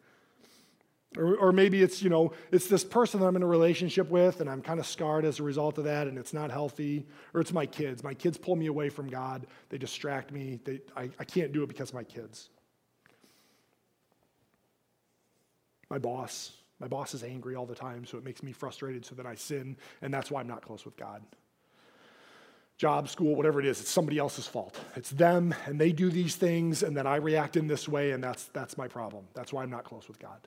Or, 1.16 1.36
or 1.36 1.52
maybe 1.52 1.82
it's, 1.82 2.02
you 2.02 2.10
know, 2.10 2.32
it's 2.52 2.66
this 2.66 2.84
person 2.84 3.20
that 3.20 3.26
I'm 3.26 3.36
in 3.36 3.42
a 3.42 3.46
relationship 3.46 4.10
with 4.10 4.40
and 4.40 4.50
I'm 4.50 4.60
kind 4.60 4.78
of 4.78 4.86
scarred 4.86 5.24
as 5.24 5.40
a 5.40 5.42
result 5.42 5.78
of 5.78 5.84
that 5.84 6.06
and 6.06 6.18
it's 6.18 6.34
not 6.34 6.50
healthy. 6.50 7.06
Or 7.32 7.40
it's 7.40 7.52
my 7.52 7.64
kids. 7.64 8.04
My 8.04 8.14
kids 8.14 8.36
pull 8.36 8.56
me 8.56 8.66
away 8.66 8.90
from 8.90 9.08
God. 9.08 9.46
They 9.70 9.78
distract 9.78 10.32
me. 10.32 10.60
They, 10.64 10.80
I, 10.94 11.10
I 11.18 11.24
can't 11.24 11.52
do 11.52 11.62
it 11.62 11.68
because 11.68 11.88
of 11.90 11.94
my 11.94 12.04
kids. 12.04 12.50
My 15.88 15.98
boss. 15.98 16.52
My 16.78 16.88
boss 16.88 17.14
is 17.14 17.24
angry 17.24 17.56
all 17.56 17.66
the 17.66 17.74
time, 17.74 18.04
so 18.04 18.18
it 18.18 18.24
makes 18.24 18.42
me 18.42 18.52
frustrated, 18.52 19.04
so 19.04 19.16
then 19.16 19.26
I 19.26 19.34
sin, 19.34 19.76
and 20.00 20.14
that's 20.14 20.30
why 20.30 20.40
I'm 20.40 20.46
not 20.46 20.62
close 20.62 20.84
with 20.84 20.96
God. 20.96 21.22
Job, 22.76 23.08
school, 23.08 23.34
whatever 23.34 23.58
it 23.58 23.66
is, 23.66 23.80
it's 23.80 23.90
somebody 23.90 24.18
else's 24.18 24.46
fault. 24.46 24.78
It's 24.94 25.10
them, 25.10 25.52
and 25.66 25.80
they 25.80 25.90
do 25.90 26.08
these 26.08 26.36
things, 26.36 26.84
and 26.84 26.96
then 26.96 27.04
I 27.04 27.16
react 27.16 27.56
in 27.56 27.66
this 27.66 27.88
way, 27.88 28.12
and 28.12 28.22
that's, 28.22 28.44
that's 28.52 28.78
my 28.78 28.86
problem. 28.86 29.24
That's 29.34 29.52
why 29.52 29.64
I'm 29.64 29.70
not 29.70 29.82
close 29.82 30.06
with 30.06 30.20
God. 30.20 30.46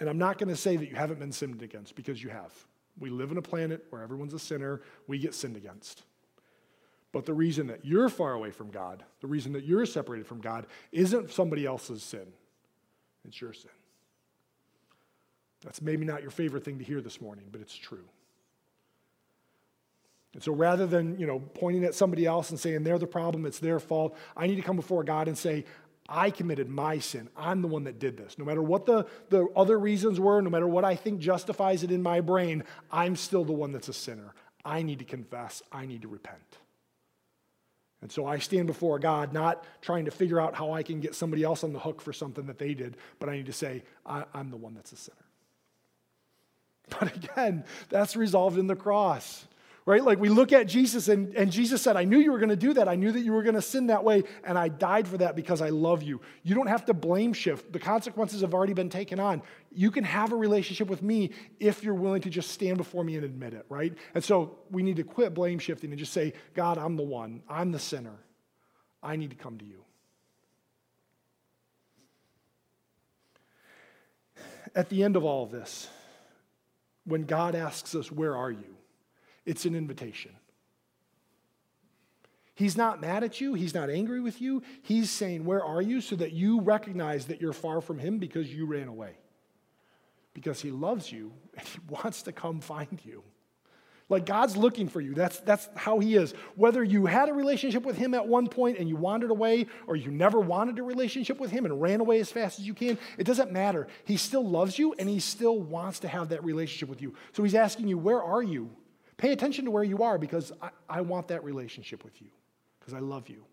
And 0.00 0.08
I'm 0.08 0.18
not 0.18 0.38
going 0.38 0.48
to 0.48 0.56
say 0.56 0.76
that 0.76 0.88
you 0.88 0.96
haven't 0.96 1.20
been 1.20 1.30
sinned 1.30 1.62
against 1.62 1.94
because 1.94 2.22
you 2.22 2.30
have. 2.30 2.52
We 2.98 3.10
live 3.10 3.30
in 3.30 3.36
a 3.36 3.42
planet 3.42 3.84
where 3.90 4.02
everyone's 4.02 4.34
a 4.34 4.38
sinner, 4.38 4.80
we 5.06 5.18
get 5.18 5.34
sinned 5.34 5.56
against. 5.56 6.02
But 7.12 7.26
the 7.26 7.34
reason 7.34 7.66
that 7.68 7.84
you're 7.84 8.08
far 8.08 8.32
away 8.32 8.50
from 8.50 8.70
God, 8.70 9.04
the 9.20 9.26
reason 9.26 9.52
that 9.52 9.64
you're 9.64 9.86
separated 9.86 10.26
from 10.26 10.40
God, 10.40 10.66
isn't 10.90 11.30
somebody 11.30 11.66
else's 11.66 12.02
sin, 12.02 12.26
it's 13.26 13.40
your 13.40 13.52
sin. 13.52 13.70
That's 15.62 15.82
maybe 15.82 16.06
not 16.06 16.22
your 16.22 16.30
favorite 16.30 16.64
thing 16.64 16.78
to 16.78 16.84
hear 16.84 17.02
this 17.02 17.20
morning, 17.20 17.44
but 17.52 17.60
it's 17.60 17.76
true. 17.76 18.04
And 20.32 20.42
so 20.42 20.52
rather 20.52 20.86
than, 20.86 21.18
you 21.18 21.26
know, 21.26 21.40
pointing 21.40 21.84
at 21.84 21.94
somebody 21.94 22.24
else 22.24 22.50
and 22.50 22.58
saying 22.58 22.84
they're 22.84 22.98
the 22.98 23.06
problem, 23.06 23.44
it's 23.44 23.58
their 23.58 23.80
fault, 23.80 24.16
I 24.36 24.46
need 24.46 24.56
to 24.56 24.62
come 24.62 24.76
before 24.76 25.04
God 25.04 25.28
and 25.28 25.36
say, 25.36 25.64
I 26.10 26.30
committed 26.30 26.68
my 26.68 26.98
sin. 26.98 27.28
I'm 27.36 27.62
the 27.62 27.68
one 27.68 27.84
that 27.84 28.00
did 28.00 28.16
this. 28.16 28.36
No 28.36 28.44
matter 28.44 28.60
what 28.60 28.84
the, 28.84 29.06
the 29.28 29.46
other 29.54 29.78
reasons 29.78 30.18
were, 30.18 30.42
no 30.42 30.50
matter 30.50 30.66
what 30.66 30.84
I 30.84 30.96
think 30.96 31.20
justifies 31.20 31.84
it 31.84 31.92
in 31.92 32.02
my 32.02 32.20
brain, 32.20 32.64
I'm 32.90 33.14
still 33.14 33.44
the 33.44 33.52
one 33.52 33.70
that's 33.70 33.88
a 33.88 33.92
sinner. 33.92 34.34
I 34.64 34.82
need 34.82 34.98
to 34.98 35.04
confess. 35.04 35.62
I 35.70 35.86
need 35.86 36.02
to 36.02 36.08
repent. 36.08 36.58
And 38.02 38.10
so 38.10 38.26
I 38.26 38.38
stand 38.38 38.66
before 38.66 38.98
God 38.98 39.32
not 39.32 39.64
trying 39.82 40.06
to 40.06 40.10
figure 40.10 40.40
out 40.40 40.54
how 40.54 40.72
I 40.72 40.82
can 40.82 41.00
get 41.00 41.14
somebody 41.14 41.44
else 41.44 41.62
on 41.62 41.72
the 41.72 41.78
hook 41.78 42.00
for 42.00 42.12
something 42.12 42.46
that 42.46 42.58
they 42.58 42.74
did, 42.74 42.96
but 43.20 43.28
I 43.28 43.36
need 43.36 43.46
to 43.46 43.52
say, 43.52 43.84
I, 44.04 44.24
am 44.34 44.50
the 44.50 44.56
one 44.56 44.74
that's 44.74 44.92
a 44.92 44.96
sinner. 44.96 45.16
But 46.98 47.14
again, 47.14 47.64
that's 47.88 48.16
resolved 48.16 48.58
in 48.58 48.66
the 48.66 48.74
cross 48.74 49.46
right? 49.86 50.04
Like 50.04 50.18
we 50.18 50.28
look 50.28 50.52
at 50.52 50.66
Jesus, 50.66 51.08
and, 51.08 51.34
and 51.34 51.50
Jesus 51.50 51.82
said, 51.82 51.96
I 51.96 52.04
knew 52.04 52.18
you 52.18 52.32
were 52.32 52.38
going 52.38 52.50
to 52.50 52.56
do 52.56 52.74
that. 52.74 52.88
I 52.88 52.96
knew 52.96 53.12
that 53.12 53.20
you 53.20 53.32
were 53.32 53.42
going 53.42 53.54
to 53.54 53.62
sin 53.62 53.88
that 53.88 54.04
way, 54.04 54.24
and 54.44 54.58
I 54.58 54.68
died 54.68 55.08
for 55.08 55.18
that 55.18 55.36
because 55.36 55.60
I 55.60 55.70
love 55.70 56.02
you. 56.02 56.20
You 56.42 56.54
don't 56.54 56.66
have 56.66 56.84
to 56.86 56.94
blame 56.94 57.32
shift. 57.32 57.72
The 57.72 57.78
consequences 57.78 58.42
have 58.42 58.54
already 58.54 58.74
been 58.74 58.90
taken 58.90 59.18
on. 59.18 59.42
You 59.72 59.90
can 59.90 60.04
have 60.04 60.32
a 60.32 60.36
relationship 60.36 60.88
with 60.88 61.02
me 61.02 61.30
if 61.58 61.82
you're 61.82 61.94
willing 61.94 62.22
to 62.22 62.30
just 62.30 62.50
stand 62.50 62.76
before 62.76 63.04
me 63.04 63.16
and 63.16 63.24
admit 63.24 63.54
it, 63.54 63.66
right? 63.68 63.94
And 64.14 64.22
so 64.22 64.58
we 64.70 64.82
need 64.82 64.96
to 64.96 65.04
quit 65.04 65.34
blame 65.34 65.58
shifting 65.58 65.90
and 65.90 65.98
just 65.98 66.12
say, 66.12 66.34
God, 66.54 66.78
I'm 66.78 66.96
the 66.96 67.02
one, 67.02 67.42
I'm 67.48 67.72
the 67.72 67.78
sinner. 67.78 68.18
I 69.02 69.16
need 69.16 69.30
to 69.30 69.36
come 69.36 69.58
to 69.58 69.64
you. 69.64 69.84
At 74.74 74.88
the 74.88 75.02
end 75.02 75.16
of 75.16 75.24
all 75.24 75.42
of 75.42 75.50
this, 75.50 75.88
when 77.04 77.24
God 77.24 77.54
asks 77.54 77.94
us, 77.94 78.12
Where 78.12 78.36
are 78.36 78.50
you? 78.50 78.76
It's 79.44 79.64
an 79.64 79.74
invitation. 79.74 80.32
He's 82.60 82.76
not 82.76 83.00
mad 83.00 83.24
at 83.24 83.40
you. 83.40 83.54
He's 83.54 83.72
not 83.72 83.88
angry 83.88 84.20
with 84.20 84.42
you. 84.42 84.62
He's 84.82 85.10
saying, 85.10 85.46
Where 85.46 85.64
are 85.64 85.80
you? 85.80 86.02
so 86.02 86.14
that 86.16 86.32
you 86.32 86.60
recognize 86.60 87.26
that 87.28 87.40
you're 87.40 87.54
far 87.54 87.80
from 87.80 87.98
Him 87.98 88.18
because 88.18 88.52
you 88.52 88.66
ran 88.66 88.86
away. 88.86 89.16
Because 90.34 90.60
He 90.60 90.70
loves 90.70 91.10
you 91.10 91.32
and 91.56 91.66
He 91.66 91.78
wants 91.88 92.22
to 92.24 92.32
come 92.32 92.60
find 92.60 93.00
you. 93.02 93.22
Like 94.10 94.26
God's 94.26 94.58
looking 94.58 94.88
for 94.88 95.00
you. 95.00 95.14
That's, 95.14 95.38
that's 95.40 95.70
how 95.74 96.00
He 96.00 96.16
is. 96.16 96.34
Whether 96.54 96.84
you 96.84 97.06
had 97.06 97.30
a 97.30 97.32
relationship 97.32 97.84
with 97.84 97.96
Him 97.96 98.12
at 98.12 98.28
one 98.28 98.46
point 98.46 98.76
and 98.76 98.90
you 98.90 98.96
wandered 98.96 99.30
away, 99.30 99.66
or 99.86 99.96
you 99.96 100.10
never 100.10 100.38
wanted 100.38 100.78
a 100.78 100.82
relationship 100.82 101.40
with 101.40 101.50
Him 101.50 101.64
and 101.64 101.80
ran 101.80 102.00
away 102.00 102.20
as 102.20 102.30
fast 102.30 102.58
as 102.58 102.66
you 102.66 102.74
can, 102.74 102.98
it 103.16 103.24
doesn't 103.24 103.52
matter. 103.52 103.88
He 104.04 104.18
still 104.18 104.46
loves 104.46 104.78
you 104.78 104.92
and 104.98 105.08
He 105.08 105.20
still 105.20 105.58
wants 105.58 106.00
to 106.00 106.08
have 106.08 106.28
that 106.28 106.44
relationship 106.44 106.90
with 106.90 107.00
you. 107.00 107.14
So 107.32 107.42
He's 107.42 107.54
asking 107.54 107.88
you, 107.88 107.96
Where 107.96 108.22
are 108.22 108.42
you? 108.42 108.70
Pay 109.20 109.32
attention 109.32 109.66
to 109.66 109.70
where 109.70 109.84
you 109.84 110.02
are 110.02 110.16
because 110.16 110.50
I, 110.62 110.70
I 110.88 111.00
want 111.02 111.28
that 111.28 111.44
relationship 111.44 112.04
with 112.04 112.22
you 112.22 112.28
because 112.78 112.94
I 112.94 113.00
love 113.00 113.28
you. 113.28 113.44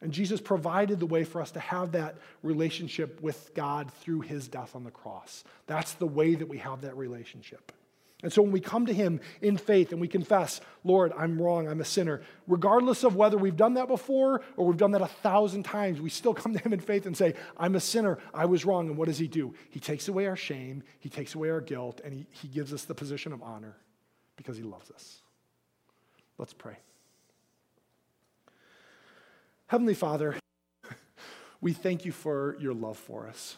And 0.00 0.12
Jesus 0.12 0.40
provided 0.40 0.98
the 0.98 1.06
way 1.06 1.22
for 1.22 1.40
us 1.40 1.52
to 1.52 1.60
have 1.60 1.92
that 1.92 2.16
relationship 2.42 3.22
with 3.22 3.54
God 3.54 3.92
through 3.92 4.22
his 4.22 4.48
death 4.48 4.74
on 4.74 4.82
the 4.82 4.90
cross. 4.90 5.44
That's 5.68 5.92
the 5.92 6.06
way 6.06 6.34
that 6.34 6.48
we 6.48 6.58
have 6.58 6.80
that 6.80 6.96
relationship. 6.96 7.70
And 8.22 8.32
so 8.32 8.40
when 8.40 8.52
we 8.52 8.60
come 8.60 8.86
to 8.86 8.92
Him 8.92 9.20
in 9.40 9.56
faith 9.56 9.90
and 9.90 10.00
we 10.00 10.06
confess, 10.06 10.60
Lord, 10.84 11.12
I'm 11.18 11.42
wrong, 11.42 11.66
I'm 11.66 11.80
a 11.80 11.84
sinner, 11.84 12.22
regardless 12.46 13.02
of 13.02 13.16
whether 13.16 13.36
we've 13.36 13.56
done 13.56 13.74
that 13.74 13.88
before 13.88 14.42
or 14.56 14.66
we've 14.66 14.76
done 14.76 14.92
that 14.92 15.02
a 15.02 15.08
thousand 15.08 15.64
times, 15.64 16.00
we 16.00 16.08
still 16.08 16.32
come 16.32 16.52
to 16.52 16.58
Him 16.60 16.72
in 16.72 16.80
faith 16.80 17.06
and 17.06 17.16
say, 17.16 17.34
I'm 17.56 17.74
a 17.74 17.80
sinner, 17.80 18.18
I 18.32 18.44
was 18.44 18.64
wrong. 18.64 18.88
And 18.88 18.96
what 18.96 19.08
does 19.08 19.18
He 19.18 19.26
do? 19.26 19.54
He 19.70 19.80
takes 19.80 20.06
away 20.06 20.26
our 20.26 20.36
shame, 20.36 20.84
He 21.00 21.08
takes 21.08 21.34
away 21.34 21.50
our 21.50 21.60
guilt, 21.60 22.00
and 22.04 22.14
He, 22.14 22.26
he 22.30 22.48
gives 22.48 22.72
us 22.72 22.84
the 22.84 22.94
position 22.94 23.32
of 23.32 23.42
honor 23.42 23.76
because 24.36 24.56
He 24.56 24.62
loves 24.62 24.90
us. 24.92 25.22
Let's 26.38 26.54
pray. 26.54 26.76
Heavenly 29.66 29.94
Father, 29.94 30.36
we 31.60 31.72
thank 31.72 32.04
you 32.04 32.12
for 32.12 32.56
your 32.60 32.74
love 32.74 32.98
for 32.98 33.26
us. 33.26 33.56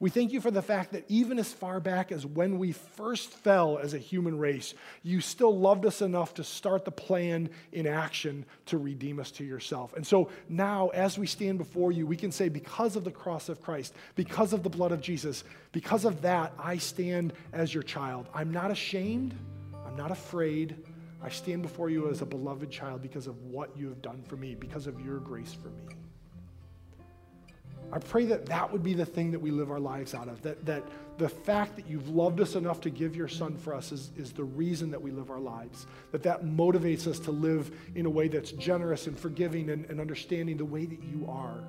We 0.00 0.08
thank 0.08 0.32
you 0.32 0.40
for 0.40 0.50
the 0.50 0.62
fact 0.62 0.92
that 0.92 1.04
even 1.08 1.38
as 1.38 1.52
far 1.52 1.78
back 1.78 2.10
as 2.10 2.24
when 2.24 2.58
we 2.58 2.72
first 2.72 3.28
fell 3.30 3.76
as 3.76 3.92
a 3.92 3.98
human 3.98 4.38
race, 4.38 4.72
you 5.02 5.20
still 5.20 5.54
loved 5.54 5.84
us 5.84 6.00
enough 6.00 6.32
to 6.34 6.44
start 6.44 6.86
the 6.86 6.90
plan 6.90 7.50
in 7.70 7.86
action 7.86 8.46
to 8.66 8.78
redeem 8.78 9.20
us 9.20 9.30
to 9.32 9.44
yourself. 9.44 9.92
And 9.92 10.06
so 10.06 10.30
now, 10.48 10.88
as 10.88 11.18
we 11.18 11.26
stand 11.26 11.58
before 11.58 11.92
you, 11.92 12.06
we 12.06 12.16
can 12.16 12.32
say, 12.32 12.48
because 12.48 12.96
of 12.96 13.04
the 13.04 13.10
cross 13.10 13.50
of 13.50 13.60
Christ, 13.60 13.94
because 14.14 14.54
of 14.54 14.62
the 14.62 14.70
blood 14.70 14.90
of 14.90 15.02
Jesus, 15.02 15.44
because 15.70 16.06
of 16.06 16.22
that, 16.22 16.54
I 16.58 16.78
stand 16.78 17.34
as 17.52 17.74
your 17.74 17.82
child. 17.82 18.26
I'm 18.32 18.50
not 18.50 18.70
ashamed, 18.70 19.34
I'm 19.86 19.96
not 19.96 20.10
afraid. 20.10 20.76
I 21.22 21.28
stand 21.28 21.60
before 21.60 21.90
you 21.90 22.08
as 22.08 22.22
a 22.22 22.26
beloved 22.26 22.70
child 22.70 23.02
because 23.02 23.26
of 23.26 23.36
what 23.42 23.76
you 23.76 23.88
have 23.88 24.00
done 24.00 24.22
for 24.22 24.36
me, 24.36 24.54
because 24.54 24.86
of 24.86 24.98
your 25.04 25.18
grace 25.18 25.52
for 25.52 25.68
me. 25.68 25.82
I 27.92 27.98
pray 27.98 28.24
that 28.26 28.46
that 28.46 28.70
would 28.70 28.82
be 28.84 28.94
the 28.94 29.04
thing 29.04 29.32
that 29.32 29.38
we 29.38 29.50
live 29.50 29.70
our 29.70 29.80
lives 29.80 30.14
out 30.14 30.28
of. 30.28 30.40
That, 30.42 30.64
that 30.64 30.84
the 31.18 31.28
fact 31.28 31.74
that 31.76 31.88
you've 31.88 32.08
loved 32.08 32.40
us 32.40 32.54
enough 32.54 32.80
to 32.82 32.90
give 32.90 33.16
your 33.16 33.26
son 33.26 33.56
for 33.56 33.74
us 33.74 33.90
is, 33.90 34.10
is 34.16 34.32
the 34.32 34.44
reason 34.44 34.90
that 34.92 35.02
we 35.02 35.10
live 35.10 35.30
our 35.30 35.40
lives. 35.40 35.86
That 36.12 36.22
that 36.22 36.44
motivates 36.44 37.08
us 37.08 37.18
to 37.20 37.32
live 37.32 37.70
in 37.96 38.06
a 38.06 38.10
way 38.10 38.28
that's 38.28 38.52
generous 38.52 39.06
and 39.08 39.18
forgiving 39.18 39.70
and, 39.70 39.86
and 39.86 40.00
understanding 40.00 40.56
the 40.56 40.64
way 40.64 40.86
that 40.86 41.02
you 41.02 41.26
are. 41.28 41.64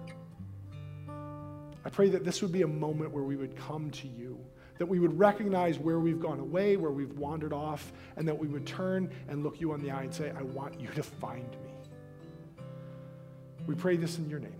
I 1.83 1.89
pray 1.89 2.09
that 2.09 2.23
this 2.23 2.43
would 2.43 2.51
be 2.51 2.61
a 2.61 2.67
moment 2.67 3.11
where 3.11 3.23
we 3.23 3.35
would 3.35 3.55
come 3.55 3.89
to 3.89 4.07
you, 4.07 4.37
that 4.77 4.85
we 4.85 4.99
would 4.99 5.17
recognize 5.17 5.79
where 5.79 5.99
we've 5.99 6.21
gone 6.21 6.39
away, 6.39 6.77
where 6.77 6.91
we've 6.91 7.17
wandered 7.17 7.53
off, 7.53 7.91
and 8.15 8.27
that 8.27 8.37
we 8.37 8.47
would 8.47 8.67
turn 8.67 9.11
and 9.27 9.43
look 9.43 9.59
you 9.59 9.71
on 9.71 9.81
the 9.81 9.89
eye 9.89 10.03
and 10.03 10.13
say, 10.13 10.31
I 10.37 10.43
want 10.43 10.79
you 10.79 10.89
to 10.89 11.01
find 11.01 11.49
me. 11.49 12.65
We 13.65 13.73
pray 13.73 13.97
this 13.97 14.19
in 14.19 14.29
your 14.29 14.39
name. 14.39 14.53